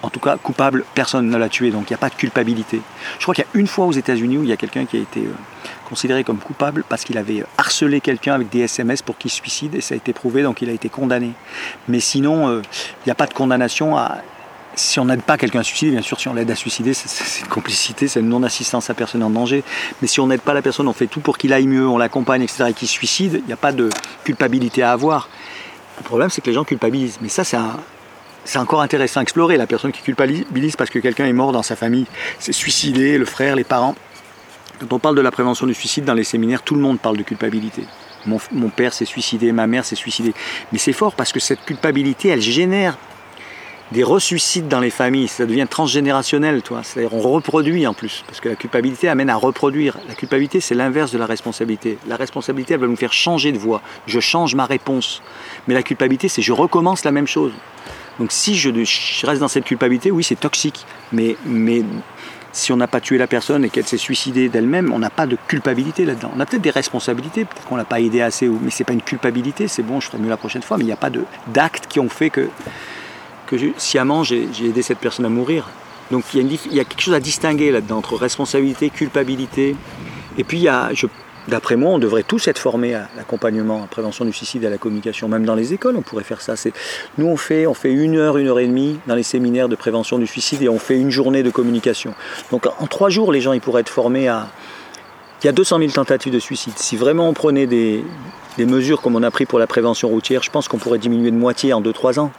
En 0.03 0.11
tout 0.11 0.21
cas, 0.21 0.37
coupable, 0.37 0.85
personne 0.94 1.29
ne 1.29 1.37
l'a 1.37 1.49
tué, 1.49 1.73
donc 1.73 1.90
il 1.90 1.92
n'y 1.92 1.97
a 1.97 1.99
pas 1.99 2.09
de 2.09 2.14
culpabilité. 2.14 2.81
Je 3.18 3.25
crois 3.25 3.35
qu'il 3.35 3.42
y 3.42 3.47
a 3.47 3.59
une 3.59 3.66
fois 3.66 3.87
aux 3.87 3.92
États-Unis 3.92 4.38
où 4.38 4.44
il 4.44 4.49
y 4.49 4.53
a 4.53 4.57
quelqu'un 4.57 4.85
qui 4.85 4.97
a 4.97 5.01
été 5.01 5.21
euh, 5.21 5.33
considéré 5.88 6.24
comme 6.24 6.38
coupable 6.38 6.85
parce 6.88 7.05
qu'il 7.05 7.18
avait 7.18 7.44
harcelé 7.57 8.01
quelqu'un 8.01 8.35
avec 8.35 8.48
des 8.51 8.61
SMS 8.61 9.03
pour 9.03 9.16
qu'il 9.16 9.31
se 9.31 9.37
suicide 9.37 9.74
et 9.74 9.81
ça 9.81 9.94
a 9.94 9.96
été 9.96 10.12
prouvé, 10.12 10.42
donc 10.42 10.62
il 10.62 10.68
a 10.68 10.72
été 10.72 10.88
condamné. 10.88 11.33
Mais 11.88 12.01
sinon, 12.01 12.48
euh, 12.48 12.62
il 13.01 13.09
n'y 13.09 13.12
a 13.12 13.14
pas 13.14 13.27
de 13.27 13.35
condamnation 13.35 13.96
à. 13.96 14.18
Si 14.74 15.01
on 15.01 15.07
n'aide 15.07 15.22
pas 15.22 15.37
quelqu'un 15.37 15.59
à 15.59 15.64
suicider, 15.64 15.90
bien 15.90 16.03
sûr, 16.03 16.20
si 16.20 16.29
on 16.29 16.35
l'aide 16.35 16.53
à 16.53 16.55
suicider, 16.55 16.94
c'est 16.94 17.40
une 17.40 17.48
complicité, 17.48 18.07
c'est 18.07 18.20
une 18.20 18.29
non-assistance 18.29 18.88
à 18.90 18.94
personne 18.94 19.24
en 19.24 19.31
danger. 19.31 19.64
Mais 20.01 20.07
si 20.07 20.20
on 20.20 20.29
n'aide 20.29 20.40
pas 20.40 20.55
la 20.55 20.62
personne, 20.62 20.87
on 20.87 20.92
fait 20.92 21.09
tout 21.09 21.18
pour 21.18 21.37
qu'il 21.37 21.53
aille 21.53 21.66
mieux, 21.66 21.88
on 21.88 21.98
l'accompagne, 21.98 22.42
etc., 22.42 22.66
et 22.68 22.74
qu'il 22.74 22.87
se 22.87 22.94
suicide, 22.94 23.40
il 23.42 23.46
n'y 23.46 23.53
a 23.53 23.57
pas 23.57 23.72
de 23.72 23.90
culpabilité 24.22 24.85
à 24.85 24.92
avoir. 24.92 25.29
Le 25.98 26.05
problème, 26.05 26.31
c'est 26.31 26.42
que 26.42 26.46
les 26.46 26.55
gens 26.55 26.62
culpabilisent. 26.62 27.18
Mais 27.20 27.29
ça, 27.29 27.42
c'est 27.42 27.57
c'est 28.48 28.59
encore 28.59 28.81
intéressant 28.81 29.20
à 29.20 29.22
explorer. 29.22 29.57
La 29.57 29.66
personne 29.66 29.92
qui 29.92 30.01
culpabilise 30.01 30.77
parce 30.77 30.90
que 30.90 30.98
quelqu'un 30.98 31.27
est 31.27 31.33
mort 31.33 31.53
dans 31.53 31.62
sa 31.62 31.77
famille, 31.77 32.07
s'est 32.38 32.53
suicidé, 32.53 33.18
le 33.18 33.27
frère, 33.27 33.57
les 33.57 33.64
parents. 33.64 33.94
Quand 34.78 34.92
on 34.92 34.98
parle 34.98 35.16
de 35.16 35.20
la 35.20 35.30
prévention 35.30 35.66
du 35.66 35.74
suicide 35.74 36.04
dans 36.04 36.14
les 36.14 36.24
séminaires, 36.24 36.62
tout 36.62 36.74
le 36.74 36.80
monde 36.80 37.00
parle 37.00 37.16
de 37.16 37.22
culpabilité. 37.22 37.84
Mon, 38.26 38.68
père 38.68 38.92
s'est 38.92 39.04
suicidé, 39.04 39.52
ma 39.52 39.66
mère 39.66 39.84
s'est 39.84 39.96
suicidée. 39.96 40.34
Mais 40.72 40.78
c'est 40.78 40.92
fort 40.92 41.14
parce 41.14 41.32
que 41.32 41.40
cette 41.40 41.64
culpabilité, 41.64 42.28
elle 42.28 42.42
génère 42.42 42.96
des 43.90 44.04
ressuicides 44.04 44.68
dans 44.68 44.80
les 44.80 44.90
familles. 44.90 45.28
Ça 45.28 45.46
devient 45.46 45.66
transgénérationnel, 45.68 46.62
toi. 46.62 46.82
C'est-à-dire 46.84 47.14
on 47.14 47.20
reproduit 47.20 47.86
en 47.86 47.94
plus, 47.94 48.24
parce 48.26 48.40
que 48.40 48.50
la 48.50 48.54
culpabilité 48.54 49.08
amène 49.08 49.30
à 49.30 49.36
reproduire. 49.36 49.96
La 50.08 50.14
culpabilité, 50.14 50.60
c'est 50.60 50.74
l'inverse 50.74 51.10
de 51.10 51.18
la 51.18 51.26
responsabilité. 51.26 51.98
La 52.06 52.16
responsabilité, 52.16 52.74
elle 52.74 52.80
va 52.80 52.86
nous 52.86 52.96
faire 52.96 53.12
changer 53.12 53.50
de 53.50 53.58
voie. 53.58 53.80
Je 54.06 54.20
change 54.20 54.54
ma 54.54 54.66
réponse. 54.66 55.22
Mais 55.66 55.74
la 55.74 55.82
culpabilité, 55.82 56.28
c'est 56.28 56.42
je 56.42 56.52
recommence 56.52 57.04
la 57.04 57.12
même 57.12 57.26
chose. 57.26 57.52
Donc 58.18 58.32
si 58.32 58.56
je, 58.56 58.70
je 58.84 59.26
reste 59.26 59.40
dans 59.40 59.48
cette 59.48 59.64
culpabilité, 59.64 60.10
oui, 60.10 60.22
c'est 60.22 60.38
toxique. 60.38 60.84
Mais, 61.12 61.36
mais 61.46 61.82
si 62.59 62.73
on 62.73 62.77
n'a 62.77 62.88
pas 62.88 63.01
tué 63.01 63.18
la 63.18 63.27
personne 63.27 63.64
et 63.64 63.71
qu'elle 63.71 63.87
s'est 63.87 63.97
suicidée 63.97 64.49
d'elle-même, 64.49 64.92
on 64.92 64.99
n'a 64.99 65.11
pas 65.11 65.27
de 65.27 65.37
culpabilité 65.47 66.05
là-dedans. 66.05 66.33
On 66.37 66.40
a 66.40 66.47
peut-être 66.47 66.62
des 66.62 66.71
responsabilités, 66.71 67.44
peut-être 67.44 67.66
qu'on 67.66 67.77
l'a 67.77 67.85
pas 67.85 68.01
aidé 68.01 68.21
assez, 68.21 68.49
mais 68.49 68.71
c'est 68.71 68.85
pas 68.85 68.92
une 68.92 69.03
culpabilité, 69.03 69.68
c'est 69.68 69.83
bon, 69.83 70.01
je 70.01 70.09
ferai 70.09 70.18
mieux 70.18 70.29
la 70.29 70.37
prochaine 70.37 70.62
fois, 70.62 70.77
mais 70.77 70.83
il 70.83 70.88
n'y 70.88 70.92
a 70.92 70.97
pas 70.97 71.11
d'actes 71.47 71.87
qui 71.87 72.01
ont 72.01 72.09
fait 72.09 72.31
que, 72.31 72.49
sciemment 73.77 74.25
j'ai 74.25 74.49
aidé 74.64 74.83
cette 74.83 74.99
personne 74.99 75.25
à 75.25 75.29
mourir. 75.29 75.68
Donc 76.11 76.25
il 76.35 76.53
y, 76.73 76.81
a 76.81 76.85
quelque 76.85 77.01
chose 77.01 77.14
à 77.14 77.21
distinguer 77.21 77.71
là-dedans 77.71 77.99
entre 77.99 78.16
responsabilité, 78.16 78.90
culpabilité. 78.90 79.77
Et 80.37 80.44
puis 80.44 80.59
il 80.59 80.62
y 80.62 80.68
a, 80.68 80.90
D'après 81.48 81.76
moi, 81.76 81.92
on 81.92 81.98
devrait 81.98 82.24
tous 82.24 82.46
être 82.46 82.58
formés 82.58 82.94
à 82.94 83.08
l'accompagnement, 83.16 83.78
à 83.78 83.80
la 83.80 83.87
prévention 83.87 84.26
du 84.26 84.34
suicide 84.34 84.66
à 84.66 84.70
la 84.70 84.76
communication. 84.76 85.28
Même 85.28 85.46
dans 85.46 85.54
les 85.54 85.72
écoles, 85.72 85.96
on 85.96 86.02
pourrait 86.02 86.24
faire 86.24 86.42
ça. 86.42 86.54
Nous, 87.16 87.26
on 87.26 87.38
fait, 87.38 87.66
on 87.66 87.72
fait 87.72 87.90
une 87.90 88.16
heure, 88.16 88.37
une 88.37 88.48
heure 88.48 88.58
et 88.58 88.66
demie 88.66 89.00
dans 89.06 89.14
les 89.14 89.22
séminaires 89.22 89.70
de 89.70 89.74
prévention 89.74 90.18
du 90.18 90.26
suicide 90.26 90.62
et 90.62 90.68
on 90.68 90.78
fait 90.78 90.98
une 90.98 91.11
journée 91.11 91.42
de 91.42 91.48
communication. 91.48 92.14
Donc 92.50 92.66
en 92.66 92.87
trois 92.87 93.08
jours, 93.08 93.32
les 93.32 93.40
gens 93.40 93.54
ils 93.54 93.62
pourraient 93.62 93.80
être 93.80 93.88
formés 93.88 94.28
à, 94.28 94.48
Il 95.42 95.46
y 95.46 95.48
a 95.48 95.52
200 95.52 95.78
000 95.78 95.90
tentatives 95.92 96.34
de 96.34 96.38
suicide. 96.38 96.74
Si 96.76 96.98
vraiment 96.98 97.30
on 97.30 97.32
prenait 97.32 97.66
des, 97.66 98.04
des 98.58 98.66
mesures 98.66 99.00
comme 99.00 99.16
on 99.16 99.22
a 99.22 99.30
pris 99.30 99.46
pour 99.46 99.58
la 99.58 99.66
prévention 99.66 100.08
routière, 100.08 100.42
je 100.42 100.50
pense 100.50 100.68
qu'on 100.68 100.78
pourrait 100.78 100.98
diminuer 100.98 101.30
de 101.30 101.37
moitié 101.37 101.72
en 101.72 101.80
2-3 101.80 102.20
ans 102.20 102.30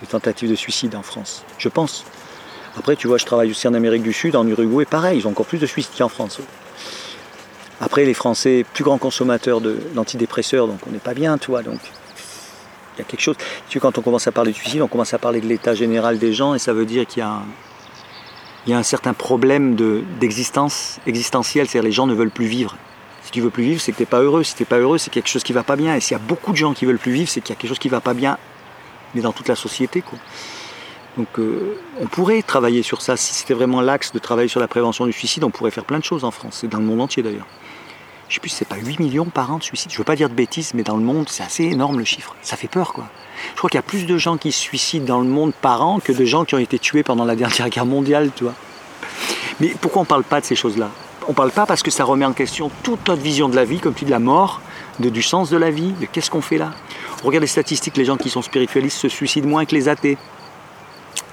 les 0.00 0.06
tentatives 0.06 0.48
de 0.48 0.54
suicide 0.54 0.94
en 0.94 1.02
France. 1.02 1.44
Je 1.58 1.68
pense. 1.68 2.06
Après, 2.78 2.96
tu 2.96 3.06
vois, 3.06 3.18
je 3.18 3.26
travaille 3.26 3.50
aussi 3.50 3.68
en 3.68 3.74
Amérique 3.74 4.02
du 4.02 4.12
Sud, 4.12 4.34
en 4.34 4.46
Uruguay, 4.46 4.84
pareil, 4.84 5.18
ils 5.18 5.26
ont 5.26 5.30
encore 5.30 5.46
plus 5.46 5.58
de 5.58 5.66
suicides 5.66 5.96
qu'en 5.96 6.08
France. 6.08 6.40
Après, 7.80 8.04
les 8.04 8.14
Français, 8.14 8.64
plus 8.72 8.84
grands 8.84 8.98
consommateurs 8.98 9.60
d'antidépresseurs, 9.60 10.66
donc 10.66 10.78
on 10.88 10.92
n'est 10.92 10.98
pas 10.98 11.14
bien, 11.14 11.36
tu 11.36 11.50
vois. 11.50 11.62
Donc, 11.62 11.78
il 12.96 13.00
y 13.00 13.02
a 13.02 13.04
quelque 13.04 13.20
chose. 13.20 13.36
Tu 13.68 13.80
quand 13.80 13.98
on 13.98 14.02
commence 14.02 14.26
à 14.26 14.32
parler 14.32 14.52
de 14.52 14.56
suicide, 14.56 14.80
on 14.80 14.88
commence 14.88 15.12
à 15.12 15.18
parler 15.18 15.40
de 15.40 15.46
l'état 15.46 15.74
général 15.74 16.18
des 16.18 16.32
gens, 16.32 16.54
et 16.54 16.58
ça 16.58 16.72
veut 16.72 16.86
dire 16.86 17.06
qu'il 17.06 17.20
y 17.20 18.72
a 18.72 18.78
un, 18.78 18.82
certain 18.82 19.12
problème 19.12 19.76
d'existence 20.18 20.98
existentielle, 21.06 21.68
c'est-à-dire 21.68 21.86
les 21.86 21.92
gens 21.92 22.06
ne 22.06 22.14
veulent 22.14 22.30
plus 22.30 22.46
vivre. 22.46 22.76
Si 23.24 23.32
tu 23.32 23.40
veux 23.40 23.50
plus 23.50 23.64
vivre, 23.64 23.80
c'est 23.80 23.92
que 23.92 23.96
tu 23.96 24.02
n'es 24.02 24.06
pas 24.06 24.20
heureux. 24.20 24.44
Si 24.44 24.54
tu 24.54 24.62
n'es 24.62 24.66
pas 24.66 24.78
heureux, 24.78 24.98
c'est 24.98 25.10
quelque 25.10 25.28
chose 25.28 25.42
qui 25.42 25.52
va 25.52 25.64
pas 25.64 25.76
bien. 25.76 25.94
Et 25.96 26.00
s'il 26.00 26.16
y 26.16 26.20
a 26.20 26.22
beaucoup 26.22 26.52
de 26.52 26.56
gens 26.56 26.72
qui 26.72 26.86
veulent 26.86 26.98
plus 26.98 27.12
vivre, 27.12 27.28
c'est 27.28 27.40
qu'il 27.40 27.50
y 27.50 27.58
a 27.58 27.60
quelque 27.60 27.68
chose 27.68 27.80
qui 27.80 27.88
va 27.88 28.00
pas 28.00 28.14
bien, 28.14 28.38
mais 29.14 29.20
dans 29.20 29.32
toute 29.32 29.48
la 29.48 29.56
société. 29.56 30.00
Quoi. 30.00 30.18
Donc 31.16 31.28
euh, 31.38 31.76
on 32.00 32.06
pourrait 32.06 32.42
travailler 32.42 32.82
sur 32.82 33.02
ça. 33.02 33.16
Si 33.16 33.34
c'était 33.34 33.54
vraiment 33.54 33.80
l'axe 33.80 34.12
de 34.12 34.18
travailler 34.18 34.48
sur 34.48 34.60
la 34.60 34.68
prévention 34.68 35.06
du 35.06 35.12
suicide, 35.12 35.44
on 35.44 35.50
pourrait 35.50 35.70
faire 35.70 35.84
plein 35.84 35.98
de 35.98 36.04
choses 36.04 36.24
en 36.24 36.30
France, 36.30 36.62
et 36.64 36.68
dans 36.68 36.78
le 36.78 36.84
monde 36.84 37.00
entier 37.00 37.22
d'ailleurs. 37.22 37.46
Je 38.28 38.34
sais 38.34 38.40
plus 38.40 38.50
c'est 38.50 38.66
pas 38.66 38.76
8 38.76 38.98
millions 38.98 39.26
par 39.26 39.52
an 39.52 39.58
de 39.58 39.62
suicides. 39.62 39.92
Je 39.92 39.98
veux 39.98 40.04
pas 40.04 40.16
dire 40.16 40.28
de 40.28 40.34
bêtises, 40.34 40.72
mais 40.74 40.82
dans 40.82 40.96
le 40.96 41.02
monde, 41.02 41.28
c'est 41.28 41.44
assez 41.44 41.64
énorme 41.64 41.98
le 41.98 42.04
chiffre. 42.04 42.34
Ça 42.42 42.56
fait 42.56 42.68
peur, 42.68 42.92
quoi. 42.92 43.08
Je 43.52 43.58
crois 43.58 43.70
qu'il 43.70 43.78
y 43.78 43.78
a 43.78 43.82
plus 43.82 44.06
de 44.06 44.18
gens 44.18 44.36
qui 44.36 44.50
se 44.50 44.58
suicident 44.58 45.04
dans 45.04 45.20
le 45.20 45.28
monde 45.28 45.52
par 45.54 45.82
an 45.82 46.00
que 46.00 46.12
de 46.12 46.24
gens 46.24 46.44
qui 46.44 46.54
ont 46.54 46.58
été 46.58 46.78
tués 46.78 47.02
pendant 47.02 47.24
la 47.24 47.36
dernière 47.36 47.68
guerre 47.68 47.86
mondiale, 47.86 48.30
tu 48.34 48.44
vois. 48.44 48.54
Mais 49.60 49.68
pourquoi 49.80 50.00
on 50.00 50.04
ne 50.04 50.08
parle 50.08 50.24
pas 50.24 50.40
de 50.40 50.46
ces 50.46 50.56
choses-là? 50.56 50.90
On 51.28 51.30
ne 51.30 51.36
parle 51.36 51.50
pas 51.50 51.66
parce 51.66 51.82
que 51.82 51.90
ça 51.90 52.04
remet 52.04 52.24
en 52.24 52.32
question 52.32 52.70
toute 52.82 53.06
notre 53.08 53.22
vision 53.22 53.48
de 53.48 53.56
la 53.56 53.64
vie, 53.64 53.78
comme 53.78 53.94
tu 53.94 54.04
dis, 54.04 54.06
de 54.06 54.10
la 54.10 54.18
mort, 54.18 54.60
de, 55.00 55.08
du 55.08 55.22
sens 55.22 55.50
de 55.50 55.56
la 55.56 55.70
vie, 55.70 55.92
de 55.92 56.06
qu'est-ce 56.06 56.30
qu'on 56.30 56.40
fait 56.40 56.58
là. 56.58 56.72
On 57.22 57.26
regarde 57.26 57.42
les 57.42 57.48
statistiques, 57.48 57.96
les 57.96 58.04
gens 58.04 58.16
qui 58.16 58.30
sont 58.30 58.42
spiritualistes 58.42 58.98
se 58.98 59.08
suicident 59.08 59.48
moins 59.48 59.64
que 59.64 59.74
les 59.74 59.88
athées. 59.88 60.18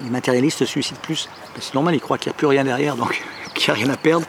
Les 0.02 0.10
matérialistes 0.10 0.60
se 0.60 0.66
suicident 0.66 1.00
plus. 1.02 1.30
C'est 1.60 1.74
normal, 1.74 1.96
ils 1.96 2.02
croient 2.02 2.18
qu'il 2.18 2.30
n'y 2.32 2.36
a 2.36 2.38
plus 2.38 2.48
rien 2.48 2.64
derrière, 2.64 2.96
donc 2.96 3.22
qu'il 3.56 3.74
n'y 3.74 3.80
a 3.80 3.84
rien 3.84 3.94
à 3.94 3.98
perdre. 3.98 4.26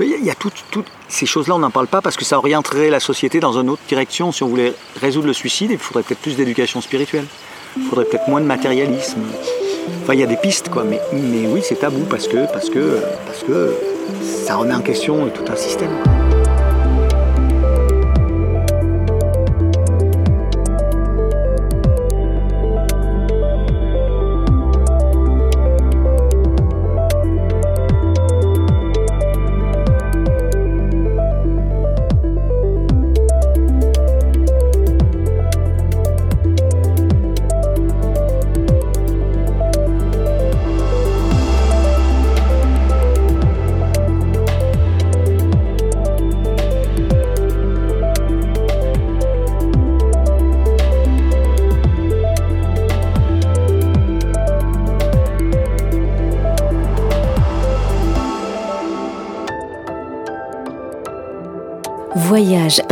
Il 0.00 0.24
y 0.24 0.30
a 0.30 0.34
toutes, 0.34 0.64
ces 1.08 1.26
choses-là, 1.26 1.56
on 1.56 1.58
n'en 1.58 1.70
parle 1.70 1.88
pas 1.88 2.00
parce 2.00 2.16
que 2.16 2.24
ça 2.24 2.38
orienterait 2.38 2.90
la 2.90 3.00
société 3.00 3.40
dans 3.40 3.58
une 3.58 3.68
autre 3.68 3.82
direction. 3.88 4.32
Si 4.32 4.42
on 4.42 4.48
voulait 4.48 4.74
résoudre 5.00 5.26
le 5.26 5.32
suicide, 5.32 5.70
il 5.72 5.78
faudrait 5.78 6.02
peut-être 6.02 6.20
plus 6.20 6.36
d'éducation 6.36 6.80
spirituelle. 6.80 7.26
Il 7.76 7.84
faudrait 7.84 8.04
peut-être 8.04 8.28
moins 8.28 8.40
de 8.40 8.46
matérialisme. 8.46 9.20
Enfin, 10.02 10.14
il 10.14 10.20
y 10.20 10.22
a 10.22 10.26
des 10.26 10.36
pistes, 10.36 10.68
quoi. 10.68 10.84
Mais, 10.84 11.00
mais 11.12 11.46
oui, 11.46 11.60
c'est 11.62 11.80
tabou 11.80 12.04
parce 12.08 12.28
que, 12.28 12.50
parce, 12.52 12.70
que, 12.70 12.98
parce 13.26 13.42
que 13.42 13.74
ça 14.46 14.56
remet 14.56 14.74
en 14.74 14.80
question 14.80 15.28
tout 15.28 15.44
un 15.50 15.56
système. 15.56 15.90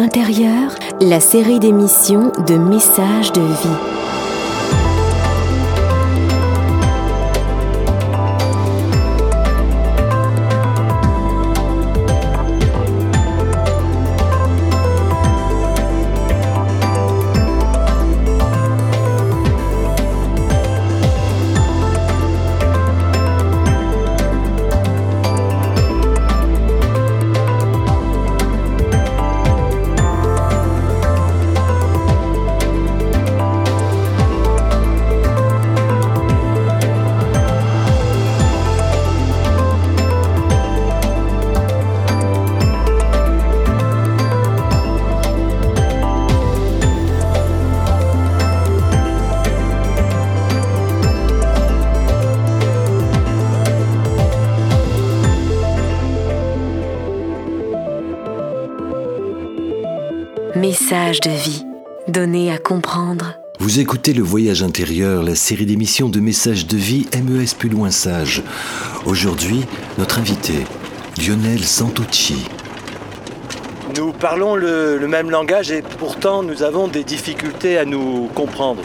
Intérieur, 0.00 0.76
la 1.00 1.18
série 1.18 1.58
d'émissions 1.58 2.30
de 2.46 2.54
messages 2.54 3.32
de 3.32 3.40
vie. 3.40 4.07
Message 61.18 61.34
de 61.34 61.50
vie, 61.50 61.66
donné 62.06 62.52
à 62.52 62.58
comprendre. 62.58 63.34
Vous 63.58 63.80
écoutez 63.80 64.12
Le 64.12 64.22
Voyage 64.22 64.62
intérieur, 64.62 65.22
la 65.22 65.34
série 65.34 65.66
d'émissions 65.66 66.08
de 66.08 66.20
messages 66.20 66.66
de 66.66 66.76
vie 66.76 67.06
MES 67.12 67.56
plus 67.58 67.68
loin 67.68 67.90
sage. 67.90 68.42
Aujourd'hui, 69.04 69.64
notre 69.96 70.18
invité, 70.18 70.64
Lionel 71.16 71.64
Santucci. 71.64 72.44
Nous 73.96 74.12
parlons 74.12 74.54
le, 74.54 74.98
même 75.08 75.30
langage 75.30 75.72
et 75.72 75.82
pourtant 75.82 76.42
nous 76.42 76.62
avons 76.62 76.86
des 76.88 77.04
difficultés 77.04 77.78
à 77.78 77.84
nous 77.84 78.28
comprendre. 78.34 78.82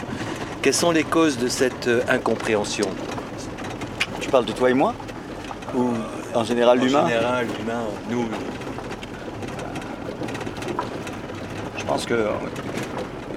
Quelles 0.62 0.74
sont 0.74 0.90
les 0.90 1.04
causes 1.04 1.38
de 1.38 1.48
cette 1.48 1.88
euh, 1.88 2.02
incompréhension? 2.08 2.86
Tu 4.20 4.30
parles 4.30 4.46
de 4.46 4.52
toi 4.52 4.70
et 4.70 4.74
moi? 4.74 4.94
Ou 5.76 5.90
en 6.34 6.44
général 6.44 6.80
l'humain? 6.80 7.04
En 7.04 7.08
général, 7.08 7.46
l'humain, 7.58 7.82
nous, 8.10 8.24
Je 11.84 11.88
pense 11.90 12.06
que, 12.06 12.28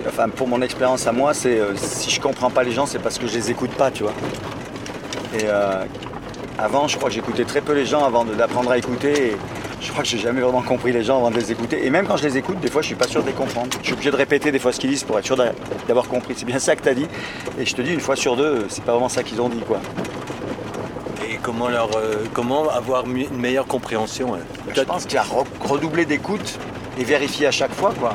enfin, 0.07 0.29
pour 0.29 0.47
mon 0.47 0.62
expérience 0.62 1.05
à 1.05 1.12
moi, 1.12 1.33
c'est 1.33 1.60
euh, 1.60 1.75
si 1.75 2.10
je 2.10 2.21
comprends 2.21 2.49
pas 2.49 2.63
les 2.63 2.71
gens, 2.71 2.86
c'est 2.86 2.99
parce 2.99 3.19
que 3.19 3.27
je 3.27 3.33
les 3.33 3.51
écoute 3.51 3.71
pas, 3.71 3.91
tu 3.91 4.03
vois. 4.03 4.13
Et 5.38 5.43
euh, 5.43 5.83
avant, 6.57 6.88
je 6.88 6.95
crois 6.95 7.10
que 7.10 7.15
j'écoutais 7.15 7.43
très 7.43 7.60
peu 7.60 7.73
les 7.73 7.86
gens 7.86 8.05
avant 8.05 8.23
d'apprendre 8.23 8.71
à 8.71 8.77
écouter. 8.77 9.31
Et 9.31 9.38
je 9.81 9.91
crois 9.91 10.03
que 10.03 10.10
j'ai 10.10 10.17
jamais 10.17 10.39
vraiment 10.39 10.62
compris 10.62 10.93
les 10.93 11.03
gens 11.03 11.17
avant 11.17 11.29
de 11.29 11.36
les 11.36 11.51
écouter. 11.51 11.86
Et 11.86 11.89
même 11.89 12.07
quand 12.07 12.15
je 12.15 12.23
les 12.23 12.38
écoute, 12.38 12.62
des 12.62 12.71
fois, 12.71 12.81
je 12.81 12.88
suis 12.88 12.95
pas 12.95 13.07
sûr 13.07 13.21
de 13.21 13.27
les 13.27 13.33
comprendre. 13.33 13.67
Je 13.81 13.88
suis 13.88 13.93
obligé 13.93 14.12
de 14.12 14.15
répéter 14.15 14.49
des 14.53 14.60
fois 14.60 14.71
ce 14.71 14.79
qu'ils 14.79 14.91
disent 14.91 15.03
pour 15.03 15.19
être 15.19 15.25
sûr 15.25 15.36
d'avoir 15.36 16.07
compris. 16.07 16.33
C'est 16.38 16.45
bien 16.45 16.60
ça 16.60 16.77
que 16.77 16.83
tu 16.83 16.89
as 16.89 16.95
dit. 16.95 17.07
Et 17.60 17.65
je 17.65 17.75
te 17.75 17.81
dis, 17.81 17.93
une 17.93 17.99
fois 17.99 18.15
sur 18.15 18.38
deux, 18.38 18.65
c'est 18.69 18.83
pas 18.86 18.93
vraiment 18.93 19.10
ça 19.10 19.23
qu'ils 19.23 19.41
ont 19.41 19.49
dit, 19.49 19.60
quoi. 19.67 19.81
Et 21.29 21.36
comment, 21.43 21.67
leur, 21.67 21.89
euh, 21.97 22.23
comment 22.31 22.69
avoir 22.69 23.03
une 23.05 23.38
meilleure 23.38 23.67
compréhension 23.67 24.36
hein 24.36 24.39
Je 24.73 24.81
pense 24.83 25.03
qu'il 25.03 25.15
y 25.15 25.17
a 25.17 25.25
redoubler 25.60 26.05
d'écoute 26.05 26.57
et 26.97 27.03
vérifier 27.03 27.47
à 27.47 27.51
chaque 27.51 27.73
fois, 27.73 27.93
quoi. 27.99 28.13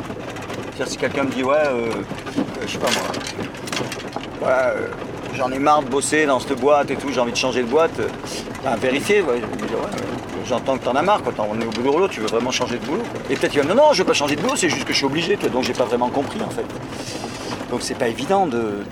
C'est-à-dire 0.82 0.92
si 0.92 0.98
quelqu'un 0.98 1.24
me 1.24 1.30
dit 1.30 1.44
ouais, 1.44 1.54
euh, 1.54 1.90
euh, 1.90 2.42
je 2.66 2.72
sais 2.72 2.78
pas 2.78 2.88
moi, 4.40 4.48
euh, 4.50 4.88
j'en 5.36 5.52
ai 5.52 5.60
marre 5.60 5.82
de 5.82 5.88
bosser 5.88 6.26
dans 6.26 6.40
cette 6.40 6.58
boîte 6.58 6.90
et 6.90 6.96
tout, 6.96 7.12
j'ai 7.12 7.20
envie 7.20 7.30
de 7.30 7.36
changer 7.36 7.62
de 7.62 7.68
boîte, 7.68 8.00
ben, 8.64 8.74
vérifier, 8.74 9.22
j'entends 10.44 10.78
que 10.78 10.84
t'en 10.84 10.96
as 10.96 11.02
marre, 11.02 11.22
quoi. 11.22 11.32
on 11.38 11.60
est 11.60 11.64
au 11.64 11.70
du 11.70 11.88
rouleau, 11.88 12.08
tu 12.08 12.18
veux 12.18 12.26
vraiment 12.26 12.50
changer 12.50 12.78
de 12.78 12.84
boulot. 12.84 13.04
Et 13.30 13.36
peut-être 13.36 13.52
qu'il 13.52 13.60
va 13.60 13.68
me 13.68 13.72
dire 13.72 13.80
non, 13.80 13.92
je 13.92 13.98
veux 13.98 14.06
pas 14.06 14.12
changer 14.12 14.34
de 14.34 14.40
boulot, 14.40 14.56
c'est 14.56 14.68
juste 14.68 14.84
que 14.84 14.92
je 14.92 14.98
suis 14.98 15.06
obligé, 15.06 15.36
donc 15.36 15.62
j'ai 15.62 15.72
pas 15.72 15.84
vraiment 15.84 16.08
compris 16.08 16.40
en 16.44 16.50
fait. 16.50 16.66
Donc 17.70 17.82
c'est 17.82 17.96
pas 17.96 18.08
évident 18.08 18.48
de, 18.48 18.82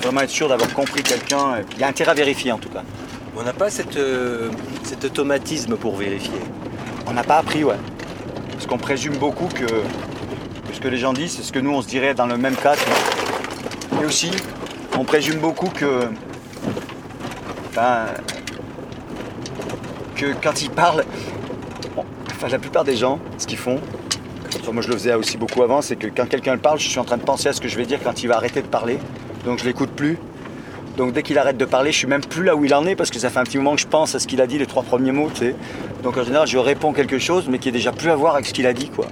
vraiment 0.00 0.22
être 0.22 0.30
sûr 0.30 0.48
d'avoir 0.48 0.72
compris 0.72 1.02
quelqu'un. 1.02 1.56
Il 1.72 1.80
y 1.80 1.84
a 1.84 1.88
intérêt 1.88 2.12
à 2.12 2.14
vérifier 2.14 2.52
en 2.52 2.58
tout 2.58 2.70
cas. 2.70 2.84
On 3.36 3.42
n'a 3.42 3.52
pas 3.52 3.68
cette, 3.68 3.98
cet 4.84 5.04
automatisme 5.04 5.76
pour 5.76 5.96
vérifier. 5.96 6.40
On 7.06 7.12
n'a 7.12 7.22
pas 7.22 7.36
appris, 7.36 7.64
ouais. 7.64 7.76
Parce 8.52 8.66
qu'on 8.66 8.78
présume 8.78 9.16
beaucoup 9.16 9.48
que 9.48 9.66
ce 10.80 10.84
que 10.86 10.88
les 10.88 10.96
gens 10.96 11.12
disent, 11.12 11.32
c'est 11.32 11.42
ce 11.42 11.52
que 11.52 11.58
nous 11.58 11.72
on 11.72 11.82
se 11.82 11.88
dirait 11.88 12.14
dans 12.14 12.24
le 12.24 12.38
même 12.38 12.56
cas. 12.56 12.74
Et 14.00 14.06
aussi, 14.06 14.30
on 14.98 15.04
présume 15.04 15.38
beaucoup 15.38 15.68
que, 15.68 16.08
que 20.16 20.34
quand 20.42 20.62
ils 20.62 20.70
parlent, 20.70 21.04
enfin, 22.30 22.48
la 22.48 22.58
plupart 22.58 22.84
des 22.84 22.96
gens, 22.96 23.18
ce 23.36 23.46
qu'ils 23.46 23.58
font, 23.58 23.78
moi 24.72 24.82
je 24.82 24.88
le 24.88 24.94
faisais 24.94 25.12
aussi 25.12 25.36
beaucoup 25.36 25.62
avant, 25.62 25.82
c'est 25.82 25.96
que 25.96 26.06
quand 26.06 26.26
quelqu'un 26.26 26.56
parle, 26.56 26.78
je 26.78 26.88
suis 26.88 26.98
en 26.98 27.04
train 27.04 27.18
de 27.18 27.24
penser 27.24 27.50
à 27.50 27.52
ce 27.52 27.60
que 27.60 27.68
je 27.68 27.76
vais 27.76 27.84
dire 27.84 27.98
quand 28.02 28.22
il 28.22 28.28
va 28.28 28.36
arrêter 28.36 28.62
de 28.62 28.66
parler. 28.66 28.98
Donc 29.44 29.58
je 29.58 29.66
l'écoute 29.66 29.90
plus. 29.90 30.16
Donc 30.96 31.12
dès 31.12 31.22
qu'il 31.22 31.36
arrête 31.36 31.58
de 31.58 31.66
parler, 31.66 31.92
je 31.92 31.98
suis 31.98 32.06
même 32.06 32.22
plus 32.22 32.42
là 32.42 32.56
où 32.56 32.64
il 32.64 32.72
en 32.72 32.86
est 32.86 32.96
parce 32.96 33.10
que 33.10 33.18
ça 33.18 33.28
fait 33.28 33.38
un 33.38 33.44
petit 33.44 33.58
moment 33.58 33.74
que 33.74 33.82
je 33.82 33.86
pense 33.86 34.14
à 34.14 34.18
ce 34.18 34.26
qu'il 34.26 34.40
a 34.40 34.46
dit, 34.46 34.56
les 34.56 34.66
trois 34.66 34.82
premiers 34.82 35.12
mots, 35.12 35.28
tu 35.30 35.40
sais. 35.40 35.54
Donc 36.02 36.16
en 36.16 36.24
général, 36.24 36.48
je 36.48 36.56
réponds 36.56 36.94
quelque 36.94 37.18
chose, 37.18 37.48
mais 37.50 37.58
qui 37.58 37.68
est 37.68 37.72
déjà 37.72 37.92
plus 37.92 38.08
à 38.08 38.16
voir 38.16 38.32
avec 38.32 38.46
ce 38.46 38.54
qu'il 38.54 38.66
a 38.66 38.72
dit, 38.72 38.88
quoi. 38.88 39.04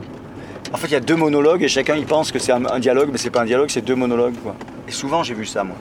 En 0.73 0.77
fait, 0.77 0.89
il 0.89 0.93
y 0.93 0.97
a 0.97 1.01
deux 1.01 1.17
monologues 1.17 1.63
et 1.63 1.69
chacun 1.69 1.97
il 1.97 2.05
pense 2.05 2.31
que 2.31 2.39
c'est 2.39 2.53
un, 2.53 2.65
un 2.67 2.79
dialogue, 2.79 3.09
mais 3.11 3.19
c'est 3.19 3.31
pas 3.31 3.41
un 3.41 3.45
dialogue, 3.47 3.71
c'est 3.71 3.81
deux 3.81 3.95
monologues, 3.95 4.35
quoi. 4.43 4.55
Et 4.87 4.93
souvent, 4.93 5.23
j'ai 5.23 5.35
vu 5.35 5.47
ça, 5.47 5.65
moi. 5.65 5.77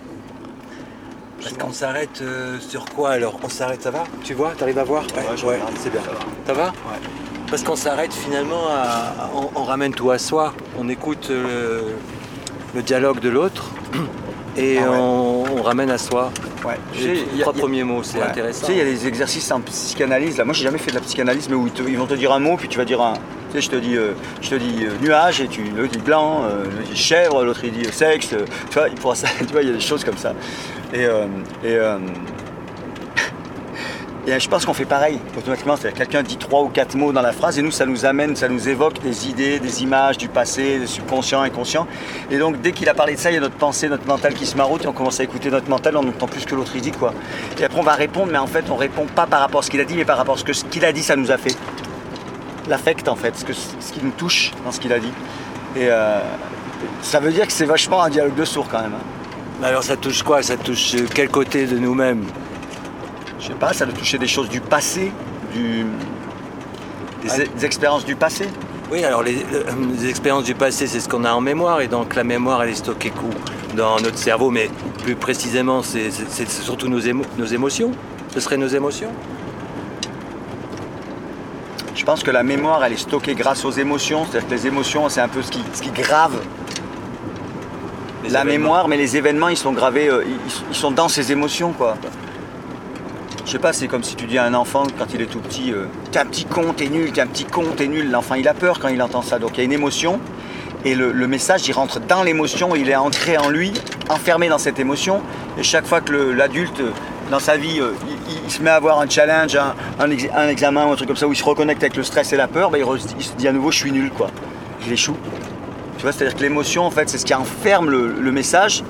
Parce 1.41 1.53
qu'on 1.57 1.71
s'arrête 1.73 2.21
euh, 2.21 2.57
sur 2.59 2.85
quoi 2.85 3.11
alors? 3.11 3.39
On 3.43 3.49
s'arrête, 3.49 3.81
ça 3.81 3.91
va? 3.91 4.03
Tu 4.23 4.33
vois 4.33 4.51
T'arrives 4.57 4.79
à 4.79 4.83
voir? 4.83 5.03
Regarde, 5.03 5.71
c'est 5.77 5.91
bien. 5.91 6.01
ça 6.01 6.11
va. 6.11 6.19
Ça 6.47 6.53
va? 6.53 6.65
Ouais. 6.67 6.99
Parce 7.49 7.63
qu'on 7.63 7.75
s'arrête 7.75 8.13
finalement 8.13 8.67
à. 8.69 9.23
à- 9.25 9.29
on, 9.35 9.49
on 9.61 9.63
ramène 9.63 9.93
tout 9.93 10.09
à 10.11 10.17
soi. 10.17 10.53
On 10.77 10.89
écoute 10.89 11.27
euh, 11.31 11.81
le 12.75 12.81
dialogue 12.81 13.19
de 13.19 13.29
l'autre 13.29 13.65
et 14.57 14.77
Ah 14.79 14.89
ouais. 14.89 14.97
on, 14.99 15.43
on 15.57 15.61
ramène 15.61 15.89
à 15.91 15.97
soi. 15.97 16.31
Ouais. 16.65 16.73
Les 16.99 17.23
il 17.31 17.37
y 17.37 17.41
a- 17.41 17.43
trois 17.43 17.53
il 17.53 17.57
y 17.57 17.59
a- 17.59 17.63
premiers 17.63 17.83
mots, 17.83 18.03
c'est 18.03 18.17
Ouais. 18.19 18.25
intéressant. 18.25 18.65
Tu 18.67 18.73
sais, 18.73 18.73
il 18.73 18.77
y 18.79 18.81
a 18.81 18.85
des 18.91 19.07
exercices 19.07 19.49
en 19.51 19.61
psychanalyse. 19.61 20.37
Là. 20.37 20.43
Moi, 20.45 20.53
j'ai 20.53 20.63
jamais 20.63 20.79
fait 20.79 20.91
de 20.91 20.95
la 20.95 21.01
psychanalyse, 21.01 21.47
mais 21.49 21.55
où 21.55 21.67
ils, 21.67 21.73
te- 21.73 21.83
ils 21.87 21.97
vont 21.97 22.07
te 22.07 22.15
dire 22.15 22.31
un 22.33 22.39
mot, 22.39 22.57
puis 22.57 22.67
tu 22.67 22.77
vas 22.77 22.85
dire 22.85 23.01
un. 23.01 23.13
Tu 23.49 23.53
sais, 23.53 23.61
je 23.61 23.69
te 23.69 23.75
dis, 23.77 23.95
euh, 23.95 24.11
je 24.41 24.49
te 24.49 24.55
dis 24.55 24.83
euh, 24.83 24.89
nuage, 25.01 25.39
et 25.39 25.47
tu 25.47 25.63
l'autre 25.63 25.93
dit 25.93 25.99
blanc, 25.99 26.43
euh, 26.43 26.65
chèvre, 26.93 27.45
l'autre 27.45 27.61
il 27.63 27.71
dit 27.71 27.85
sexe. 27.93 28.29
tu 28.29 28.35
vois, 28.73 28.89
il 28.89 28.95
pourra 28.95 29.15
ça. 29.21 29.27
Tu 29.39 29.45
vois, 29.45 29.61
il 29.61 29.69
y 29.69 29.71
a 29.71 29.75
des 29.75 29.79
choses 29.79 30.03
comme 30.03 30.17
ça. 30.17 30.33
Et, 30.93 31.07
je 34.39 34.49
pense 34.49 34.65
qu'on 34.65 34.73
fait 34.73 34.83
pareil 34.83 35.21
automatiquement. 35.37 35.75
Quelqu'un 35.77 36.23
dit 36.23 36.35
trois 36.35 36.61
ou 36.61 36.67
quatre 36.67 36.95
mots 36.95 37.13
dans 37.13 37.21
la 37.21 37.31
phrase, 37.31 37.57
et 37.57 37.61
nous, 37.61 37.71
ça 37.71 37.85
nous 37.85 38.05
amène, 38.05 38.35
ça 38.35 38.49
nous 38.49 38.67
évoque 38.67 38.99
des 38.99 39.29
idées, 39.29 39.59
des 39.59 39.81
images 39.81 40.17
du 40.17 40.27
passé, 40.27 40.79
des 40.79 40.87
subconscients, 40.87 41.39
inconscients. 41.39 41.87
Et 42.29 42.37
donc, 42.37 42.59
dès 42.59 42.73
qu'il 42.73 42.89
a 42.89 42.93
parlé 42.93 43.15
de 43.15 43.19
ça, 43.19 43.31
il 43.31 43.35
y 43.35 43.37
a 43.37 43.41
notre 43.41 43.55
pensée, 43.55 43.87
notre 43.87 44.07
mental 44.07 44.33
qui 44.33 44.45
se 44.45 44.57
maroute, 44.57 44.83
et 44.83 44.87
on 44.87 44.93
commence 44.93 45.21
à 45.21 45.23
écouter 45.23 45.49
notre 45.49 45.69
mental, 45.69 45.95
on 45.95 46.05
entend 46.05 46.27
plus 46.27 46.43
que 46.43 46.53
l'autre 46.53 46.73
il 46.75 46.81
dit, 46.81 46.91
quoi. 46.91 47.13
Et 47.57 47.63
après, 47.63 47.79
on 47.79 47.83
va 47.83 47.93
répondre, 47.93 48.29
mais 48.29 48.39
en 48.39 48.47
fait, 48.47 48.65
on 48.69 48.75
répond 48.75 49.05
pas 49.05 49.25
par 49.25 49.39
rapport 49.39 49.61
à 49.61 49.63
ce 49.63 49.71
qu'il 49.71 49.79
a 49.79 49.85
dit, 49.85 49.95
mais 49.95 50.03
par 50.03 50.17
rapport 50.17 50.35
à 50.35 50.37
ce 50.37 50.43
que 50.43 50.51
ce 50.51 50.65
qu'il 50.65 50.83
a 50.83 50.91
dit, 50.91 51.03
ça 51.03 51.15
nous 51.15 51.31
a 51.31 51.37
fait. 51.37 51.55
L'affect, 52.67 53.07
en 53.07 53.15
fait, 53.15 53.35
ce, 53.37 53.45
que, 53.45 53.53
ce 53.53 53.93
qui 53.93 53.99
nous 54.03 54.11
touche 54.11 54.51
dans 54.65 54.71
ce 54.71 54.79
qu'il 54.79 54.91
a 54.93 54.99
dit. 54.99 55.11
Et 55.75 55.87
euh, 55.89 56.19
ça 57.01 57.19
veut 57.19 57.31
dire 57.31 57.45
que 57.47 57.53
c'est 57.53 57.65
vachement 57.65 58.01
un 58.03 58.09
dialogue 58.09 58.35
de 58.35 58.45
sourds, 58.45 58.67
quand 58.69 58.81
même. 58.81 58.93
hein. 58.93 59.63
Alors 59.65 59.83
ça 59.83 59.95
touche 59.97 60.21
quoi? 60.21 60.41
Ça 60.43 60.55
touche 60.57 60.93
euh, 60.95 61.07
quel 61.13 61.29
côté 61.29 61.65
de 61.65 61.77
nous-mêmes? 61.79 62.23
Je 63.39 63.47
sais 63.47 63.53
pas, 63.53 63.73
ça 63.73 63.85
doit 63.85 63.93
toucher 63.95 64.17
des 64.17 64.27
choses 64.27 64.49
du 64.49 64.59
passé, 64.61 65.11
du, 65.53 65.85
des, 67.23 67.29
Ouais. 67.31 67.47
des 67.55 67.65
expériences 67.65 68.05
du 68.05 68.15
passé. 68.15 68.47
Oui, 68.91 69.03
alors 69.03 69.23
les, 69.23 69.37
euh, 69.53 69.63
les 69.99 70.09
expériences 70.09 70.43
du 70.43 70.53
passé, 70.55 70.87
c'est 70.87 70.99
ce 70.99 71.09
qu'on 71.09 71.23
a 71.25 71.33
en 71.33 71.41
mémoire, 71.41 71.81
et 71.81 71.87
donc 71.87 72.15
la 72.15 72.23
mémoire, 72.23 72.63
elle 72.63 72.69
est 72.69 72.75
stockée 72.75 73.11
où? 73.23 73.75
Dans 73.75 73.99
notre 73.99 74.17
cerveau, 74.17 74.49
mais 74.49 74.69
plus 75.03 75.15
précisément, 75.15 75.81
c'est 75.83 76.09
surtout 76.49 76.87
nos, 76.87 76.99
émo- 77.01 77.25
nos 77.37 77.45
émotions? 77.45 77.91
Ce 78.33 78.39
seraient 78.39 78.57
nos 78.57 78.67
émotions? 78.67 79.11
Pense 82.07 82.23
que 82.23 82.31
la 82.31 82.41
mémoire, 82.43 82.85
elle 82.85 82.93
est 82.93 83.03
stockée 83.09 83.35
grâce 83.35 83.65
aux 83.65 83.71
émotions. 83.71 84.23
C'est-à-dire 84.23 84.47
que 84.47 84.53
les 84.53 84.65
émotions, 84.65 85.09
c'est 85.09 85.19
un 85.19 85.27
peu 85.27 85.41
ce 85.41 85.51
qui, 85.51 85.61
ce 85.73 85.81
qui 85.81 85.89
grave 85.89 86.39
Les 88.23 88.29
la 88.29 88.43
événements. 88.43 88.63
mémoire, 88.63 88.87
mais 88.87 88.95
les 88.95 89.17
événements, 89.17 89.49
ils 89.49 89.57
sont 89.57 89.73
gravés, 89.73 90.07
euh, 90.07 90.23
ils, 90.25 90.53
ils 90.71 90.75
sont 90.75 90.91
dans 90.91 91.09
ces 91.09 91.33
émotions, 91.33 91.73
quoi. 91.73 91.97
Je 93.45 93.51
sais 93.51 93.59
pas, 93.59 93.73
c'est 93.73 93.89
comme 93.89 94.03
si 94.03 94.15
tu 94.15 94.25
dis 94.25 94.37
à 94.37 94.45
un 94.45 94.53
enfant 94.53 94.83
quand 94.97 95.13
il 95.13 95.21
est 95.21 95.25
tout 95.25 95.41
petit, 95.41 95.73
euh, 95.73 95.87
t'es 96.13 96.19
un 96.19 96.25
petit 96.25 96.45
con, 96.45 96.73
t'es 96.73 96.87
nul, 96.87 97.11
t'es 97.11 97.19
un 97.19 97.27
petit 97.27 97.43
con, 97.43 97.65
t'es 97.75 97.87
nul. 97.87 98.09
L'enfant, 98.09 98.35
il 98.35 98.47
a 98.47 98.53
peur 98.53 98.79
quand 98.79 98.87
il 98.87 99.01
entend 99.01 99.21
ça. 99.21 99.37
Donc 99.37 99.51
il 99.55 99.57
y 99.57 99.61
a 99.61 99.65
une 99.65 99.73
émotion, 99.73 100.21
et 100.85 100.95
le, 100.95 101.11
le 101.11 101.27
message, 101.27 101.67
il 101.67 101.73
rentre 101.73 101.99
dans 101.99 102.23
l'émotion, 102.23 102.73
il 102.73 102.89
est 102.89 102.95
ancré 102.95 103.37
en 103.37 103.49
lui, 103.49 103.73
enfermé 104.07 104.47
dans 104.47 104.59
cette 104.59 104.79
émotion. 104.79 105.21
Et 105.57 105.63
chaque 105.63 105.85
fois 105.85 105.99
que 105.99 106.13
l'adulte, 106.13 106.79
euh, 106.79 106.91
dans 107.31 107.39
sa 107.39 107.57
vie, 107.57 107.81
euh, 107.81 107.91
il, 108.09 108.16
il 108.45 108.51
se 108.51 108.61
met 108.61 108.69
à 108.69 108.75
avoir 108.75 108.99
un 108.99 109.09
challenge, 109.09 109.55
un, 109.55 109.73
un 109.99 110.11
ex- 110.11 110.27
un 110.35 110.47
examen 110.49 110.85
ou 110.85 110.91
un 110.91 110.95
truc 110.95 111.07
comme 111.07 111.17
ça, 111.17 111.27
où 111.27 111.33
il 111.33 111.37
se 111.37 111.43
reconnecte 111.43 111.81
avec 111.83 111.95
le 111.95 112.03
stress 112.03 112.33
et 112.33 112.37
la 112.37 112.47
peur, 112.47 112.69
bah, 112.69 112.77
il, 112.79 112.99
se 113.23 113.33
dit 113.35 113.47
à 113.47 113.51
nouveau, 113.51 113.71
je 113.71 113.77
suis 113.77 113.91
nul, 113.91 114.09
quoi. 114.11 114.27
Il 114.85 114.93
échoue. 114.93 115.15
Tu 115.97 116.03
vois, 116.03 116.11
c'est-à-dire 116.11 116.37
que 116.37 116.43
l'émotion, 116.43 116.83
en 116.83 116.91
fait, 116.91 117.09
c'est 117.09 117.17
ce 117.17 117.25
qui 117.25 117.33
enferme 117.33 117.89
le, 117.89 118.31
message 118.31 118.83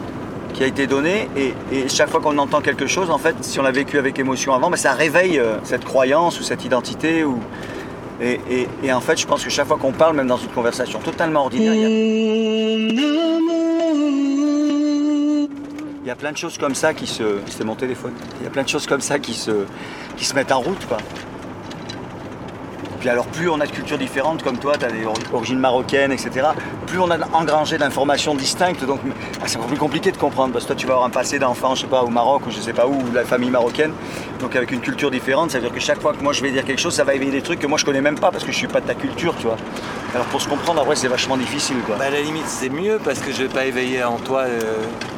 qui 0.54 0.63
a 0.63 0.67
été 0.67 0.88
donné. 0.88 1.30
Et, 1.38 1.54
chaque 1.89 2.10
fois 2.10 2.19
qu'on 2.19 2.38
entend 2.38 2.62
quelque 2.62 2.88
chose, 2.88 3.10
en 3.10 3.17
fait, 3.17 3.36
si 3.41 3.60
on 3.60 3.63
l'a 3.63 3.71
vécu 3.71 3.97
avec 3.97 4.19
émotion 4.19 4.54
avant, 4.54 4.69
ben, 4.69 4.78
ça 4.78 4.93
réveille 4.93 5.39
euh, 5.39 5.58
cette 5.63 5.86
croyance 5.86 6.39
ou 6.39 6.43
cette 6.43 6.65
identité. 6.65 7.23
Ou... 7.23 7.39
Et, 8.21 8.39
et- 8.50 8.67
et 8.84 8.91
en 8.93 9.00
fait, 9.02 9.17
je 9.19 9.28
pense 9.28 9.43
que 9.43 9.50
chaque 9.50 9.67
fois 9.67 9.78
qu'on 9.78 9.91
parle, 9.93 10.15
même 10.15 10.28
dans 10.28 10.38
une 10.38 10.50
conversation 10.50 11.00
totalement 11.00 11.41
ordinaire, 11.41 11.73
il 11.76 13.00
y 13.00 13.00
a, 13.00 13.56
il 16.07 16.09
y 16.09 16.13
a 16.13 16.15
plein 16.15 16.31
de 16.31 16.37
choses 16.37 16.57
comme 16.57 16.73
ça 16.73 16.93
qui 16.93 17.05
se. 17.05 17.39
C'est 17.47 17.65
mon 17.65 17.75
téléphone. 17.75 18.13
Il 18.39 18.45
y 18.45 18.47
a 18.47 18.49
plein 18.49 18.63
de 18.63 18.69
choses 18.69 18.87
comme 18.87 19.01
ça 19.01 19.19
qui 19.19 19.33
se, 19.33 19.65
qui 20.15 20.23
se 20.23 20.33
mettent 20.35 20.53
en 20.53 20.61
route, 20.61 20.85
quoi. 20.85 20.99
Puis 22.99 23.10
alors 23.10 23.25
plus 23.27 23.49
on 23.49 23.60
a 23.60 23.65
de 23.67 23.71
cultures 23.71 23.97
différentes, 23.97 24.43
comme 24.43 24.57
toi, 24.57 24.73
tu 24.77 24.86
as 24.86 24.91
des 24.91 25.05
ori- 25.05 25.21
origines 25.33 25.60
marocaines, 25.60 26.12
etc., 26.12 26.47
plus 26.88 26.99
on 26.99 27.10
a 27.12 27.17
engrangé 27.33 27.77
d'informations 27.77 28.33
distinctes, 28.36 28.83
donc 28.86 28.99
ah, 29.41 29.43
c'est 29.45 29.57
encore 29.57 29.67
plus 29.69 29.77
compliqué 29.77 30.12
de 30.12 30.17
comprendre, 30.17 30.53
parce 30.53 30.63
que 30.65 30.69
toi 30.69 30.75
tu 30.75 30.88
vas 30.88 30.93
avoir 30.93 31.07
un 31.07 31.12
passé 31.12 31.38
d'enfant, 31.38 31.75
je 31.75 31.81
sais 31.81 31.88
pas, 31.88 32.01
au 32.03 32.07
Maroc, 32.10 32.43
ou 32.47 32.51
je 32.51 32.60
sais 32.60 32.73
pas 32.73 32.88
où, 32.88 32.95
ou 32.99 33.10
de 33.10 33.15
la 33.15 33.23
famille 33.25 33.49
marocaine, 33.51 33.91
donc 34.39 34.55
avec 34.55 34.71
une 34.71 34.79
culture 34.79 35.12
différente, 35.12 35.51
ça 35.51 35.57
veut 35.60 35.65
dire 35.65 35.73
que 35.73 35.79
chaque 35.79 36.01
fois 36.01 36.13
que 36.13 36.23
moi 36.23 36.33
je 36.33 36.41
vais 36.41 36.51
dire 36.51 36.63
quelque 36.65 36.79
chose, 36.81 36.93
ça 36.95 37.03
va 37.03 37.13
éveiller 37.13 37.31
des 37.31 37.41
trucs 37.41 37.60
que 37.60 37.67
moi 37.67 37.77
je 37.77 37.86
connais 37.86 38.01
même 38.01 38.17
pas, 38.19 38.31
parce 38.31 38.43
que 38.43 38.51
je 38.51 38.57
suis 38.57 38.67
pas 38.67 38.81
de 38.81 38.88
ta 38.88 38.95
culture, 38.95 39.36
tu 39.38 39.47
vois. 39.47 39.57
Alors 40.15 40.25
pour 40.27 40.41
se 40.41 40.47
comprendre, 40.47 40.81
en 40.81 40.86
vrai, 40.86 40.95
c'est 40.95 41.10
vachement 41.10 41.36
difficile, 41.38 41.77
quoi. 41.86 41.97
Bah, 41.97 42.05
à 42.05 42.10
la 42.10 42.21
limite, 42.21 42.47
c'est 42.47 42.69
mieux 42.69 42.97
parce 43.03 43.19
que 43.19 43.31
je 43.31 43.43
vais 43.43 43.49
pas 43.49 43.65
éveiller 43.65 44.03
en 44.05 44.17
toi. 44.17 44.41
euh, 44.41 44.60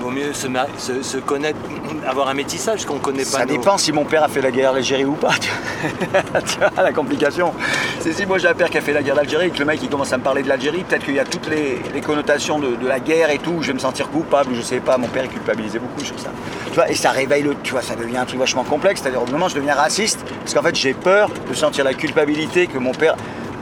vaut 0.01 0.09
mieux 0.09 0.33
se, 0.33 0.47
ma- 0.47 0.65
se- 0.77 1.03
se 1.03 1.17
connaître, 1.17 1.59
avoir 2.07 2.27
un 2.29 2.33
métissage 2.33 2.85
qu'on 2.85 2.97
connaît 2.97 3.19
pas. 3.23 3.29
Ça 3.39 3.45
nos- 3.45 3.53
dépend 3.53 3.77
si 3.77 3.91
mon 3.91 4.05
père 4.05 4.23
a 4.23 4.27
fait 4.27 4.41
la 4.41 4.49
guerre 4.51 4.73
d'Algérie 4.73 5.05
ou 5.05 5.13
pas. 5.13 5.33
Tu 5.39 5.49
vois, 5.49 6.41
Tu 6.41 6.57
vois, 6.57 6.83
la 6.83 6.91
complication. 6.93 7.53
C'est 7.99 8.13
si 8.13 8.25
moi 8.25 8.37
j'ai 8.37 8.47
un 8.47 8.53
père 8.53 8.69
qui 8.69 8.77
a 8.77 8.81
fait 8.81 8.93
la 8.93 9.03
guerre 9.03 9.15
d'Algérie 9.15 9.47
et 9.47 9.49
que 9.49 9.59
le 9.59 9.65
mec 9.65 9.79
il 9.83 9.89
commence 9.89 10.13
à 10.13 10.17
me 10.17 10.23
parler 10.23 10.41
de 10.41 10.47
l'Algérie, 10.47 10.83
peut-être 10.83 11.03
qu'il 11.03 11.15
y 11.15 11.19
a 11.19 11.25
toutes 11.25 11.49
les, 11.49 12.01
connotations 12.01 12.59
de, 12.59 12.87
la 12.87 12.99
guerre 12.99 13.29
et 13.29 13.39
tout, 13.39 13.57
je 13.61 13.67
vais 13.67 13.73
me 13.73 13.79
sentir 13.79 14.09
coupable, 14.09 14.51
ou 14.51 14.55
je 14.55 14.61
sais 14.61 14.79
pas, 14.79 14.97
mon 14.97 15.07
père 15.07 15.25
il 15.25 15.29
culpabilisait 15.29 15.79
beaucoup 15.79 16.03
sur 16.03 16.17
ça. 16.19 16.29
Tu 16.67 16.75
vois, 16.75 16.89
et 16.89 16.95
ça 16.95 17.11
réveille 17.11 17.43
le. 17.43 17.55
Tu 17.61 17.71
vois, 17.71 17.81
ça 17.81 17.95
devient 17.95 18.17
un 18.17 18.25
truc 18.25 18.39
vachement 18.39 18.63
complexe, 18.63 19.01
c'est-à-dire 19.01 19.21
au 19.21 19.27
moment 19.27 19.49
je 19.49 19.55
deviens 19.55 19.75
raciste, 19.75 20.19
parce 20.39 20.53
qu'en 20.53 20.63
fait 20.63 20.75
j'ai 20.75 20.93
peur 20.93 21.29
de 21.49 21.53
sentir 21.53 21.83
la 21.83 21.93
culpabilité 21.93 22.67
que 22.67 22.77
mon 22.77 22.93
père. 22.93 23.15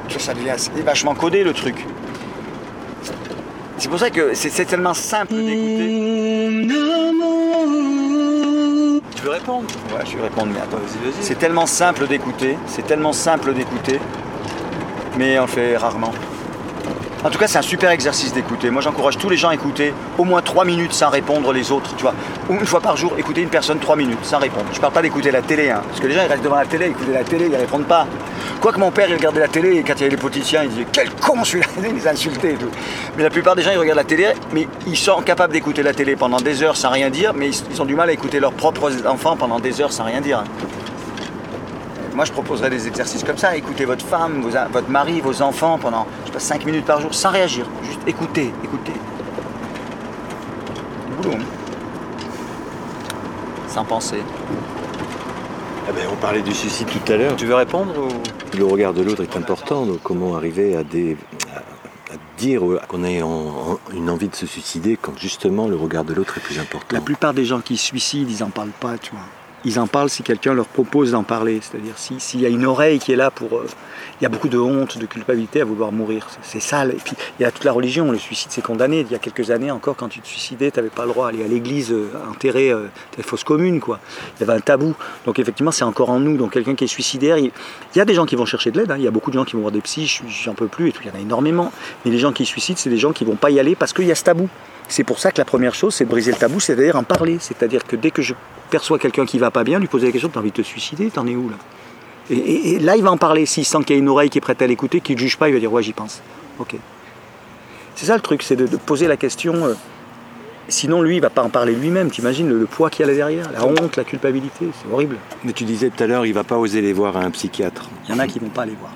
Tu 0.08 0.14
vois, 0.14 0.24
ça 0.24 0.34
devient 0.34 0.56
vachement 0.86 1.16
codé 1.16 1.44
le 1.44 1.54
truc. 1.54 1.86
C'est 3.80 3.90
pour 3.90 4.00
ça 4.00 4.10
que 4.10 4.34
c'est 4.34 4.50
c'est 4.50 4.66
tellement 4.66 4.94
simple 4.94 5.34
d'écouter. 5.34 6.08
Tu 9.18 9.24
veux 9.24 9.32
répondre 9.32 9.66
Ouais, 9.92 10.06
je 10.06 10.16
vais 10.16 10.24
répondre, 10.26 10.50
mais 10.54 10.60
attends. 10.60 10.78
Vas-y, 10.78 11.12
vas-y. 11.12 11.24
C'est 11.24 11.40
tellement 11.40 11.66
simple 11.66 12.06
d'écouter, 12.06 12.56
c'est 12.68 12.86
tellement 12.86 13.14
simple 13.14 13.52
d'écouter, 13.56 14.00
mais 15.18 15.40
on 15.40 15.44
le 15.44 15.48
fait 15.48 15.76
rarement. 15.76 16.12
En 17.24 17.30
tout 17.32 17.40
cas, 17.40 17.48
c'est 17.48 17.58
un 17.58 17.64
super 17.64 17.90
exercice 17.90 18.32
d'écouter. 18.32 18.70
Moi, 18.70 18.82
j'encourage 18.82 19.18
tous 19.18 19.30
les 19.30 19.38
gens 19.38 19.50
à 19.50 19.56
écouter 19.56 19.94
au 20.18 20.24
moins 20.24 20.42
3 20.42 20.66
minutes 20.66 20.94
sans 20.94 21.10
répondre 21.10 21.52
les 21.52 21.72
autres, 21.72 21.96
une 22.50 22.66
fois 22.66 22.80
par 22.80 22.96
jour, 22.96 23.14
écouter 23.18 23.42
une 23.42 23.50
personne 23.50 23.80
3 23.80 23.96
minutes 23.96 24.24
sans 24.24 24.38
répondre. 24.38 24.68
Je 24.72 24.80
parle 24.80 24.94
pas 24.94 25.02
d'écouter 25.02 25.32
la 25.32 25.42
télé, 25.42 25.70
hein, 25.70 25.82
parce 25.88 26.00
que 26.00 26.08
les 26.08 26.14
gens, 26.14 26.28
restent 26.28 26.44
devant 26.44 26.58
la 26.58 26.66
télé, 26.66 26.88
écouter 26.88 27.14
la 27.14 27.24
télé, 27.24 27.48
ils 27.48 27.56
répondent 27.56 27.88
pas. 27.88 28.06
Quoique 28.62 28.80
mon 28.80 28.92
père, 28.92 29.08
il 29.10 29.16
regardait 29.16 29.40
la 29.40 29.48
télé 29.48 29.78
et 29.78 29.84
quand 29.84 29.94
il 29.94 30.02
y 30.02 30.04
avait 30.04 30.12
les 30.12 30.22
politiciens, 30.22 30.64
il 30.64 30.70
disait 30.70 30.88
Quel 30.92 31.10
con 31.12 31.44
celui-là 31.44 31.68
Il 31.90 31.96
les 31.96 32.08
insultait 32.08 32.54
et 32.54 32.58
tout. 32.58 32.70
Mais 33.18 33.24
la 33.24 33.30
plupart 33.30 33.56
des 33.56 33.64
gens, 33.64 33.72
ils 33.72 33.78
regardent 33.78 33.98
la 33.98 34.04
télé, 34.04 34.28
mais 34.54 34.68
ils 34.86 34.98
sont 34.98 35.22
capables 35.22 35.54
d'écouter 35.54 35.84
la 35.84 35.94
télé 35.94 36.16
pendant 36.16 36.38
des 36.38 36.62
heures 36.64 36.78
sans 36.78 36.92
rien 36.92 37.10
dire, 37.10 37.34
mais 37.34 37.50
ils 37.50 37.64
ils 37.72 37.82
ont 37.82 37.86
du 37.86 37.96
mal 37.96 38.10
à 38.10 38.14
écouter 38.14 38.40
leurs 38.40 38.54
propres 38.54 38.92
enfants 39.08 39.36
pendant 39.36 39.60
des 39.60 39.82
heures 39.82 39.92
sans 39.92 40.04
rien 40.04 40.22
dire. 40.22 40.44
Moi, 42.18 42.26
je 42.26 42.32
proposerais 42.32 42.72
des 42.72 42.88
exercices 42.88 43.24
comme 43.24 43.38
ça. 43.38 43.56
Écoutez 43.56 43.86
votre 43.86 44.04
femme, 44.04 44.42
vos- 44.42 44.50
votre 44.72 44.90
mari, 44.90 45.22
vos 45.22 45.40
enfants 45.44 45.78
pendant, 45.78 46.08
je 46.24 46.26
sais 46.30 46.34
pas, 46.34 46.40
5 46.40 46.66
minutes 46.66 46.86
par 46.86 47.00
jour, 47.00 47.14
sans 47.14 47.30
réagir. 47.30 47.68
Juste 47.84 48.00
écoutez, 48.08 48.52
écoutez. 48.64 48.94
Du 51.10 51.16
boulot. 51.30 51.36
hein. 51.40 51.44
Sans 53.68 53.86
penser. 53.86 54.18
Ah 55.88 55.92
ben, 55.94 56.08
on 56.12 56.16
parlait 56.16 56.42
du 56.42 56.56
suicide 56.56 56.88
tout 56.88 57.12
à 57.14 57.18
l'heure. 57.18 57.36
Tu 57.36 57.46
veux 57.46 57.54
répondre 57.54 57.94
ou... 57.96 58.58
Le 58.58 58.66
regard 58.66 58.94
de 58.96 59.04
l'autre 59.04 59.22
est 59.22 59.38
important, 59.38 59.86
donc 59.86 60.00
comment 60.02 60.36
arriver 60.36 60.76
à, 60.76 60.84
des, 60.84 61.18
à, 61.54 61.60
à 61.60 62.18
dire 62.40 62.62
qu'on 62.88 63.04
a 63.04 63.22
en- 63.22 63.28
en- 63.28 63.80
une 63.94 64.10
envie 64.10 64.28
de 64.28 64.36
se 64.36 64.48
suicider 64.48 64.98
quand 65.00 65.16
justement 65.20 65.68
le 65.68 65.76
regard 65.76 66.04
de 66.04 66.16
l'autre 66.16 66.36
est 66.40 66.42
plus 66.42 66.58
important? 66.58 66.96
La 66.96 67.02
plupart 67.02 67.36
des 67.36 67.46
gens 67.46 67.60
qui 67.62 67.78
se 67.78 67.86
suicident, 67.86 68.28
ils 68.28 68.44
en 68.44 68.50
parlent 68.50 68.70
pas, 68.80 68.98
tu 68.98 69.12
vois. 69.12 69.22
Ils 69.68 69.80
en 69.80 69.88
parlent 69.88 70.10
si 70.10 70.24
quelqu'un 70.24 70.54
leur 70.54 70.66
propose 70.66 71.12
d'en 71.12 71.24
parler. 71.24 71.60
C'est-à-dire 71.62 71.96
s'il 71.98 72.40
y 72.40 72.46
a 72.46 72.50
une 72.50 72.66
oreille 72.66 73.00
qui 73.00 73.12
est 73.12 73.18
là 73.18 73.32
pour... 73.32 73.58
Euh, 73.58 73.68
il 74.20 74.24
y 74.24 74.26
a 74.26 74.30
beaucoup 74.30 74.48
de 74.48 74.58
honte, 74.58 74.98
de 74.98 75.06
culpabilité 75.06 75.60
à 75.62 75.66
vouloir 75.66 75.92
mourir. 75.92 76.26
C'est 76.42 76.62
sale. 76.62 76.92
Et 76.92 77.00
puis 77.04 77.14
il 77.38 77.44
y 77.44 77.46
a 77.46 77.52
toute 77.52 77.66
la 77.66 77.74
religion. 77.74 78.10
Le 78.12 78.18
suicide, 78.18 78.50
c'est 78.50 78.62
condamné. 78.62 79.02
Il 79.02 79.12
y 79.12 79.16
a 79.16 79.20
quelques 79.20 79.52
années 79.52 79.70
encore, 79.70 79.98
quand 79.98 80.08
tu 80.08 80.22
te 80.22 80.28
suicidais, 80.28 80.72
tu 80.72 80.80
n'avais 80.80 80.90
pas 80.90 81.04
le 81.04 81.10
droit 81.10 81.30
d'aller 81.30 81.44
à 81.44 81.48
l'église 81.48 81.92
euh, 81.92 82.10
enterrer 82.32 82.72
euh, 82.72 82.86
tes 83.12 83.24
fausses 83.24 83.44
communes. 83.44 83.82
Quoi. 83.82 84.00
Il 84.38 84.40
y 84.40 84.50
avait 84.50 84.58
un 84.58 84.62
tabou. 84.62 84.96
Donc 85.26 85.38
effectivement, 85.38 85.72
c'est 85.72 85.84
encore 85.84 86.12
en 86.12 86.22
nous. 86.22 86.38
Donc 86.38 86.54
quelqu'un 86.54 86.74
qui 86.74 86.86
est 86.86 86.88
suicidaire, 86.88 87.38
il... 87.38 87.52
y 87.94 88.00
a 88.00 88.06
des 88.06 88.14
gens 88.14 88.26
qui 88.26 88.38
vont 88.38 88.46
chercher 88.46 88.72
de 88.72 88.80
l'aide. 88.80 88.92
Hein. 88.92 88.98
Il 88.98 89.04
y 89.04 89.08
a 89.08 89.12
beaucoup 89.12 89.32
de 89.32 89.36
gens 89.36 89.44
qui 89.44 89.54
vont 89.54 89.62
voir 89.62 89.74
des 89.74 89.82
psys, 89.82 90.22
j'en 90.46 90.54
peux 90.54 90.68
plus 90.68 90.88
et. 90.88 90.94
Il 91.04 91.10
y 91.10 91.12
en 91.12 91.16
a 91.16 91.22
énormément. 91.22 91.74
Mais 92.06 92.12
les 92.12 92.20
gens 92.20 92.32
qui 92.32 92.46
suicident, 92.46 92.80
c'est 92.82 92.90
des 92.90 92.98
gens 92.98 93.12
qui 93.12 93.26
vont 93.26 93.36
pas 93.36 93.52
y 93.52 93.60
aller 93.60 93.76
parce 93.76 93.92
qu'il 93.92 94.06
y 94.06 94.12
a 94.12 94.16
ce 94.16 94.24
tabou. 94.24 94.48
C'est 94.90 95.04
pour 95.04 95.20
ça 95.20 95.32
que 95.32 95.38
la 95.38 95.46
première 95.46 95.76
chose, 95.76 95.94
c'est 95.94 96.06
de 96.06 96.10
briser 96.10 96.32
le 96.32 96.38
tabou, 96.38 96.60
c'est-à-dire 96.60 96.96
en 96.96 97.04
parler. 97.04 97.38
C'est-à-dire 97.40 97.84
que 97.86 97.96
dès 97.96 98.12
que 98.12 98.22
je 98.22 98.34
perçois 98.70 99.00
quelqu'un 99.00 99.26
qui 99.26 99.38
va 99.38 99.52
pas 99.52 99.64
bien, 99.64 99.80
lui 99.80 99.88
poser 99.88 100.08
la 100.08 100.12
question, 100.12 100.30
tu 100.30 100.38
as 100.38 100.42
envie 100.42 100.52
de 100.52 100.56
te 100.56 100.62
suicider, 100.62 101.10
t'en 101.10 101.28
es 101.28 101.36
où 101.36 101.50
là? 101.50 101.58
Et, 102.30 102.80
là, 102.80 102.98
il 102.98 103.04
va 103.04 103.12
en 103.12 103.18
parler. 103.18 103.46
S'il 103.46 103.66
sent 103.66 103.78
qu'il 103.86 103.96
y 103.96 104.00
a 104.00 104.00
une 104.00 104.10
oreille 104.10 104.30
qui 104.30 104.38
est 104.38 104.42
prête 104.42 104.62
à 104.62 104.68
l'écouter, 104.68 105.00
qu'il 105.00 105.16
ne 105.16 105.22
juge 105.22 105.38
pas, 105.38 105.48
il 105.48 105.54
va 105.54 105.60
dire 105.60 105.72
ouais, 105.72 105.84
j'y 105.84 105.94
pense. 105.94 106.22
Ok. 106.60 106.76
C'est 107.96 108.06
ça 108.06 108.16
le 108.16 108.22
truc, 108.22 108.44
c'est 108.44 108.56
de, 108.56 108.66
poser 108.78 109.08
la 109.08 109.18
question. 109.18 109.54
Euh, 109.66 109.74
sinon, 110.68 111.02
lui, 111.02 111.16
il 111.16 111.22
va 111.22 111.30
pas 111.30 111.42
en 111.42 111.50
parler 111.50 111.74
lui-même. 111.74 112.12
T'imagines 112.12 112.50
le, 112.50 112.60
le 112.60 112.66
poids 112.66 112.90
qu'il 112.90 113.06
y 113.06 113.10
a 113.10 113.12
là 113.12 113.16
derrière, 113.16 113.52
la 113.52 113.66
honte, 113.66 113.96
la 113.96 114.04
culpabilité, 114.04 114.68
c'est 114.74 114.94
horrible. 114.94 115.16
Mais 115.44 115.54
tu 115.54 115.64
disais 115.64 115.90
tout 115.90 116.04
à 116.04 116.08
l'heure, 116.08 116.26
il 116.26 116.34
va 116.34 116.44
pas 116.44 116.58
oser 116.58 116.82
les 116.82 116.94
voir 116.94 117.16
à 117.16 117.22
un 117.22 117.32
psychiatre. 117.32 117.90
Il 118.08 118.12
y 118.12 118.18
en 118.18 118.20
a 118.20 118.28
qui 118.28 118.40
vont 118.40 118.50
pas 118.50 118.64
aller 118.64 118.76
voir. 118.78 118.92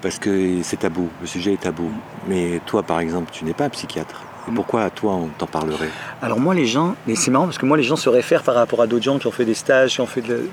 Parce 0.00 0.18
que 0.18 0.62
c'est 0.62 0.78
tabou, 0.78 1.08
le 1.20 1.26
sujet 1.26 1.54
est 1.54 1.60
tabou. 1.60 1.90
Mais 2.28 2.60
toi, 2.66 2.82
par 2.82 3.00
exemple, 3.00 3.30
tu 3.32 3.44
n'es 3.44 3.52
pas 3.52 3.68
psychiatre. 3.68 4.22
Et 4.48 4.52
pourquoi 4.52 4.82
à 4.82 4.90
toi 4.90 5.12
on 5.12 5.28
t'en 5.28 5.46
parlerait? 5.46 5.90
Alors 6.22 6.40
moi 6.40 6.54
les 6.54 6.66
gens, 6.66 6.96
c'est 7.14 7.30
marrant 7.30 7.44
parce 7.44 7.58
que 7.58 7.66
moi 7.66 7.76
les 7.76 7.82
gens 7.82 7.96
se 7.96 8.08
réfèrent 8.08 8.42
par 8.42 8.54
rapport 8.54 8.80
à 8.80 8.86
d'autres 8.86 9.04
gens 9.04 9.18
qui 9.18 9.26
ont 9.26 9.32
fait 9.32 9.44
des 9.44 9.54
stages, 9.54 9.94
qui 9.94 10.00
ont 10.00 10.06
fait 10.06 10.22
de... 10.22 10.48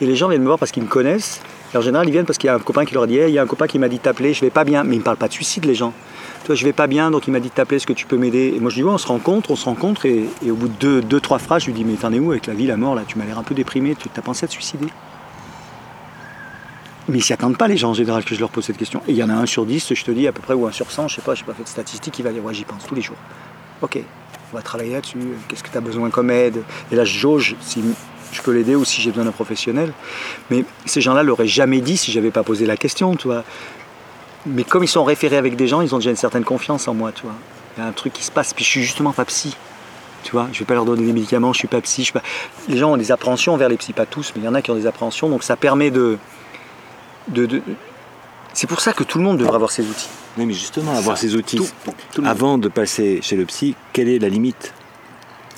Et 0.00 0.06
les 0.06 0.16
gens 0.16 0.28
viennent 0.28 0.42
me 0.42 0.46
voir 0.46 0.58
parce 0.58 0.72
qu'ils 0.72 0.82
me 0.82 0.88
connaissent. 0.88 1.40
Et 1.74 1.76
en 1.76 1.80
général 1.82 2.08
ils 2.08 2.12
viennent 2.12 2.24
parce 2.24 2.38
qu'il 2.38 2.48
y 2.48 2.50
a 2.50 2.54
un 2.54 2.58
copain 2.58 2.84
qui 2.84 2.94
leur 2.94 3.06
dit 3.06 3.16
il 3.16 3.30
y 3.30 3.38
a 3.38 3.42
un 3.42 3.46
copain 3.46 3.66
qui 3.66 3.78
m'a 3.78 3.88
dit 3.88 3.98
t'appeler, 3.98 4.32
je 4.32 4.40
vais 4.40 4.50
pas 4.50 4.64
bien. 4.64 4.82
Mais 4.84 4.96
ils 4.96 5.00
me 5.00 5.04
parlent 5.04 5.18
pas 5.18 5.28
de 5.28 5.32
suicide 5.32 5.66
les 5.66 5.74
gens. 5.74 5.92
Toi 6.44 6.54
je 6.54 6.64
vais 6.64 6.72
pas 6.72 6.86
bien 6.86 7.10
donc 7.10 7.26
il 7.26 7.32
m'a 7.32 7.40
dit 7.40 7.50
t'appeler, 7.50 7.76
est-ce 7.76 7.86
que 7.86 7.92
tu 7.92 8.06
peux 8.06 8.16
m'aider? 8.16 8.54
Et 8.56 8.60
moi 8.60 8.70
je 8.70 8.76
dis 8.76 8.82
ouais 8.82 8.90
on 8.90 8.98
se 8.98 9.06
rencontre, 9.06 9.50
on 9.50 9.56
se 9.56 9.66
rencontre 9.66 10.06
et, 10.06 10.28
au 10.50 10.54
bout 10.54 10.68
de 10.68 10.74
deux, 10.80 11.00
deux, 11.02 11.20
trois 11.20 11.38
phrases 11.38 11.62
je 11.62 11.66
lui 11.66 11.74
dis 11.74 11.84
mais 11.84 11.94
t'en 11.94 12.12
es 12.12 12.18
où 12.18 12.30
avec 12.30 12.46
la 12.46 12.54
vie, 12.54 12.66
la 12.66 12.76
mort 12.76 12.94
là? 12.94 13.02
Tu 13.06 13.18
m'as 13.18 13.24
l'air 13.24 13.38
un 13.38 13.42
peu 13.42 13.54
déprimé, 13.54 13.94
tu 13.94 14.08
t'as 14.08 14.22
pensé 14.22 14.44
à 14.44 14.48
te 14.48 14.52
suicider? 14.52 14.86
Mais 17.08 17.18
ils 17.18 17.22
s'y 17.22 17.32
attendent 17.32 17.56
pas 17.56 17.68
les 17.68 17.76
gens 17.76 17.90
en 17.90 17.94
général 17.94 18.24
que 18.24 18.34
je 18.34 18.40
leur 18.40 18.50
pose 18.50 18.64
cette 18.64 18.76
question. 18.76 19.02
Et 19.08 19.12
il 19.12 19.16
y 19.16 19.22
en 19.22 19.30
a 19.30 19.34
un 19.34 19.46
sur 19.46 19.64
dix, 19.64 19.94
je 19.94 20.04
te 20.04 20.10
dis 20.10 20.26
à 20.26 20.32
peu 20.32 20.42
près, 20.42 20.54
ou 20.54 20.66
un 20.66 20.72
sur 20.72 20.90
100, 20.90 21.08
je 21.08 21.16
sais 21.16 21.22
pas, 21.22 21.34
je 21.34 21.40
sais 21.40 21.46
pas 21.46 21.54
fait 21.54 21.62
de 21.62 21.68
statistiques, 21.68 22.18
il 22.18 22.22
va 22.22 22.32
dire 22.32 22.44
ouais 22.44 22.54
j'y 22.54 22.64
pense 22.64 22.86
tous 22.86 22.94
les 22.94 23.02
jours. 23.02 23.16
Ok, 23.80 23.98
on 24.52 24.56
va 24.56 24.62
travailler 24.62 24.92
là-dessus, 24.92 25.18
qu'est-ce 25.48 25.62
que 25.62 25.70
tu 25.70 25.78
as 25.78 25.80
besoin 25.80 26.10
comme 26.10 26.30
aide? 26.30 26.62
Et 26.92 26.96
là 26.96 27.04
je 27.04 27.18
jauge 27.18 27.56
si 27.60 27.82
je 28.32 28.42
peux 28.42 28.52
l'aider 28.52 28.74
ou 28.74 28.84
si 28.84 29.00
j'ai 29.00 29.10
besoin 29.10 29.24
d'un 29.24 29.32
professionnel. 29.32 29.92
Mais 30.50 30.64
ces 30.84 31.00
gens-là 31.00 31.22
l'auraient 31.22 31.46
jamais 31.46 31.80
dit 31.80 31.96
si 31.96 32.12
j'avais 32.12 32.30
pas 32.30 32.42
posé 32.42 32.66
la 32.66 32.76
question, 32.76 33.16
tu 33.16 33.28
vois. 33.28 33.44
Mais 34.46 34.64
comme 34.64 34.84
ils 34.84 34.88
sont 34.88 35.04
référés 35.04 35.36
avec 35.36 35.56
des 35.56 35.66
gens, 35.66 35.80
ils 35.80 35.94
ont 35.94 35.98
déjà 35.98 36.10
une 36.10 36.16
certaine 36.16 36.44
confiance 36.44 36.88
en 36.88 36.94
moi, 36.94 37.12
tu 37.12 37.22
vois. 37.22 37.34
Il 37.76 37.80
y 37.80 37.84
a 37.84 37.86
un 37.86 37.92
truc 37.92 38.12
qui 38.12 38.24
se 38.24 38.30
passe, 38.30 38.54
puis 38.54 38.64
je 38.64 38.70
suis 38.70 38.82
justement 38.82 39.12
pas 39.12 39.24
psy. 39.24 39.56
Tu 40.24 40.32
vois, 40.32 40.48
je 40.52 40.58
vais 40.58 40.64
pas 40.64 40.74
leur 40.74 40.84
donner 40.84 41.06
des 41.06 41.12
médicaments, 41.12 41.52
je 41.52 41.58
suis 41.58 41.68
pas 41.68 41.80
psy. 41.80 42.10
pas... 42.12 42.22
Les 42.68 42.76
gens 42.76 42.92
ont 42.92 42.96
des 42.96 43.12
appréhensions 43.12 43.56
vers 43.56 43.68
les 43.68 43.76
psys, 43.76 43.92
pas 43.92 44.06
tous, 44.06 44.32
mais 44.34 44.42
il 44.42 44.44
y 44.44 44.48
en 44.48 44.54
a 44.54 44.62
qui 44.62 44.70
ont 44.70 44.74
des 44.74 44.86
appréhensions, 44.86 45.28
donc 45.28 45.42
ça 45.44 45.56
permet 45.56 45.90
de, 45.90 46.18
de, 47.28 47.62
c'est 48.58 48.66
pour 48.66 48.80
ça 48.80 48.92
que 48.92 49.04
tout 49.04 49.18
le 49.18 49.24
monde 49.24 49.38
devrait 49.38 49.54
avoir 49.54 49.70
ces 49.70 49.82
outils. 49.82 50.08
Oui, 50.36 50.46
mais 50.46 50.52
justement, 50.52 50.92
avoir 50.96 51.16
ces 51.16 51.36
outils, 51.36 51.60
avant 52.24 52.58
de 52.58 52.68
passer 52.68 53.20
chez 53.22 53.36
le 53.36 53.44
psy, 53.44 53.74
quelle 53.92 54.08
est 54.08 54.18
la 54.18 54.28
limite 54.28 54.74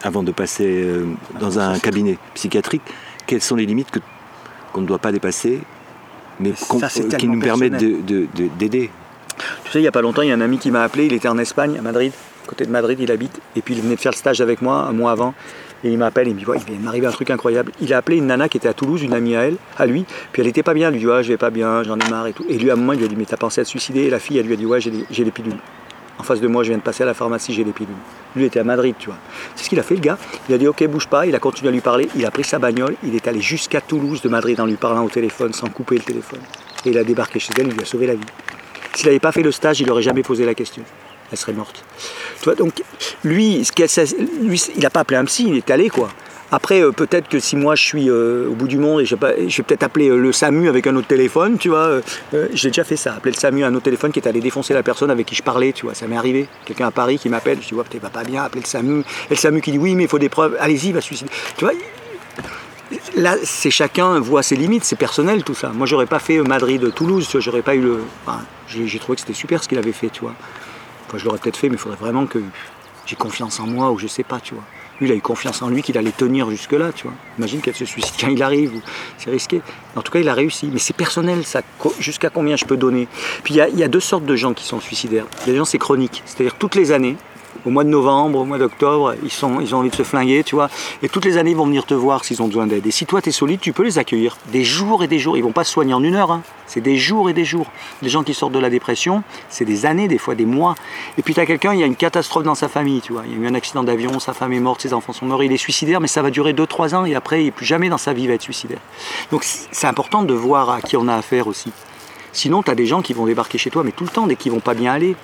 Avant 0.03 0.23
de 0.23 0.33
passer 0.33 0.67
euh, 0.67 1.07
dans 1.41 1.59
un 1.59 1.79
cabinet 1.79 2.19
psychiatrique, 2.35 2.83
quelles 3.27 3.43
sont 3.43 3.57
les 3.57 3.67
limites 3.67 3.89
qu'on 4.73 4.81
ne 4.83 4.87
doit 4.87 4.99
pas 4.99 5.13
dépasser, 5.13 5.61
mais 6.41 6.53
qui 7.19 7.29
nous 7.29 7.41
permettent 7.41 7.79
d'aider 7.79 8.91
Tu 9.65 9.71
sais, 9.71 9.79
il 9.79 9.83
n'y 9.83 9.89
a 9.89 9.93
pas 9.93 10.03
longtemps, 10.03 10.23
il 10.23 10.29
y 10.29 10.33
a 10.33 10.35
un 10.35 10.41
ami 10.41 10.59
qui 10.59 10.71
m'a 10.71 10.83
appelé, 10.83 11.07
il 11.07 11.13
était 11.13 11.29
en 11.29 11.39
Espagne, 11.39 11.79
à 11.79 11.83
Madrid, 11.83 12.13
côté 12.47 12.67
de 12.67 12.71
Madrid, 12.71 12.99
il 13.01 13.11
habite, 13.11 13.41
et 13.57 13.63
puis 13.63 13.75
il 13.75 13.81
venait 13.81 13.95
de 13.95 14.01
faire 14.01 14.13
le 14.13 14.17
stage 14.17 14.41
avec 14.41 14.61
moi 14.61 14.83
un 14.83 14.93
mois 14.93 15.13
avant. 15.13 15.35
Il 15.83 15.97
m'appelle, 15.97 16.29
il 16.29 16.35
me 16.35 16.39
dit 16.41 16.47
il 16.69 17.01
vient 17.01 17.09
un 17.09 17.13
truc 17.13 17.31
incroyable. 17.31 17.73
Il 17.81 17.95
a 17.95 17.99
appelé 17.99 18.19
une 18.19 18.27
nana 18.27 18.49
qui 18.49 18.59
était 18.59 18.69
à 18.69 18.75
Toulouse, 18.75 19.03
une 19.03 19.15
amie 19.15 19.35
à 19.35 19.43
elle, 19.43 19.57
à 19.79 19.87
lui, 19.87 20.05
puis 20.33 20.43
elle 20.43 20.49
était 20.49 20.63
pas 20.63 20.75
bien. 20.75 20.91
Il 20.91 20.93
lui 20.93 21.01
dit, 21.01 21.07
ouais, 21.07 21.23
je 21.23 21.29
vais 21.29 21.39
pas 21.39 21.51
bien, 21.51 21.83
j'en 21.83 21.99
ai 21.99 22.11
marre 22.11 22.27
et 22.27 22.33
tout. 22.35 22.45
Et 22.49 22.59
lui, 22.59 22.71
à 22.71 22.75
un 22.75 22.77
moment, 22.77 22.93
il 22.93 22.99
lui 22.99 23.07
a 23.07 23.09
dit, 23.09 23.17
mais 23.17 23.25
t'as 23.25 23.39
pensé 23.39 23.63
à 23.63 23.65
te 23.65 23.69
suicider? 23.69 24.03
Et 24.03 24.11
la 24.11 24.19
fille, 24.19 24.37
elle 24.37 24.47
lui 24.47 24.53
a 24.53 24.57
dit, 24.57 24.67
ouais, 24.67 24.81
j'ai 24.81 25.25
les 25.25 25.31
pilules. 25.31 25.57
En 26.19 26.23
face 26.23 26.41
de 26.43 26.49
moi, 26.49 26.65
je 26.65 26.69
viens 26.69 26.77
de 26.77 26.83
passer 26.83 27.03
à 27.03 27.07
la 27.07 27.15
pharmacie, 27.15 27.55
j'ai 27.55 27.65
les 27.65 27.73
pilules. 27.73 27.95
Lui 28.37 28.45
était 28.45 28.61
à 28.61 28.65
Madrid, 28.65 28.95
tu 28.99 29.07
vois. 29.07 29.17
C'est 29.57 29.65
ce 29.65 29.69
qu'il 29.71 29.81
a 29.81 29.83
fait, 29.83 29.95
le 29.95 30.03
gars. 30.03 30.19
Il 30.51 30.55
a 30.55 30.59
dit, 30.59 30.69
ok, 30.69 30.87
bouge 30.87 31.07
pas. 31.07 31.25
Il 31.25 31.35
a 31.35 31.39
continué 31.39 31.71
à 31.71 31.73
lui 31.73 31.81
parler. 31.81 32.11
Il 32.15 32.27
a 32.27 32.31
pris 32.31 32.45
sa 32.45 32.59
bagnole. 32.59 32.95
Il 33.03 33.17
est 33.17 33.27
allé 33.27 33.41
jusqu'à 33.41 33.81
Toulouse 33.81 34.21
de 34.21 34.29
Madrid 34.29 34.61
en 34.61 34.67
lui 34.67 34.77
parlant 34.77 35.05
au 35.05 35.09
téléphone, 35.09 35.55
sans 35.55 35.69
couper 35.71 35.95
le 35.95 36.03
téléphone. 36.03 36.41
Et 36.85 36.91
il 36.91 36.99
a 36.99 37.05
débarqué 37.05 37.39
chez 37.39 37.55
elle, 37.59 37.69
il 37.69 37.73
lui 37.73 37.83
a 37.83 37.87
sauvé 37.87 38.07
la 38.07 38.15
vie. 38.15 38.21
S'il 38.95 39.07
n'avait 39.07 39.19
pas 39.19 39.33
fait 39.33 39.43
le 39.43 39.51
stage, 39.51 39.81
il 39.81 39.87
n'aurait 39.87 40.03
jamais 40.03 40.23
posé 40.23 40.45
la 40.45 40.55
question. 40.55 40.83
Elle 41.33 41.39
serait 41.39 41.53
morte. 41.53 41.85
Tu 42.39 42.45
vois, 42.45 42.55
donc, 42.55 42.83
lui, 43.25 43.63
lui 44.41 44.63
il 44.75 44.83
n'a 44.83 44.91
pas 44.91 45.01
appelé 45.01 45.17
un 45.17 45.25
psy, 45.25 45.47
il 45.49 45.57
est 45.57 45.71
allé, 45.71 45.89
quoi. 45.89 46.09
Après, 46.53 46.83
euh, 46.83 46.91
peut-être 46.91 47.29
que 47.29 47.39
si 47.39 47.55
moi 47.55 47.77
je 47.77 47.83
suis 47.83 48.11
euh, 48.11 48.49
au 48.49 48.55
bout 48.55 48.67
du 48.67 48.79
monde 48.79 49.01
et 49.01 49.05
je, 49.05 49.15
vais 49.15 49.37
peut-être 49.63 49.83
appeler 49.85 50.09
euh, 50.09 50.17
le 50.17 50.33
SAMU 50.33 50.69
avec 50.69 50.87
un 50.87 50.97
autre 50.97 51.07
téléphone, 51.07 51.59
tu 51.59 51.69
vois. 51.69 52.01
j'ai 52.53 52.71
déjà 52.71 52.83
fait 52.83 52.97
ça, 52.97 53.15
appeler 53.15 53.33
le 53.33 53.39
SAMU 53.39 53.63
à 53.63 53.69
un 53.69 53.75
autre 53.75 53.85
téléphone 53.85 54.11
qui 54.11 54.19
est 54.19 54.29
allé 54.29 54.41
défoncer 54.41 54.75
la 54.75 54.83
personne 54.83 55.11
avec 55.11 55.27
qui 55.27 55.35
je 55.35 55.43
parlais, 55.43 55.73
tu 55.73 55.85
vois. 55.85 55.95
Ça 55.95 56.07
m'est 56.09 56.17
arrivé. 56.17 56.49
Quelqu'un 56.65 56.89
à 56.89 56.91
Paris 56.91 57.19
qui 57.19 57.29
m'appelle, 57.29 57.59
je 57.63 57.69
dis, 57.69 57.75
ouais, 57.75 57.85
peut-être 57.89 58.03
va 58.03 58.11
pas 58.11 58.25
bien, 58.25 58.43
appeler 58.43 58.63
le 58.63 58.67
SAMU. 58.67 59.01
Et 59.01 59.05
le 59.31 59.37
SAMU 59.37 59.61
qui 59.61 59.71
dit, 59.71 59.79
oui, 59.79 59.95
mais 59.95 60.05
il 60.05 60.09
faut 60.09 60.19
des 60.19 60.29
preuves, 60.29 60.57
allez-y, 60.59 60.91
va 60.93 61.01
suicider. 61.01 61.31
Tu 61.57 61.65
vois, 61.65 61.75
là, 63.17 63.37
c'est 63.45 63.71
chacun 63.71 64.19
voit 64.19 64.43
ses 64.43 64.57
limites, 64.57 64.85
c'est 64.85 64.97
personnel 64.97 65.45
tout 65.45 65.55
ça. 65.55 65.71
Moi, 65.73 65.87
j'aurais 65.87 66.07
pas 66.07 66.19
fait 66.19 66.39
Madrid-Toulouse, 66.39 67.29
j'aurais 67.39 67.63
pas 67.63 67.77
eu 67.77 67.81
le. 67.81 68.01
j'ai 68.67 68.99
trouvé 68.99 69.17
que 69.17 69.21
c'était 69.21 69.35
super 69.35 69.63
ce 69.63 69.69
qu'il 69.69 69.79
avait 69.79 69.93
fait, 69.93 70.09
tu 70.09 70.23
vois. 70.23 70.35
Je 71.19 71.25
l'aurais 71.25 71.39
peut-être 71.39 71.57
fait, 71.57 71.69
mais 71.69 71.77
il 71.77 71.79
faudrait 71.79 71.99
vraiment 71.99 72.27
que 72.27 72.43
j'ai 73.07 73.17
confiance 73.17 73.61
en 73.61 73.67
moi 73.67 73.91
ou 73.91 73.99
je 73.99 74.07
sais 74.07 74.23
pas, 74.23 74.41
tu 74.41 74.55
vois. 74.55 74.65
Lui, 75.01 75.09
il 75.09 75.13
a 75.13 75.15
eu 75.15 75.21
confiance 75.21 75.63
en 75.63 75.69
lui 75.69 75.83
qu'il 75.83 75.97
allait 75.97 76.13
tenir 76.13 76.51
jusque-là, 76.51 76.93
tu 76.93 77.05
vois. 77.05 77.15
Imagine 77.39 77.61
qu'elle 77.61 77.75
se 77.75 77.87
suicide 77.87 78.15
quand 78.21 78.29
il 78.29 78.43
arrive, 78.43 78.73
c'est 79.17 79.31
risqué. 79.31 79.63
En 79.97 80.03
tout 80.03 80.13
cas, 80.13 80.19
il 80.19 80.29
a 80.29 80.35
réussi. 80.35 80.69
Mais 80.71 80.79
c'est 80.79 80.95
personnel, 80.95 81.45
ça. 81.45 81.63
Jusqu'à 81.99 82.29
combien 82.29 82.57
je 82.57 82.67
peux 82.67 82.77
donner? 82.77 83.09
Puis 83.43 83.55
il 83.55 83.79
y, 83.79 83.83
a, 83.83 83.89
deux 83.89 84.01
sortes 84.01 84.27
de 84.27 84.37
gens 84.37 84.53
qui 84.53 84.65
sont 84.65 84.79
suicidaires. 84.79 85.25
Il 85.41 85.47
y 85.47 85.51
a 85.51 85.53
des 85.53 85.59
gens, 85.59 85.65
c'est 85.65 85.79
chronique. 85.79 86.23
C'est-à-dire 86.27 86.55
toutes 86.57 86.75
les 86.75 86.93
années, 86.93 87.17
au 87.65 87.71
mois 87.71 87.85
de 87.85 87.89
novembre, 87.89 88.39
au 88.39 88.45
mois 88.45 88.59
d'octobre, 88.59 89.15
ils, 89.23 89.31
sont, 89.31 89.61
ils 89.61 89.75
ont 89.75 89.79
envie 89.79 89.91
de 89.91 89.95
se 89.95 90.03
flinguer, 90.03 90.43
tu 90.45 90.55
vois. 90.55 90.69
Et 91.03 91.09
toutes 91.09 91.25
les 91.25 91.37
années, 91.37 91.51
ils 91.51 91.57
vont 91.57 91.67
venir 91.67 91.87
te 91.87 91.95
voir 91.95 92.25
s'ils 92.25 92.43
ont 92.43 92.47
besoin 92.47 92.67
d'aide. 92.67 92.87
Et 92.87 92.91
si 92.91 93.07
toi, 93.07 93.21
tu 93.21 93.29
es 93.29 93.33
solide, 93.33 93.61
tu 93.61 93.73
peux 93.73 93.83
les 93.83 93.99
accueillir 93.99 94.37
des 94.53 94.65
jours 94.65 95.03
et 95.03 95.07
des 95.09 95.19
jours. 95.19 95.37
Ils 95.37 95.43
vont 95.43 95.53
pas 95.53 95.65
se 95.65 95.73
soigner 95.73 95.95
en 95.95 96.03
une 96.03 96.15
heure, 96.15 96.31
hein. 96.31 96.43
c'est 96.67 96.81
des 96.81 96.97
jours 96.97 97.29
et 97.29 97.33
des 97.33 97.45
jours. 97.45 97.67
Les 98.03 98.09
gens 98.09 98.23
qui 98.23 98.35
sortent 98.35 98.53
de 98.53 98.59
la 98.59 98.71
dépression, 98.71 99.23
c'est 99.49 99.65
des 99.65 99.87
années, 99.87 100.09
des 100.09 100.19
fois 100.19 100.35
des 100.35 100.47
mois. 100.47 100.75
Et 101.19 101.23
puis 101.23 101.35
tu 101.35 101.41
as 101.41 101.47
quelqu'un, 101.47 101.75
il 101.75 101.81
y 101.81 101.83
a 101.83 101.87
une 101.87 101.97
catastrophe 101.97 102.45
dans 102.45 102.55
sa 102.55 102.69
famille, 102.69 103.01
tu 103.01 103.13
vois. 103.13 103.23
Il 103.27 103.33
y 103.33 103.41
a 103.41 103.45
eu 103.45 103.47
un 103.47 103.55
accident 103.55 103.83
d'avion, 103.83 104.19
sa 104.21 104.33
femme 104.33 104.53
est 104.53 104.61
morte, 104.61 104.83
ses 104.83 104.95
enfants 104.95 105.13
sont 105.13 105.27
morts, 105.27 105.43
il 105.43 105.53
est 105.53 105.57
suicidaire, 105.57 106.01
mais 106.01 106.09
ça 106.09 106.23
va 106.23 106.31
durer 106.31 106.53
2-3 106.53 106.95
ans 106.95 107.05
et 107.05 107.15
après, 107.15 107.45
il 107.45 107.53
plus 107.53 107.67
jamais 107.67 107.89
dans 107.89 107.99
sa 107.99 108.13
vie 108.13 108.27
va 108.27 108.35
être 108.35 108.43
suicidaire. 108.43 108.81
Donc 109.31 109.45
c'est 109.45 109.87
important 109.87 110.23
de 110.23 110.35
voir 110.35 110.71
à 110.71 110.81
qui 110.81 110.97
on 110.97 111.09
a 111.09 111.15
affaire 111.15 111.47
aussi. 111.47 111.73
Sinon, 112.33 112.63
tu 112.63 112.71
as 112.71 112.75
des 112.75 112.87
gens 112.87 113.03
qui 113.03 113.13
vont 113.13 113.27
débarquer 113.27 113.59
chez 113.59 113.71
toi, 113.71 113.83
mais 113.85 113.93
tout 113.93 114.05
le 114.05 114.11
temps, 114.11 114.27
dès 114.27 114.37
qu'ils 114.37 114.53
vont 114.53 114.61
pas 114.61 114.75
bien 114.75 114.93
aller. 114.93 115.17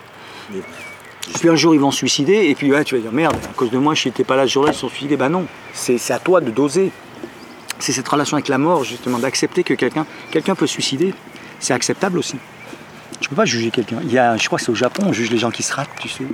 Puis 1.35 1.49
un 1.49 1.57
jour 1.57 1.75
ils 1.75 1.81
vont 1.81 1.91
se 1.91 1.99
suicider 1.99 2.47
et 2.49 2.55
puis 2.55 2.73
tu 2.85 2.95
vas 2.95 3.01
dire 3.01 3.13
merde, 3.13 3.37
à 3.45 3.55
cause 3.55 3.71
de 3.71 3.79
moi 3.79 3.95
je 3.95 4.09
n'étais 4.09 4.25
pas 4.25 4.37
là 4.37 4.47
ce 4.47 4.53
jour-là, 4.53 4.73
ils 4.73 4.75
se 4.75 4.81
sont 4.81 4.89
suicidés. 4.89 5.17
Ben 5.17 5.29
non, 5.29 5.47
c'est 5.73 6.11
à 6.11 6.19
toi 6.19 6.41
de 6.41 6.51
doser. 6.51 6.91
C'est 7.79 7.93
cette 7.93 8.09
relation 8.09 8.37
avec 8.37 8.49
la 8.49 8.59
mort 8.59 8.85
justement, 8.85 9.19
d'accepter 9.19 9.65
que 9.65 9.75
quelqu'un 9.75 10.07
quelqu'un 10.31 10.55
peut 10.55 10.67
se 10.67 10.75
suicider. 10.75 11.15
C'est 11.59 11.75
acceptable 11.75 12.19
aussi. 12.19 12.39
Je 13.21 13.27
ne 13.27 13.31
peux 13.31 13.37
pas 13.37 13.45
juger 13.45 13.71
quelqu'un. 13.71 13.99
Il 14.03 14.13
y 14.13 14.19
a, 14.19 14.37
je 14.37 14.47
crois 14.47 14.59
que 14.59 14.65
c'est 14.65 14.71
au 14.71 14.77
Japon, 14.77 15.05
on 15.07 15.13
juge 15.13 15.31
les 15.31 15.39
gens 15.39 15.51
qui 15.51 15.63
se 15.63 15.73
ratent, 15.73 15.89
tu 15.99 16.09
sais. 16.09 16.25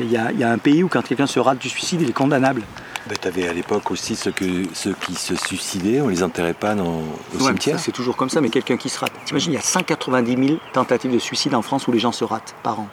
Il 0.00 0.10
y, 0.10 0.16
a, 0.16 0.30
il 0.30 0.38
y 0.38 0.44
a 0.44 0.50
un 0.50 0.58
pays 0.58 0.82
où 0.82 0.88
quand 0.88 1.00
quelqu'un 1.00 1.26
se 1.26 1.40
rate 1.40 1.58
du 1.58 1.70
suicide, 1.70 2.02
il 2.02 2.10
est 2.10 2.12
condamnable. 2.12 2.62
Ben, 3.08 3.16
tu 3.18 3.28
avais 3.28 3.48
à 3.48 3.52
l'époque 3.52 3.90
aussi 3.90 4.14
ceux, 4.14 4.32
que, 4.32 4.44
ceux 4.74 4.94
qui 5.06 5.14
se 5.14 5.34
suicidaient, 5.36 6.02
on 6.02 6.08
les 6.08 6.22
enterrait 6.22 6.52
pas 6.52 6.74
dans, 6.74 7.02
au 7.34 7.38
cimetière. 7.38 7.78
C'est 7.78 7.92
toujours 7.92 8.16
comme 8.16 8.28
ça, 8.28 8.40
mais 8.42 8.50
quelqu'un 8.50 8.76
qui 8.76 8.90
se 8.90 8.98
rate. 8.98 9.12
T'imagines, 9.24 9.52
il 9.52 9.54
y 9.54 9.58
a 9.58 9.62
190 9.62 10.48
000 10.48 10.58
tentatives 10.72 11.12
de 11.12 11.18
suicide 11.18 11.54
en 11.54 11.62
France 11.62 11.86
où 11.86 11.92
les 11.92 11.98
gens 11.98 12.12
se 12.12 12.24
ratent 12.24 12.54
par 12.62 12.80
an 12.80 12.88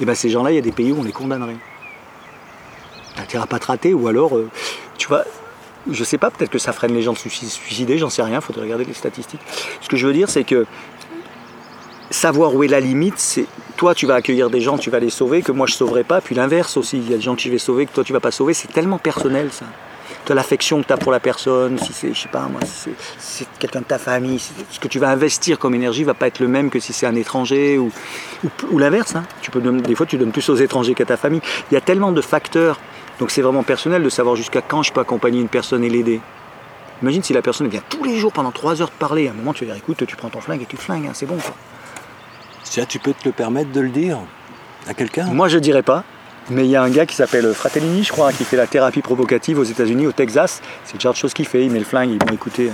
et 0.00 0.04
bien 0.04 0.14
ces 0.14 0.30
gens-là, 0.30 0.52
il 0.52 0.54
y 0.54 0.58
a 0.58 0.62
des 0.62 0.72
pays 0.72 0.92
où 0.92 1.00
on 1.00 1.04
les 1.04 1.12
condamnerait. 1.12 1.56
T'as 3.28 3.42
à 3.42 3.46
pas 3.46 3.58
te 3.58 3.66
rater, 3.66 3.94
ou 3.94 4.06
alors, 4.06 4.36
euh, 4.36 4.48
tu 4.96 5.08
vois, 5.08 5.24
je 5.90 6.04
sais 6.04 6.18
pas, 6.18 6.30
peut-être 6.30 6.50
que 6.50 6.58
ça 6.58 6.72
freine 6.72 6.94
les 6.94 7.02
gens 7.02 7.12
de 7.12 7.18
se 7.18 7.28
suicider, 7.28 7.98
j'en 7.98 8.10
sais 8.10 8.22
rien, 8.22 8.40
faudrait 8.40 8.62
regarder 8.62 8.84
les 8.84 8.94
statistiques. 8.94 9.40
Ce 9.80 9.88
que 9.88 9.96
je 9.96 10.06
veux 10.06 10.12
dire, 10.12 10.30
c'est 10.30 10.44
que 10.44 10.66
savoir 12.10 12.54
où 12.54 12.62
est 12.62 12.68
la 12.68 12.80
limite, 12.80 13.18
c'est 13.18 13.46
toi 13.76 13.94
tu 13.94 14.06
vas 14.06 14.14
accueillir 14.14 14.50
des 14.50 14.60
gens, 14.60 14.78
tu 14.78 14.90
vas 14.90 15.00
les 15.00 15.10
sauver, 15.10 15.42
que 15.42 15.52
moi 15.52 15.66
je 15.66 15.74
sauverai 15.74 16.04
pas, 16.04 16.20
puis 16.20 16.34
l'inverse 16.34 16.76
aussi, 16.76 16.98
il 16.98 17.10
y 17.10 17.14
a 17.14 17.16
des 17.16 17.22
gens 17.22 17.34
que 17.34 17.42
je 17.42 17.50
vais 17.50 17.58
sauver, 17.58 17.86
que 17.86 17.92
toi 17.92 18.04
tu 18.04 18.12
vas 18.12 18.20
pas 18.20 18.30
sauver, 18.30 18.54
c'est 18.54 18.72
tellement 18.72 18.98
personnel 18.98 19.50
ça 19.52 19.66
l'affection 20.34 20.82
que 20.82 20.86
tu 20.86 20.92
as 20.92 20.96
pour 20.96 21.12
la 21.12 21.20
personne, 21.20 21.78
si 21.78 21.92
c'est, 21.92 22.14
je 22.14 22.20
sais 22.20 22.28
pas 22.28 22.48
moi, 22.48 22.60
si 22.64 22.90
c'est, 23.18 23.46
quelqu'un 23.58 23.80
de 23.80 23.84
ta 23.84 23.98
famille, 23.98 24.40
ce 24.70 24.78
que 24.78 24.88
tu 24.88 24.98
vas 24.98 25.10
investir 25.10 25.58
comme 25.58 25.74
énergie 25.74 26.04
va 26.04 26.14
pas 26.14 26.26
être 26.26 26.40
le 26.40 26.48
même 26.48 26.70
que 26.70 26.80
si 26.80 26.92
c'est 26.92 27.06
un 27.06 27.14
étranger 27.14 27.78
ou, 27.78 27.90
ou, 28.70 28.78
l'inverse. 28.78 29.16
Hein. 29.16 29.24
Tu 29.40 29.50
peux 29.50 29.60
des 29.60 29.94
fois, 29.94 30.06
tu 30.06 30.18
donnes 30.18 30.32
plus 30.32 30.48
aux 30.48 30.56
étrangers 30.56 30.94
qu'à 30.94 31.04
ta 31.04 31.16
famille. 31.16 31.40
Il 31.70 31.74
y 31.74 31.76
a 31.76 31.80
tellement 31.80 32.12
de 32.12 32.20
facteurs, 32.20 32.78
donc 33.18 33.30
c'est 33.30 33.42
vraiment 33.42 33.62
personnel 33.62 34.02
de 34.02 34.08
savoir 34.08 34.36
jusqu'à 34.36 34.62
quand 34.62 34.82
je 34.82 34.92
peux 34.92 35.00
accompagner 35.00 35.40
une 35.40 35.48
personne 35.48 35.84
et 35.84 35.90
l'aider. 35.90 36.20
Imagine 37.02 37.22
si 37.22 37.32
la 37.32 37.42
personne 37.42 37.68
vient 37.68 37.82
tous 37.88 38.04
les 38.04 38.18
jours 38.18 38.32
pendant 38.32 38.50
3 38.50 38.82
heures 38.82 38.90
te 38.90 38.98
parler. 38.98 39.28
À 39.28 39.30
un 39.30 39.34
moment, 39.34 39.52
tu 39.52 39.64
vas 39.64 39.72
dire 39.72 39.82
écoute, 39.82 40.04
tu 40.06 40.16
prends 40.16 40.30
ton 40.30 40.40
flingue 40.40 40.62
et 40.62 40.66
tu 40.66 40.76
flingues, 40.76 41.06
hein, 41.06 41.12
c'est 41.14 41.26
bon 41.26 41.36
quoi. 41.36 41.54
Ça, 42.64 42.84
tu 42.84 42.98
peux 42.98 43.14
te 43.14 43.24
le 43.24 43.32
permettre 43.32 43.72
de 43.72 43.80
le 43.80 43.88
dire 43.88 44.18
à 44.86 44.94
quelqu'un? 44.94 45.26
Moi, 45.26 45.48
je 45.48 45.58
dirais 45.58 45.82
pas. 45.82 46.04
Mais 46.50 46.64
il 46.64 46.70
y 46.70 46.76
a 46.76 46.82
un 46.82 46.88
gars 46.88 47.04
qui 47.04 47.14
s'appelle 47.14 47.52
Fratellini, 47.52 48.02
je 48.02 48.10
crois, 48.10 48.32
qui 48.32 48.42
fait 48.44 48.56
la 48.56 48.66
thérapie 48.66 49.02
provocative 49.02 49.58
aux 49.58 49.64
États-Unis, 49.64 50.06
au 50.06 50.12
Texas. 50.12 50.62
C'est 50.84 50.94
le 50.94 51.00
genre 51.00 51.12
de 51.12 51.18
choses 51.18 51.34
qu'il 51.34 51.46
fait. 51.46 51.62
Il 51.66 51.70
met 51.70 51.78
le 51.78 51.84
flingue, 51.84 52.08
il 52.08 52.18
dit 52.18 52.24
bon, 52.24 52.32
écoutez, 52.32 52.70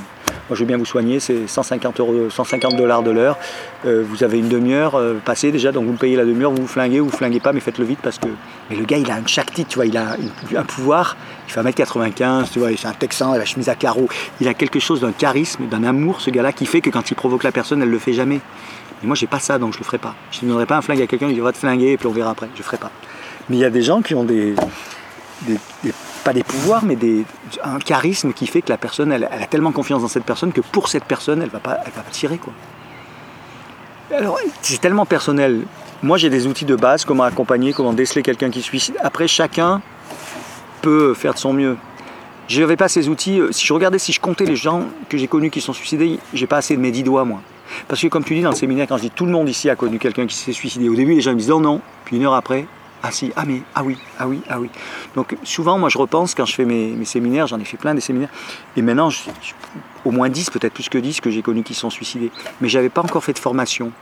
moi 0.49 0.53
je 0.53 0.61
veux 0.61 0.65
bien 0.65 0.77
vous 0.77 0.85
soigner, 0.85 1.19
c'est 1.19 1.49
150, 1.49 1.99
euros, 1.99 2.31
150 2.31 2.77
dollars 2.77 3.03
de 3.03 3.11
l'heure. 3.11 3.37
Euh, 3.85 4.05
vous 4.09 4.23
avez 4.23 4.39
une 4.39 4.49
demi-heure 4.49 4.95
euh, 4.95 5.15
passée 5.25 5.51
déjà, 5.51 5.73
donc 5.73 5.87
vous 5.87 5.93
me 5.93 5.99
payez 5.99 6.15
la 6.15 6.25
demi-heure, 6.25 6.53
vous 6.53 6.63
vous 6.63 6.69
flinguez 6.69 7.01
ou 7.01 7.07
vous 7.07 7.17
flinguez 7.17 7.41
pas, 7.41 7.53
mais 7.53 7.59
faites-le 7.59 7.85
vite 7.85 7.99
parce 8.01 8.19
que. 8.19 8.29
Mais 8.71 8.77
le 8.77 8.85
gars, 8.85 8.99
il 8.99 9.11
a 9.11 9.17
un 9.17 9.27
shakti, 9.27 9.65
tu 9.65 9.75
vois, 9.75 9.87
il 9.87 9.97
a 9.97 10.17
un 10.57 10.65
pouvoir. 10.65 11.17
Il 11.49 11.53
fait 11.53 11.61
1m95, 11.61 12.53
tu 12.53 12.61
vois, 12.61 12.69
c'est 12.77 12.87
un 12.87 12.93
texan, 12.93 13.33
il 13.33 13.37
a 13.37 13.39
la 13.39 13.45
chemise 13.45 13.69
à 13.69 13.75
carreaux. 13.75 14.09
Il 14.41 14.47
a 14.47 14.55
quelque 14.55 14.79
chose 14.79 15.01
d'un 15.01 15.13
charisme, 15.13 15.67
d'un 15.67 15.83
amour, 15.83 16.21
ce 16.21 16.31
gars-là, 16.31 16.53
qui 16.53 16.67
fait 16.67 16.81
que 16.81 16.91
quand 16.91 17.11
il 17.11 17.15
provoque 17.15 17.43
la 17.43 17.53
personne, 17.53 17.83
elle 17.83 17.91
le 17.91 17.99
fait 17.99 18.13
jamais. 18.13 18.41
Et 19.03 19.07
moi, 19.07 19.17
j'ai 19.17 19.27
pas 19.27 19.41
ça, 19.41 19.59
donc 19.59 19.73
je 19.73 19.79
le 19.79 19.85
ferai 19.85 19.99
pas. 19.99 20.15
Je 20.31 20.45
ne 20.45 20.51
donnerai 20.51 20.67
pas 20.67 20.77
un 20.77 20.83
flingue 20.83 21.03
à 21.03 21.09
quelqu'un, 21.09 21.29
il 21.29 21.43
va 21.43 21.51
te 21.51 21.59
flinguer 21.59 21.93
et 21.93 21.97
puis 21.97 22.07
on 22.07 22.13
verra 22.13 22.31
après. 22.31 22.49
Je 22.55 22.63
ferai 22.63 22.77
pas. 22.77 22.93
Mais 23.49 23.57
il 23.57 23.61
y 23.61 23.65
a 23.65 23.71
des 23.71 23.83
gens 23.83 24.03
qui 24.03 24.15
ont 24.15 24.25
des, 24.25 24.55
pas 26.25 26.33
des 26.33 26.43
pouvoirs, 26.43 26.85
mais 26.85 26.97
un 27.63 27.79
charisme 27.79 28.33
qui 28.33 28.47
fait 28.47 28.63
que 28.63 28.71
la 28.71 28.79
personne, 28.79 29.13
elle, 29.13 29.25
a 29.25 29.47
tellement 29.47 29.73
confiance 29.73 30.03
dans 30.03 30.09
cette 30.09 30.25
personne 30.25 30.53
que 30.53 30.61
pour 30.61 30.89
cette 30.89 31.05
personne, 31.05 31.43
elle 31.43 31.51
va 31.51 31.61
pas, 31.61 31.79
elle 31.85 31.93
va 31.93 32.03
pas 32.03 32.11
tirer 32.11 32.39
quoi. 32.39 32.53
Alors, 34.13 34.39
c'est 34.63 34.81
tellement 34.81 35.07
personnel. 35.07 35.63
Moi, 36.03 36.19
j'ai 36.19 36.31
des 36.31 36.47
outils 36.47 36.67
de 36.67 36.77
base, 36.77 37.05
comment 37.05 37.25
accompagner, 37.25 37.73
comment 37.73 37.93
déceler 37.93 38.23
quelqu'un 38.23 38.51
qui 38.51 38.63
suicide. 38.63 38.95
Après, 39.03 39.27
chacun 39.27 39.81
peut 40.83 41.15
faire 41.15 41.35
de 41.35 41.39
son 41.39 41.53
mieux. 41.53 41.77
Je 42.47 42.61
n'avais 42.61 42.77
pas 42.77 42.89
ces 42.89 43.09
outils. 43.09 43.41
Euh, 43.41 43.53
Si 43.53 43.67
je 43.67 43.73
regardais, 43.73 43.99
si 43.99 44.13
je 44.13 44.21
comptais 44.21 44.45
les 44.45 44.57
gens 44.57 44.83
que 45.09 45.17
j'ai 45.17 45.29
connus 45.29 45.51
qui 45.51 45.63
sont 45.63 45.73
suicidés, 45.73 46.19
j'ai 46.35 46.47
pas 46.47 46.59
assez 46.59 46.77
de 46.77 46.81
mes 46.81 46.91
dix 46.91 47.03
doigts, 47.03 47.25
moi. 47.25 47.41
Parce 47.89 48.03
que, 48.03 48.09
comme 48.09 48.23
tu 48.23 48.35
dis 48.35 48.43
dans 48.43 48.51
le 48.51 48.57
séminaire, 48.57 48.87
quand 48.87 48.99
je 48.99 49.03
dis 49.03 49.11
tout 49.11 49.25
le 49.25 49.33
monde 49.33 49.49
ici 49.49 49.71
a 49.71 49.77
connu 49.77 49.99
quelqu'un 49.99 50.27
qui 50.27 50.37
s'est 50.37 50.53
suicidé, 50.53 50.89
au 50.91 50.95
début, 50.95 51.15
les 51.15 51.23
gens 51.23 51.33
me 51.33 51.39
disent 51.39 51.49
non, 51.49 51.61
non. 51.61 51.81
Puis 52.05 52.17
une 52.17 52.27
heure 52.27 52.35
après, 52.35 52.67
ah 53.07 53.11
si, 53.11 53.31
ah 53.37 53.45
mais, 53.45 53.61
ah 53.75 53.85
oui, 53.85 53.99
ah 54.19 54.27
oui, 54.27 54.41
ah 54.49 54.59
oui. 54.59 54.71
Donc, 55.15 55.37
souvent, 55.43 55.79
moi, 55.79 55.91
je 55.91 55.99
repense 55.99 56.35
quand 56.35 56.47
je 56.47 56.55
fais 56.55 56.65
mes, 56.65 57.05
séminaires, 57.05 57.47
j'en 57.47 57.61
ai 57.61 57.65
fait 57.65 57.77
plein 57.77 57.95
des 57.95 58.01
séminaires, 58.01 58.31
et 58.79 58.83
maintenant, 58.83 59.11
au 60.07 60.11
moins 60.11 60.31
10, 60.31 60.49
peut-être 60.49 60.73
plus 60.73 60.89
que 60.89 60.97
10 60.97 61.21
que 61.21 61.31
j'ai 61.31 61.43
connus 61.43 61.65
qui 61.65 61.75
sont 61.75 61.91
suicidés. 61.91 62.31
Mais 62.63 62.71
j'avais 62.71 62.89
pas 62.89 63.03
encore 63.03 63.23
fait 63.23 63.35
de 63.35 63.39
formation. 63.39 63.93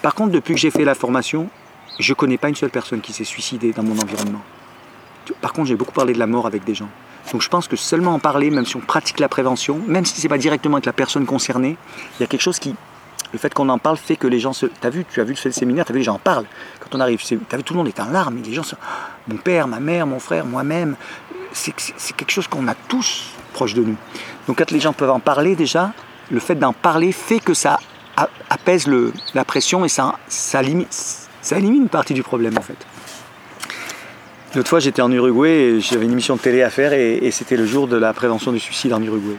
Par 0.00 0.14
contre, 0.14 0.32
depuis 0.32 0.54
que 0.54 0.60
j'ai 0.60 0.70
fait 0.70 0.86
la 0.86 0.94
formation, 0.94 1.50
je 1.98 2.14
connais 2.14 2.38
pas 2.38 2.48
une 2.48 2.54
seule 2.54 2.70
personne 2.70 3.02
qui 3.02 3.12
s'est 3.12 3.24
suicidée 3.24 3.72
dans 3.74 3.82
mon 3.82 3.98
environnement. 4.00 4.40
Par 5.42 5.52
contre, 5.52 5.68
j'ai 5.68 5.76
beaucoup 5.76 5.92
parlé 5.92 6.14
de 6.14 6.18
la 6.18 6.26
mort 6.26 6.46
avec 6.46 6.64
des 6.64 6.74
gens. 6.74 6.88
Donc 7.32 7.42
je 7.42 7.48
pense 7.50 7.68
que 7.68 7.76
seulement 7.76 8.14
en 8.14 8.18
parler, 8.18 8.50
même 8.50 8.64
si 8.64 8.74
on 8.76 8.80
pratique 8.80 9.20
la 9.20 9.28
prévention, 9.28 9.78
même 9.86 10.06
si 10.06 10.16
ce 10.16 10.22
n'est 10.22 10.30
pas 10.30 10.38
directement 10.38 10.76
avec 10.76 10.86
la 10.86 10.94
personne 10.94 11.26
concernée, 11.26 11.76
il 12.18 12.22
y 12.22 12.24
a 12.24 12.26
quelque 12.26 12.40
chose 12.40 12.58
qui... 12.58 12.74
Le 13.32 13.38
fait 13.38 13.52
qu'on 13.54 13.68
en 13.68 13.78
parle 13.78 13.96
fait 13.96 14.16
que 14.16 14.26
les 14.26 14.40
gens 14.40 14.52
se... 14.52 14.66
T'as 14.66 14.90
vu, 14.90 15.04
tu 15.04 15.20
as 15.20 15.24
vu 15.24 15.36
le 15.44 15.50
séminaire, 15.52 15.84
tu 15.84 15.92
as 15.92 15.94
vu 15.94 16.00
les 16.00 16.04
gens 16.04 16.14
en 16.14 16.18
parlent. 16.18 16.46
Quand 16.80 16.96
on 16.96 17.00
arrive, 17.00 17.20
t'as 17.48 17.56
vu 17.56 17.62
tout 17.62 17.74
le 17.74 17.78
monde 17.78 17.88
est 17.88 18.00
en 18.00 18.08
larmes, 18.10 18.38
les 18.44 18.52
gens 18.52 18.62
sont... 18.62 18.76
Mon 19.28 19.36
père, 19.36 19.68
ma 19.68 19.80
mère, 19.80 20.06
mon 20.06 20.18
frère, 20.18 20.44
moi-même, 20.44 20.96
c'est 21.52 21.72
quelque 21.72 22.32
chose 22.32 22.48
qu'on 22.48 22.66
a 22.68 22.74
tous 22.74 23.30
proche 23.52 23.74
de 23.74 23.82
nous. 23.82 23.96
Donc 24.46 24.58
quand 24.58 24.70
les 24.70 24.80
gens 24.80 24.92
peuvent 24.92 25.10
en 25.10 25.20
parler 25.20 25.56
déjà, 25.56 25.92
le 26.30 26.40
fait 26.40 26.54
d'en 26.54 26.72
parler 26.72 27.12
fait 27.12 27.40
que 27.40 27.54
ça 27.54 27.78
apaise 28.48 28.88
la 29.34 29.44
pression 29.44 29.84
et 29.84 29.88
ça 29.88 30.14
élimine 30.62 31.82
une 31.82 31.88
partie 31.88 32.14
du 32.14 32.22
problème 32.22 32.58
en 32.58 32.62
fait. 32.62 32.76
L'autre 34.56 34.68
fois, 34.68 34.80
j'étais 34.80 35.00
en 35.00 35.12
Uruguay 35.12 35.48
et 35.48 35.80
j'avais 35.80 36.06
une 36.06 36.10
émission 36.10 36.34
de 36.34 36.40
télé 36.40 36.64
à 36.64 36.70
faire 36.70 36.92
et, 36.92 37.30
c'était 37.30 37.56
le 37.56 37.66
jour 37.66 37.86
de 37.86 37.96
la 37.96 38.12
prévention 38.12 38.50
du 38.50 38.58
suicide 38.58 38.92
en 38.92 39.00
Uruguay. 39.00 39.36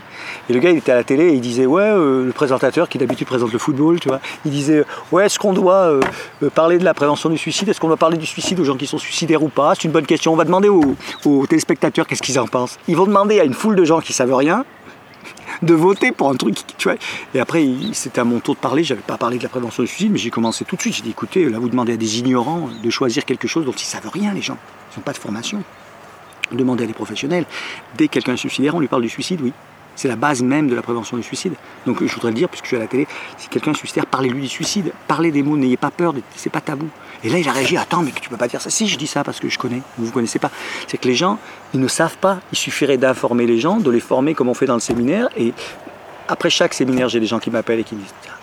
Et 0.50 0.54
le 0.54 0.60
gars, 0.60 0.70
il 0.70 0.78
était 0.78 0.94
à 0.94 0.96
la 0.96 1.04
télé 1.04 1.26
et 1.26 1.34
il 1.34 1.42
disait 1.42 1.66
Ouais, 1.66 1.84
euh, 1.84 2.26
le 2.26 2.32
présentateur 2.32 2.88
qui 2.88 2.98
d'habitude 2.98 3.28
présente 3.28 3.52
le 3.52 3.60
football, 3.60 4.00
tu 4.00 4.08
vois, 4.08 4.22
il 4.46 4.52
disait 4.52 4.86
Ouais, 5.12 5.26
est-ce 5.26 5.38
qu'on 5.38 5.52
doit 5.52 5.74
euh, 5.74 6.00
euh, 6.44 6.50
parler 6.50 6.78
de 6.78 6.86
la 6.86 6.94
prévention 6.94 7.30
du 7.30 7.38
suicide? 7.38 7.68
Est-ce 7.68 7.82
qu'on 7.82 7.90
doit 7.90 7.98
parler 7.98 8.18
du 8.18 8.26
suicide 8.26 8.58
aux 8.62 8.64
gens 8.64 8.78
qui 8.78 8.88
sont 8.88 8.98
suicidaires 8.98 9.44
ou 9.44 9.50
pas? 9.50 9.74
C'est 9.76 9.84
une 9.84 9.92
bonne 9.92 10.06
question. 10.06 10.32
On 10.32 10.38
va 10.38 10.46
demander 10.46 10.70
aux, 10.70 10.96
aux 11.26 11.46
téléspectateurs 11.46 12.08
qu'est-ce 12.08 12.22
qu'ils 12.22 12.40
en 12.40 12.48
pensent. 12.48 12.80
Ils 12.88 12.96
vont 12.96 13.06
demander 13.06 13.42
à 13.42 13.44
une 13.44 13.54
foule 13.54 13.76
de 13.76 13.84
gens 13.84 14.00
qui 14.00 14.14
savent 14.14 14.34
rien 14.34 14.64
de 15.62 15.74
voter 15.74 16.12
pour 16.12 16.30
un 16.30 16.36
truc, 16.36 16.58
tu 16.78 16.90
vois. 16.90 16.98
Et 17.34 17.40
après, 17.40 17.66
c'était 17.94 18.22
à 18.22 18.24
mon 18.24 18.40
tour 18.40 18.56
de 18.56 18.60
parler. 18.60 18.84
J'avais 18.84 19.02
pas 19.02 19.18
parlé 19.18 19.38
de 19.38 19.44
la 19.44 19.50
prévention 19.50 19.84
du 19.84 19.88
suicide, 19.88 20.12
mais 20.12 20.18
j'ai 20.18 20.30
commencé 20.30 20.66
tout 20.66 20.76
de 20.76 20.82
suite. 20.82 20.96
J'ai 20.96 21.04
dit, 21.04 21.12
écoutez, 21.12 21.48
là, 21.50 21.60
vous 21.60 21.70
demandez 21.70 21.94
à 21.94 21.98
des 21.98 22.20
ignorants 22.20 22.70
de 22.84 22.90
choisir 22.90 23.26
quelque 23.26 23.48
chose 23.48 23.66
dont 23.66 23.72
ils 23.72 23.80
savent 23.86 24.10
rien, 24.12 24.34
les 24.34 24.42
gens. 24.42 24.58
Ils 24.94 25.00
n'ont 25.00 25.04
pas 25.04 25.14
de 25.14 25.18
formation. 25.18 25.64
Demandez 26.52 26.84
à 26.84 26.88
des 26.88 26.94
professionnels. 26.94 27.46
Dès 27.98 28.08
que 28.08 28.14
quelqu'un 28.14 28.34
est 28.34 28.38
suicidaire, 28.38 28.76
on 28.76 28.80
lui 28.80 28.88
parle 28.88 29.04
du 29.04 29.10
suicide, 29.10 29.40
oui. 29.42 29.54
C'est 29.96 30.08
la 30.08 30.16
base 30.16 30.42
même 30.42 30.68
de 30.68 30.76
la 30.76 30.82
prévention 30.82 31.18
du 31.18 31.24
suicide. 31.24 31.54
Donc, 31.86 32.04
je 32.04 32.14
voudrais 32.14 32.30
le 32.30 32.36
dire, 32.36 32.50
puisque 32.50 32.66
je 32.66 32.70
suis 32.70 32.78
à 32.78 32.80
la 32.80 32.88
télé, 32.88 33.08
si 33.38 33.50
quelqu'un 33.50 33.72
est 33.72 33.78
suicidaire, 33.78 34.06
parlez-lui 34.06 34.42
du 34.42 34.48
suicide. 34.48 34.94
Parlez 35.08 35.32
des 35.32 35.44
mots, 35.44 35.58
n'ayez 35.58 35.78
pas 35.78 35.92
peur, 35.92 36.14
c'est 36.36 36.50
pas 36.50 36.62
tabou. 36.62 36.88
Et 37.24 37.30
là, 37.30 37.38
il 37.38 37.48
a 37.48 37.52
réagi, 37.52 37.78
attends, 37.78 38.02
mais 38.02 38.12
tu 38.12 38.30
peux 38.30 38.38
pas 38.38 38.48
dire 38.48 38.62
ça. 38.62 38.70
Si, 38.70 38.88
je 38.88 38.98
dis 38.98 39.08
ça 39.08 39.24
parce 39.24 39.40
que 39.40 39.48
je 39.48 39.60
connais, 39.60 39.82
vous 39.98 40.08
ne 40.08 40.12
connaissez 40.12 40.40
pas. 40.40 40.50
C'est 40.88 40.98
que 40.98 41.08
les 41.08 41.16
gens, 41.16 41.38
ils 41.74 41.80
ne 41.80 41.88
savent 41.88 42.18
pas. 42.18 42.40
Il 42.52 42.58
suffirait 42.58 42.98
d'informer 42.98 43.46
les 43.46 43.60
gens, 43.60 43.78
de 43.78 43.92
les 43.92 44.00
former 44.00 44.34
comme 44.34 44.50
on 44.50 44.54
fait 44.54 44.66
dans 44.66 44.74
le 44.74 44.80
séminaire. 44.80 45.30
Et 45.38 45.54
après 46.28 46.50
chaque 46.50 46.74
séminaire, 46.74 47.10
j'ai 47.10 47.20
des 47.20 47.28
gens 47.28 47.40
qui 47.40 47.52
m'appellent 47.52 47.80
et 47.80 47.84
qui 47.84 47.96
me 47.96 48.02
disent 48.02 48.14
Tiens, 48.22 48.34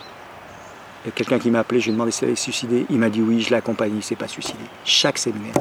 il 1.05 1.09
y 1.09 1.11
a 1.11 1.13
quelqu'un 1.13 1.39
qui 1.39 1.51
m'a 1.51 1.61
appelé, 1.61 1.81
je 1.81 1.87
lui 1.87 1.91
ai 1.91 1.95
demandé 1.95 2.11
s'il 2.11 2.27
allait 2.27 2.37
se 2.37 2.43
suicider. 2.45 2.87
Il 2.91 2.99
m'a 2.99 3.09
dit 3.09 3.23
oui, 3.23 3.41
je 3.41 3.51
l'ai 3.51 3.57
accompagné, 3.57 3.95
il 3.95 3.99
ne 3.99 4.03
s'est 4.03 4.17
pas 4.17 4.29
suicidé. 4.29 4.59
Chaque 4.85 5.19
séminaire. 5.19 5.55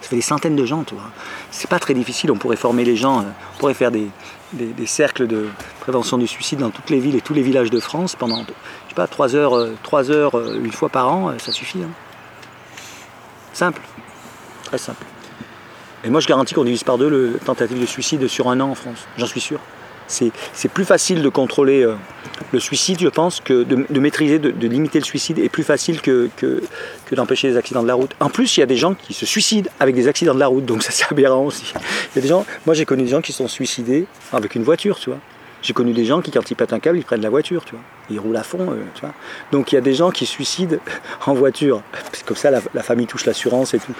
Ça 0.00 0.08
fait 0.08 0.16
des 0.16 0.22
centaines 0.22 0.56
de 0.56 0.64
gens, 0.64 0.84
tu 0.84 0.94
vois. 0.94 1.10
C'est 1.50 1.68
pas 1.68 1.78
très 1.78 1.94
difficile, 1.94 2.30
on 2.30 2.36
pourrait 2.36 2.56
former 2.56 2.84
les 2.84 2.96
gens, 2.96 3.20
euh, 3.20 3.24
on 3.54 3.58
pourrait 3.58 3.74
faire 3.74 3.90
des, 3.90 4.10
cercles 4.86 5.26
de 5.26 5.48
prévention 5.80 6.18
du 6.18 6.26
suicide 6.26 6.60
dans 6.60 6.70
toutes 6.70 6.90
les 6.90 7.00
villes 7.00 7.16
et 7.16 7.20
tous 7.20 7.34
les 7.34 7.42
villages 7.42 7.70
de 7.70 7.80
France 7.80 8.16
pendant, 8.16 8.40
je 8.40 8.88
sais 8.88 8.94
pas, 8.94 9.06
trois 9.06 9.34
heures, 9.34 9.56
euh, 9.56 9.76
trois 9.82 10.10
heures 10.10 10.36
euh, 10.36 10.60
une 10.62 10.72
fois 10.72 10.88
par 10.88 11.12
an, 11.12 11.30
euh, 11.30 11.38
ça 11.38 11.52
suffit. 11.52 11.82
hein. 11.82 11.90
Simple, 13.52 13.82
très 14.64 14.78
simple. 14.78 15.04
Et 16.04 16.10
moi, 16.10 16.20
je 16.20 16.28
garantis 16.28 16.54
qu'on 16.54 16.64
divise 16.64 16.84
par 16.84 16.96
deux 16.96 17.08
le 17.08 17.40
tentative 17.44 17.80
de 17.80 17.86
suicide 17.86 18.28
sur 18.28 18.48
un 18.48 18.60
an 18.60 18.70
en 18.70 18.74
France. 18.74 19.06
J'en 19.16 19.26
suis 19.26 19.40
sûr. 19.40 19.58
C'est 20.08 20.68
plus 20.72 20.84
facile 20.84 21.22
de 21.22 21.28
contrôler 21.28 21.82
euh, 21.82 21.94
le 22.52 22.60
suicide, 22.60 22.98
je 23.00 23.08
pense, 23.08 23.40
que 23.40 23.62
de, 23.62 24.00
maîtriser, 24.00 24.38
de, 24.38 24.66
limiter 24.66 24.98
le 24.98 25.04
suicide 25.04 25.38
est 25.38 25.48
plus 25.48 25.62
facile 25.62 26.00
que, 26.00 26.30
que, 26.36 26.62
que 27.06 27.14
d'empêcher 27.14 27.48
les 27.48 27.56
accidents 27.56 27.82
de 27.82 27.88
la 27.88 27.94
route. 27.94 28.12
En 28.20 28.30
plus, 28.30 28.56
il 28.56 28.60
y 28.60 28.62
a 28.62 28.66
des 28.66 28.76
gens 28.76 28.94
qui 28.94 29.12
se 29.12 29.26
suicident 29.26 29.70
avec 29.80 29.94
des 29.94 30.08
accidents 30.08 30.34
de 30.34 30.40
la 30.40 30.46
route, 30.46 30.64
donc 30.64 30.82
ça 30.82 30.90
c'est 30.92 31.06
aberrant 31.10 31.44
aussi. 31.44 31.72
Il 31.76 32.16
y 32.16 32.18
a 32.18 32.22
des 32.22 32.28
gens, 32.28 32.46
moi 32.66 32.74
j'ai 32.74 32.84
connu 32.84 33.04
des 33.04 33.10
gens 33.10 33.20
qui 33.20 33.32
sont 33.32 33.48
suicidés 33.48 34.06
avec 34.32 34.54
une 34.54 34.62
voiture, 34.62 34.98
tu 34.98 35.10
vois. 35.10 35.18
J'ai 35.60 35.72
connu 35.72 35.92
des 35.92 36.04
gens 36.04 36.20
qui, 36.20 36.30
quand 36.30 36.48
ils 36.50 36.54
pètent 36.54 36.72
un 36.72 36.78
câble, 36.78 36.98
ils 36.98 37.04
prennent 37.04 37.20
la 37.20 37.30
voiture, 37.30 37.64
tu 37.64 37.72
vois. 37.72 37.82
Ils 38.10 38.20
roulent 38.20 38.36
à 38.36 38.44
fond, 38.44 38.64
tu 38.94 39.00
vois. 39.00 39.12
Donc 39.50 39.72
il 39.72 39.74
y 39.74 39.78
a 39.78 39.80
des 39.80 39.92
gens 39.92 40.10
qui 40.10 40.24
se 40.24 40.32
suicident 40.32 40.76
en 41.26 41.34
voiture. 41.34 41.82
C'est 42.12 42.24
comme 42.24 42.36
ça, 42.36 42.50
la, 42.50 42.82
famille 42.82 43.06
touche 43.06 43.26
l'assurance 43.26 43.74
et 43.74 43.80
tout. 43.80 43.92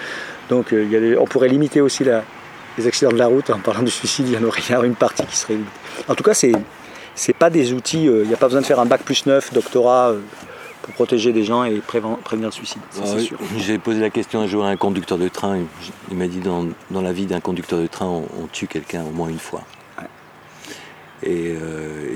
Donc 0.49 0.73
euh, 0.73 1.17
on 1.19 1.25
pourrait 1.27 1.49
limiter 1.49 1.81
aussi 1.81 2.05
la, 2.05 2.23
les 2.79 2.87
accidents 2.87 3.11
de 3.13 3.19
la 3.19 3.27
route 3.27 3.51
en 3.51 3.59
parlant 3.59 3.83
du 3.83 3.91
suicide. 3.91 4.27
Il 4.29 4.35
y 4.35 4.39
en 4.39 4.45
aurait 4.45 4.61
il 4.69 4.73
y 4.73 4.77
aurait 4.77 4.87
une 4.87 4.95
partie 4.95 5.27
qui 5.27 5.37
serait. 5.37 5.59
En 6.09 6.15
tout 6.15 6.23
cas, 6.25 6.33
c'est 6.35 6.53
c'est 7.15 7.33
pas 7.37 7.51
des 7.51 7.73
outils. 7.73 8.09
euh, 8.09 8.23
Il 8.23 8.29
n'y 8.29 8.35
a 8.35 8.37
pas 8.39 8.47
besoin 8.47 8.61
de 8.63 8.67
faire 8.67 8.79
un 8.81 8.87
bac 8.87 9.03
plus 9.03 9.27
9, 9.27 9.53
doctorat, 9.53 10.11
euh, 10.11 10.21
pour 10.83 10.95
protéger 10.95 11.33
des 11.33 11.43
gens 11.45 11.65
et 11.65 11.81
préven- 11.81 12.17
prévenir 12.23 12.49
le 12.49 12.53
suicide. 12.53 12.81
Sûr. 13.19 13.37
J'ai 13.59 13.79
posé 13.79 14.01
la 14.01 14.11
question 14.11 14.41
un 14.41 14.47
jour 14.47 14.65
à 14.65 14.69
un 14.69 14.77
conducteur 14.77 15.19
de 15.19 15.29
train. 15.29 15.59
Il- 16.11 16.17
m'a 16.17 16.29
dit 16.29 16.39
dans, 16.41 16.67
dans 16.91 17.03
la 17.03 17.13
vie 17.13 17.27
d'un 17.27 17.41
conducteur 17.41 17.81
de 17.81 17.87
train, 17.89 18.07
on, 18.07 18.25
on 18.41 18.47
tue 18.53 18.67
quelqu'un 18.69 19.03
au 19.03 19.11
moins 19.11 19.29
une 19.29 19.39
fois. 19.41 19.63
Et 21.25 21.57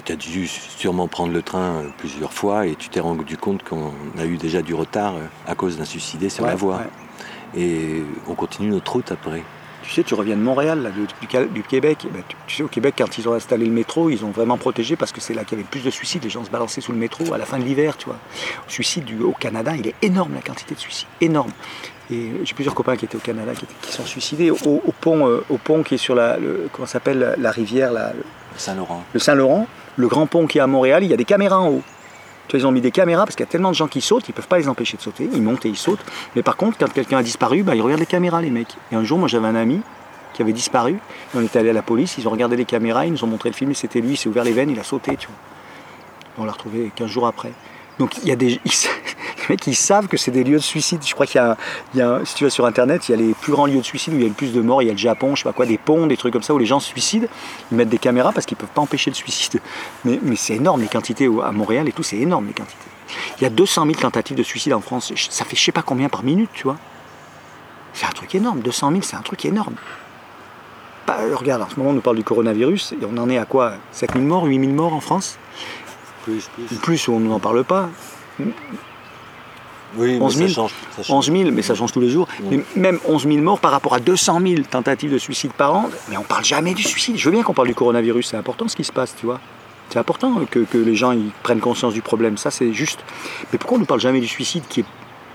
tu 0.04 0.12
as 0.12 0.16
dû 0.16 0.46
sûrement 0.46 1.08
prendre 1.08 1.32
le 1.32 1.42
train 1.42 1.72
euh, 1.78 1.82
plusieurs 1.98 2.32
fois 2.32 2.68
et 2.68 2.76
tu 2.76 2.88
t'es 2.88 3.00
rendu 3.00 3.36
compte 3.36 3.64
qu'on 3.64 3.90
a 4.16 4.24
eu 4.24 4.36
déjà 4.36 4.62
du 4.62 4.74
retard 4.74 5.14
euh, 5.16 5.24
à 5.48 5.56
cause 5.56 5.76
d'un 5.76 5.84
suicidé 5.84 6.28
sur 6.28 6.46
la 6.46 6.54
voie. 6.54 6.76
ouais. 6.76 7.60
Et 7.60 8.04
on 8.28 8.34
continue 8.34 8.70
notre 8.70 8.92
route 8.92 9.10
après. 9.10 9.42
Tu 9.92 10.00
sais, 10.00 10.04
tu 10.04 10.14
reviens 10.14 10.36
de 10.36 10.40
Montréal, 10.40 10.82
là, 10.82 10.88
du, 10.88 11.62
Québec. 11.64 12.06
Ben, 12.10 12.22
tu, 12.26 12.34
tu 12.46 12.56
sais, 12.56 12.62
au 12.62 12.68
Québec, 12.68 12.94
quand 12.96 13.18
ils 13.18 13.28
ont 13.28 13.34
installé 13.34 13.66
le 13.66 13.72
métro, 13.72 14.08
ils 14.08 14.24
ont 14.24 14.30
vraiment 14.30 14.56
protégé 14.56 14.96
parce 14.96 15.12
que 15.12 15.20
c'est 15.20 15.34
là 15.34 15.44
qu'il 15.44 15.58
y 15.58 15.60
avait 15.60 15.64
le 15.64 15.68
plus 15.70 15.84
de 15.84 15.90
suicides. 15.90 16.24
Les 16.24 16.30
gens 16.30 16.42
se 16.42 16.48
balançaient 16.48 16.80
sous 16.80 16.92
le 16.92 16.98
métro 16.98 17.34
à 17.34 17.36
la 17.36 17.44
fin 17.44 17.58
de 17.58 17.64
l'hiver, 17.64 17.98
tu 17.98 18.06
vois. 18.06 18.16
Le 18.66 18.72
suicide 18.72 19.04
du, 19.04 19.20
au 19.20 19.32
Canada, 19.32 19.72
il 19.76 19.86
est 19.86 19.94
énorme, 20.00 20.32
la 20.34 20.40
quantité 20.40 20.74
de 20.74 20.80
suicides. 20.80 21.08
Énorme. 21.20 21.52
Et 22.10 22.30
j'ai 22.42 22.54
plusieurs 22.54 22.74
copains 22.74 22.96
qui 22.96 23.04
étaient 23.04 23.16
au 23.16 23.20
Canada 23.20 23.52
qui, 23.54 23.92
sont 23.92 24.06
suicidés 24.06 24.50
au, 24.50 24.56
au 24.64 24.94
pont, 24.98 25.28
euh, 25.28 25.44
au 25.50 25.58
pont 25.58 25.82
qui 25.82 25.96
est 25.96 25.98
sur 25.98 26.14
la, 26.14 26.38
le, 26.38 26.70
comment 26.72 26.86
s'appelle, 26.86 27.18
la, 27.18 27.36
la 27.36 27.50
rivière, 27.50 27.92
la- 27.92 28.14
Saint-Laurent. 28.56 29.04
le 29.12 29.20
Saint-Laurent, 29.20 29.66
le 29.98 30.08
grand 30.08 30.26
pont 30.26 30.46
qui 30.46 30.56
est 30.56 30.62
à 30.62 30.66
Montréal, 30.66 31.04
il 31.04 31.10
y 31.10 31.14
a 31.14 31.18
des 31.18 31.26
caméras 31.26 31.60
en 31.60 31.68
haut. 31.68 31.82
Tu 32.48 32.56
vois, 32.56 32.60
ils 32.60 32.66
ont 32.66 32.72
mis 32.72 32.80
des 32.80 32.90
caméras 32.90 33.24
parce 33.24 33.36
qu'il 33.36 33.44
y 33.44 33.48
a 33.48 33.50
tellement 33.50 33.70
de 33.70 33.76
gens 33.76 33.88
qui 33.88 34.00
sautent, 34.00 34.28
ils 34.28 34.32
ne 34.32 34.36
peuvent 34.36 34.48
pas 34.48 34.58
les 34.58 34.68
empêcher 34.68 34.96
de 34.96 35.02
sauter, 35.02 35.28
ils 35.32 35.42
montent 35.42 35.64
et 35.64 35.68
ils 35.68 35.76
sautent. 35.76 36.04
Mais 36.36 36.42
par 36.42 36.56
contre, 36.56 36.78
quand 36.78 36.92
quelqu'un 36.92 37.18
a 37.18 37.22
disparu, 37.22 37.62
bah, 37.62 37.74
ils 37.74 37.82
regardent 37.82 38.00
les 38.00 38.06
caméras, 38.06 38.42
les 38.42 38.50
mecs. 38.50 38.76
Et 38.90 38.96
un 38.96 39.04
jour, 39.04 39.18
moi 39.18 39.28
j'avais 39.28 39.46
un 39.46 39.54
ami 39.54 39.80
qui 40.32 40.42
avait 40.42 40.52
disparu, 40.52 40.98
on 41.34 41.42
est 41.42 41.56
allé 41.56 41.70
à 41.70 41.72
la 41.74 41.82
police, 41.82 42.16
ils 42.18 42.26
ont 42.26 42.30
regardé 42.30 42.56
les 42.56 42.64
caméras, 42.64 43.06
ils 43.06 43.12
nous 43.12 43.22
ont 43.22 43.26
montré 43.26 43.50
le 43.50 43.54
film, 43.54 43.70
et 43.70 43.74
c'était 43.74 44.00
lui, 44.00 44.12
il 44.12 44.16
s'est 44.16 44.28
ouvert 44.28 44.44
les 44.44 44.52
veines, 44.52 44.70
il 44.70 44.80
a 44.80 44.82
sauté, 44.82 45.16
tu 45.16 45.26
vois. 45.26 45.36
On 46.38 46.44
l'a 46.46 46.52
retrouvé 46.52 46.90
15 46.96 47.08
jours 47.08 47.26
après. 47.26 47.52
Donc 47.98 48.16
il 48.18 48.28
y 48.28 48.32
a 48.32 48.36
des. 48.36 48.58
Les 49.38 49.44
mecs, 49.50 49.66
ils 49.66 49.74
savent 49.74 50.08
que 50.08 50.16
c'est 50.16 50.30
des 50.30 50.44
lieux 50.44 50.56
de 50.56 50.62
suicide. 50.62 51.00
Je 51.04 51.14
crois 51.14 51.26
qu'il 51.26 51.40
y 51.40 51.44
a, 51.44 51.56
il 51.94 52.00
y 52.00 52.02
a 52.02 52.20
si 52.24 52.34
tu 52.34 52.44
vas 52.44 52.50
sur 52.50 52.66
Internet, 52.66 53.08
il 53.08 53.12
y 53.12 53.14
a 53.14 53.18
les 53.18 53.34
plus 53.34 53.52
grands 53.52 53.66
lieux 53.66 53.78
de 53.78 53.84
suicide 53.84 54.14
où 54.14 54.16
il 54.16 54.22
y 54.22 54.26
a 54.26 54.28
le 54.28 54.34
plus 54.34 54.52
de 54.52 54.60
morts. 54.60 54.82
Il 54.82 54.86
y 54.86 54.90
a 54.90 54.92
le 54.92 54.98
Japon, 54.98 55.34
je 55.34 55.42
sais 55.42 55.48
pas 55.48 55.52
quoi, 55.52 55.66
des 55.66 55.78
ponts, 55.78 56.06
des 56.06 56.16
trucs 56.16 56.32
comme 56.32 56.42
ça 56.42 56.54
où 56.54 56.58
les 56.58 56.66
gens 56.66 56.80
se 56.80 56.88
suicident. 56.88 57.26
Ils 57.70 57.76
mettent 57.76 57.88
des 57.88 57.98
caméras 57.98 58.32
parce 58.32 58.46
qu'ils 58.46 58.56
peuvent 58.56 58.68
pas 58.68 58.82
empêcher 58.82 59.10
le 59.10 59.16
suicide. 59.16 59.60
Mais, 60.04 60.18
mais 60.22 60.36
c'est 60.36 60.54
énorme 60.54 60.80
les 60.80 60.88
quantités 60.88 61.28
à 61.42 61.52
Montréal 61.52 61.88
et 61.88 61.92
tout, 61.92 62.02
c'est 62.02 62.18
énorme 62.18 62.46
les 62.46 62.54
quantités. 62.54 62.78
Il 63.38 63.42
y 63.42 63.46
a 63.46 63.50
200 63.50 63.86
000 63.86 63.98
tentatives 64.00 64.36
de 64.36 64.42
suicide 64.42 64.72
en 64.72 64.80
France. 64.80 65.12
Ça 65.30 65.44
fait 65.44 65.56
je 65.56 65.62
sais 65.62 65.72
pas 65.72 65.82
combien 65.82 66.08
par 66.08 66.22
minute, 66.22 66.50
tu 66.52 66.64
vois. 66.64 66.76
C'est 67.92 68.06
un 68.06 68.10
truc 68.10 68.34
énorme. 68.34 68.60
200 68.60 68.90
000, 68.90 69.02
c'est 69.02 69.16
un 69.16 69.22
truc 69.22 69.44
énorme. 69.44 69.74
Bah, 71.06 71.16
regarde, 71.34 71.62
en 71.62 71.68
ce 71.68 71.76
moment, 71.76 71.90
on 71.90 71.94
nous 71.94 72.00
parle 72.00 72.16
du 72.16 72.24
coronavirus 72.24 72.92
et 72.92 73.04
on 73.04 73.16
en 73.18 73.28
est 73.28 73.38
à 73.38 73.44
quoi 73.44 73.74
7 73.90 74.12
000 74.12 74.24
morts, 74.24 74.44
8 74.44 74.60
000 74.60 74.72
morts 74.72 74.94
en 74.94 75.00
France? 75.00 75.38
Plus, 76.24 76.48
plus. 76.48 76.76
Plus, 76.78 77.08
on 77.08 77.20
n'en 77.20 77.40
parle 77.40 77.64
pas. 77.64 77.90
Oui, 79.96 80.14
mais 80.18 80.20
11 80.24 80.36
000, 80.36 80.48
ça 80.48 80.54
change. 80.54 80.72
ça 80.96 81.02
change. 81.02 81.28
11 81.30 81.32
000, 81.38 81.50
mais 81.52 81.62
ça 81.62 81.74
change 81.74 81.92
tous 81.92 82.00
les 82.00 82.08
jours. 82.10 82.26
Mais 82.50 82.60
même 82.76 82.98
11 83.06 83.24
000 83.26 83.38
morts 83.38 83.58
par 83.60 83.70
rapport 83.72 83.94
à 83.94 84.00
200 84.00 84.40
000 84.40 84.62
tentatives 84.70 85.12
de 85.12 85.18
suicide 85.18 85.52
par 85.52 85.74
an, 85.74 85.90
mais 86.08 86.16
on 86.16 86.22
parle 86.22 86.44
jamais 86.44 86.74
du 86.74 86.82
suicide. 86.82 87.16
Je 87.16 87.24
veux 87.26 87.30
bien 87.32 87.42
qu'on 87.42 87.54
parle 87.54 87.68
du 87.68 87.74
coronavirus, 87.74 88.28
c'est 88.28 88.36
important 88.36 88.68
ce 88.68 88.76
qui 88.76 88.84
se 88.84 88.92
passe, 88.92 89.14
tu 89.18 89.26
vois. 89.26 89.40
C'est 89.90 89.98
important 89.98 90.40
que, 90.50 90.60
que 90.60 90.78
les 90.78 90.94
gens 90.96 91.12
ils 91.12 91.30
prennent 91.42 91.60
conscience 91.60 91.92
du 91.92 92.00
problème, 92.00 92.38
ça 92.38 92.50
c'est 92.50 92.72
juste. 92.72 93.00
Mais 93.52 93.58
pourquoi 93.58 93.76
on 93.76 93.80
ne 93.80 93.84
parle 93.86 94.00
jamais 94.00 94.20
du 94.20 94.28
suicide 94.28 94.62
qui 94.68 94.80
est 94.80 94.84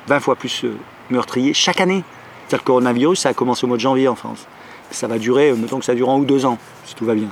20 0.08 0.20
fois 0.20 0.36
plus 0.36 0.64
euh, 0.64 0.76
meurtrier 1.12 1.53
chaque 1.53 1.80
année? 1.80 2.03
C'est-à-dire 2.47 2.64
le 2.64 2.66
coronavirus, 2.68 3.20
ça 3.20 3.30
a 3.30 3.34
commencé 3.34 3.66
au 3.66 3.68
mois 3.68 3.78
de 3.78 3.82
janvier 3.82 4.08
en 4.08 4.16
France. 4.16 4.47
Ça 4.89 5.05
va 5.08 5.20
durer, 5.20 5.49
euh, 5.51 5.55
mettons 5.55 5.78
que 5.80 5.86
ça 5.86 5.93
dure 5.93 6.10
un 6.10 6.16
ou 6.16 6.26
deux 6.26 6.45
ans, 6.45 6.58
si 6.86 6.95
tout 6.95 7.05
va 7.05 7.14
bien. 7.14 7.28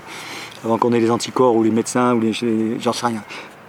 Avant 0.63 0.77
qu'on 0.77 0.93
ait 0.93 0.99
les 0.99 1.09
anticorps 1.09 1.55
ou 1.55 1.63
les 1.63 1.71
médecins 1.71 2.13
ou 2.13 2.19
les. 2.19 2.31
les- 2.41 2.79
J'en 2.79 2.93
sais 2.93 3.07
rien. 3.07 3.23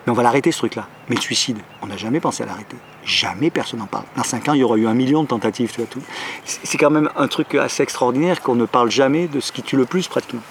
Mais 0.07 0.11
on 0.13 0.15
va 0.15 0.23
l'arrêter 0.23 0.53
ce 0.53 0.59
truc-là. 0.59 0.87
Mais 1.09 1.15
le 1.17 1.21
suicide, 1.23 1.59
on 1.83 1.87
n'a 1.87 1.97
jamais 1.97 2.21
pensé 2.21 2.43
à 2.43 2.47
l'arrêter. 2.47 2.77
Jamais 3.07 3.51
personne 3.51 3.79
n'en 3.79 3.87
parle. 3.87 4.05
Dans 4.17 4.25
5 4.25 4.49
ans, 4.49 4.53
il 4.55 4.61
y 4.61 4.65
aura 4.65 4.77
eu 4.77 4.87
un 4.89 4.93
million 4.95 5.23
de 5.23 5.29
tentatives, 5.29 5.71
tu 5.71 5.77
vois 5.81 5.87
tout. 5.89 6.03
C'est 6.45 6.77
quand 6.77 6.91
même 6.91 7.09
un 7.17 7.29
truc 7.29 7.55
assez 7.55 7.83
extraordinaire 7.85 8.43
qu'on 8.43 8.57
ne 8.57 8.67
parle 8.67 8.91
jamais 8.91 9.29
de 9.29 9.39
ce 9.39 9.53
qui 9.53 9.63
tue 9.63 9.77
le 9.77 9.85
plus 9.87 10.09
pratiquement. 10.09 10.43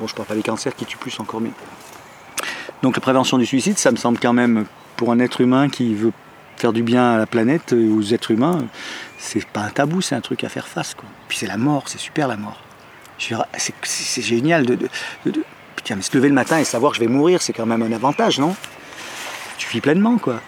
Bon, 0.00 0.08
je 0.08 0.14
parle 0.14 0.26
pas 0.26 0.34
des 0.34 0.42
cancers 0.42 0.74
qui 0.74 0.84
tuent 0.84 0.96
plus 0.98 1.18
encore 1.20 1.40
mieux. 1.40 1.52
Donc 2.82 2.96
la 2.96 3.00
prévention 3.00 3.38
du 3.38 3.46
suicide, 3.46 3.78
ça 3.78 3.92
me 3.92 3.96
semble 3.96 4.18
quand 4.18 4.32
même, 4.32 4.66
pour 4.96 5.12
un 5.12 5.20
être 5.20 5.40
humain 5.40 5.68
qui 5.68 5.94
veut 5.94 6.12
faire 6.56 6.72
du 6.72 6.82
bien 6.82 7.12
à 7.14 7.18
la 7.18 7.26
planète, 7.26 7.72
euh, 7.72 7.96
aux 7.96 8.02
êtres 8.12 8.32
humains, 8.32 8.58
c'est 9.18 9.46
pas 9.46 9.60
un 9.60 9.70
tabou, 9.70 10.00
c'est 10.00 10.16
un 10.16 10.20
truc 10.20 10.42
à 10.42 10.48
faire 10.48 10.66
face. 10.66 10.94
Quoi. 10.94 11.08
Puis 11.28 11.38
c'est 11.38 11.46
la 11.46 11.56
mort, 11.56 11.84
c'est 11.86 12.00
super 12.00 12.26
la 12.26 12.36
mort. 12.36 12.60
C'est 13.84 14.22
génial 14.22 14.66
de, 14.66 14.74
de, 14.74 14.88
de- 15.26 15.30
de- 15.30 15.44
Putain, 15.76 15.94
mais 15.96 16.02
se 16.02 16.14
lever 16.16 16.28
le 16.28 16.34
matin 16.34 16.58
et 16.58 16.64
savoir 16.64 16.92
que 16.92 16.96
je 16.98 17.02
vais 17.02 17.08
mourir, 17.08 17.40
c'est 17.42 17.52
quand 17.52 17.66
même 17.66 17.82
un 17.82 17.92
avantage, 17.92 18.38
non? 18.40 18.54
Tu 19.58 19.68
vis 19.70 19.80
pleinement, 19.80 20.18
quoi. 20.18 20.40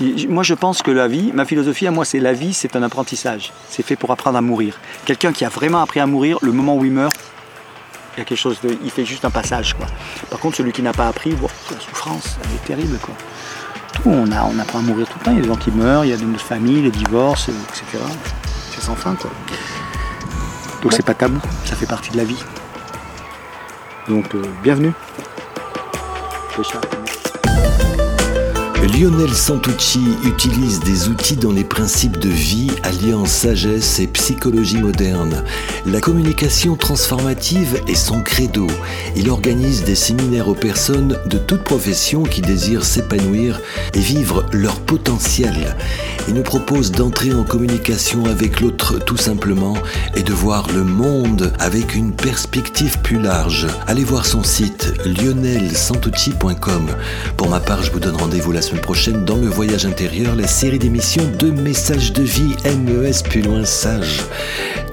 Moi, 0.00 0.42
je 0.42 0.54
pense 0.54 0.82
que 0.82 0.90
la 0.90 1.08
vie, 1.08 1.32
ma 1.32 1.46
philosophie 1.46 1.86
à 1.86 1.90
moi, 1.90 2.04
c'est 2.04 2.20
la 2.20 2.34
vie, 2.34 2.52
c'est 2.52 2.76
un 2.76 2.82
apprentissage. 2.82 3.52
C'est 3.68 3.82
fait 3.82 3.96
pour 3.96 4.10
apprendre 4.10 4.36
à 4.36 4.42
mourir. 4.42 4.78
Quelqu'un 5.06 5.32
qui 5.32 5.44
a 5.44 5.48
vraiment 5.48 5.80
appris 5.80 6.00
à 6.00 6.06
mourir, 6.06 6.38
le 6.42 6.52
moment 6.52 6.76
où 6.76 6.84
il 6.84 6.92
meurt, 6.92 7.16
il 8.14 8.20
y 8.20 8.22
a 8.22 8.24
quelque 8.24 8.38
chose 8.38 8.60
de. 8.62 8.76
Il 8.84 8.90
fait 8.90 9.04
juste 9.04 9.24
un 9.24 9.30
passage, 9.30 9.74
quoi. 9.74 9.86
Par 10.30 10.38
contre, 10.38 10.56
celui 10.56 10.72
qui 10.72 10.82
n'a 10.82 10.92
pas 10.92 11.08
appris, 11.08 11.30
la 11.30 11.80
souffrance, 11.80 12.36
elle 12.44 12.56
est 12.56 12.66
terrible, 12.66 12.98
quoi. 12.98 13.14
Tout, 13.94 14.02
on, 14.06 14.30
a, 14.32 14.44
on 14.44 14.58
apprend 14.58 14.80
à 14.80 14.82
mourir 14.82 15.06
tout 15.06 15.18
le 15.18 15.24
temps. 15.24 15.30
Il 15.30 15.36
y 15.36 15.40
a 15.40 15.42
des 15.42 15.48
gens 15.48 15.56
qui 15.56 15.70
meurent, 15.70 16.04
il 16.04 16.10
y 16.10 16.14
a 16.14 16.16
des 16.16 16.38
familles, 16.38 16.82
les 16.82 16.90
divorces, 16.90 17.48
etc. 17.48 18.02
C'est 18.74 18.82
sans 18.82 18.96
fin, 18.96 19.14
quoi. 19.14 19.30
Donc, 20.82 20.92
c'est 20.92 21.04
pas 21.04 21.14
tabou, 21.14 21.40
ça 21.64 21.74
fait 21.74 21.86
partie 21.86 22.10
de 22.10 22.18
la 22.18 22.24
vie. 22.24 22.42
Donc, 24.08 24.34
euh, 24.34 24.42
bienvenue. 24.62 24.92
Lionel 28.86 29.34
Santucci 29.34 30.00
utilise 30.24 30.78
des 30.80 31.08
outils 31.08 31.36
dans 31.36 31.50
les 31.50 31.64
principes 31.64 32.18
de 32.18 32.28
vie 32.28 32.70
alliant 32.84 33.26
sagesse 33.26 33.98
et 33.98 34.06
psychologie 34.06 34.78
moderne. 34.78 35.42
La 35.86 36.00
communication 36.00 36.76
transformative 36.76 37.80
est 37.88 37.96
son 37.96 38.22
credo. 38.22 38.68
Il 39.16 39.28
organise 39.28 39.82
des 39.82 39.96
séminaires 39.96 40.48
aux 40.48 40.54
personnes 40.54 41.18
de 41.26 41.36
toute 41.36 41.64
profession 41.64 42.22
qui 42.22 42.42
désirent 42.42 42.84
s'épanouir 42.84 43.60
et 43.92 44.00
vivre 44.00 44.46
leur 44.52 44.78
potentiel. 44.80 45.76
Il 46.28 46.34
nous 46.34 46.42
propose 46.42 46.92
d'entrer 46.92 47.32
en 47.32 47.42
communication 47.44 48.24
avec 48.26 48.60
l'autre 48.60 48.98
tout 48.98 49.16
simplement 49.16 49.74
et 50.14 50.22
de 50.22 50.32
voir 50.32 50.68
le 50.72 50.84
monde 50.84 51.52
avec 51.58 51.94
une 51.94 52.12
perspective 52.12 52.98
plus 53.00 53.20
large. 53.20 53.66
Allez 53.86 54.04
voir 54.04 54.26
son 54.26 54.44
site 54.44 54.92
lionelsantucci.com. 55.04 56.86
Pour 57.36 57.48
ma 57.48 57.60
part, 57.60 57.82
je 57.82 57.90
vous 57.90 58.00
donne 58.00 58.16
rendez-vous 58.16 58.52
la 58.52 58.62
semaine 58.62 58.75
prochaine 58.76 59.24
dans 59.24 59.36
le 59.36 59.46
voyage 59.46 59.86
intérieur, 59.86 60.34
la 60.34 60.46
série 60.46 60.78
d'émissions 60.78 61.30
de 61.38 61.50
messages 61.50 62.12
de 62.12 62.22
vie 62.22 62.54
MES 62.64 63.22
plus 63.22 63.42
loin 63.42 63.64
sage. 63.64 64.24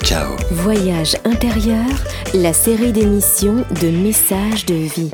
Ciao. 0.04 0.36
Voyage 0.52 1.16
intérieur, 1.26 1.86
la 2.34 2.54
série 2.54 2.92
d'émissions 2.92 3.66
de 3.82 3.90
messages 3.90 4.66
de 4.66 4.76
vie. 4.76 5.12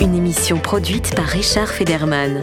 Une 0.00 0.14
émission 0.14 0.58
produite 0.58 1.14
par 1.14 1.26
Richard 1.26 1.68
Federman. 1.68 2.40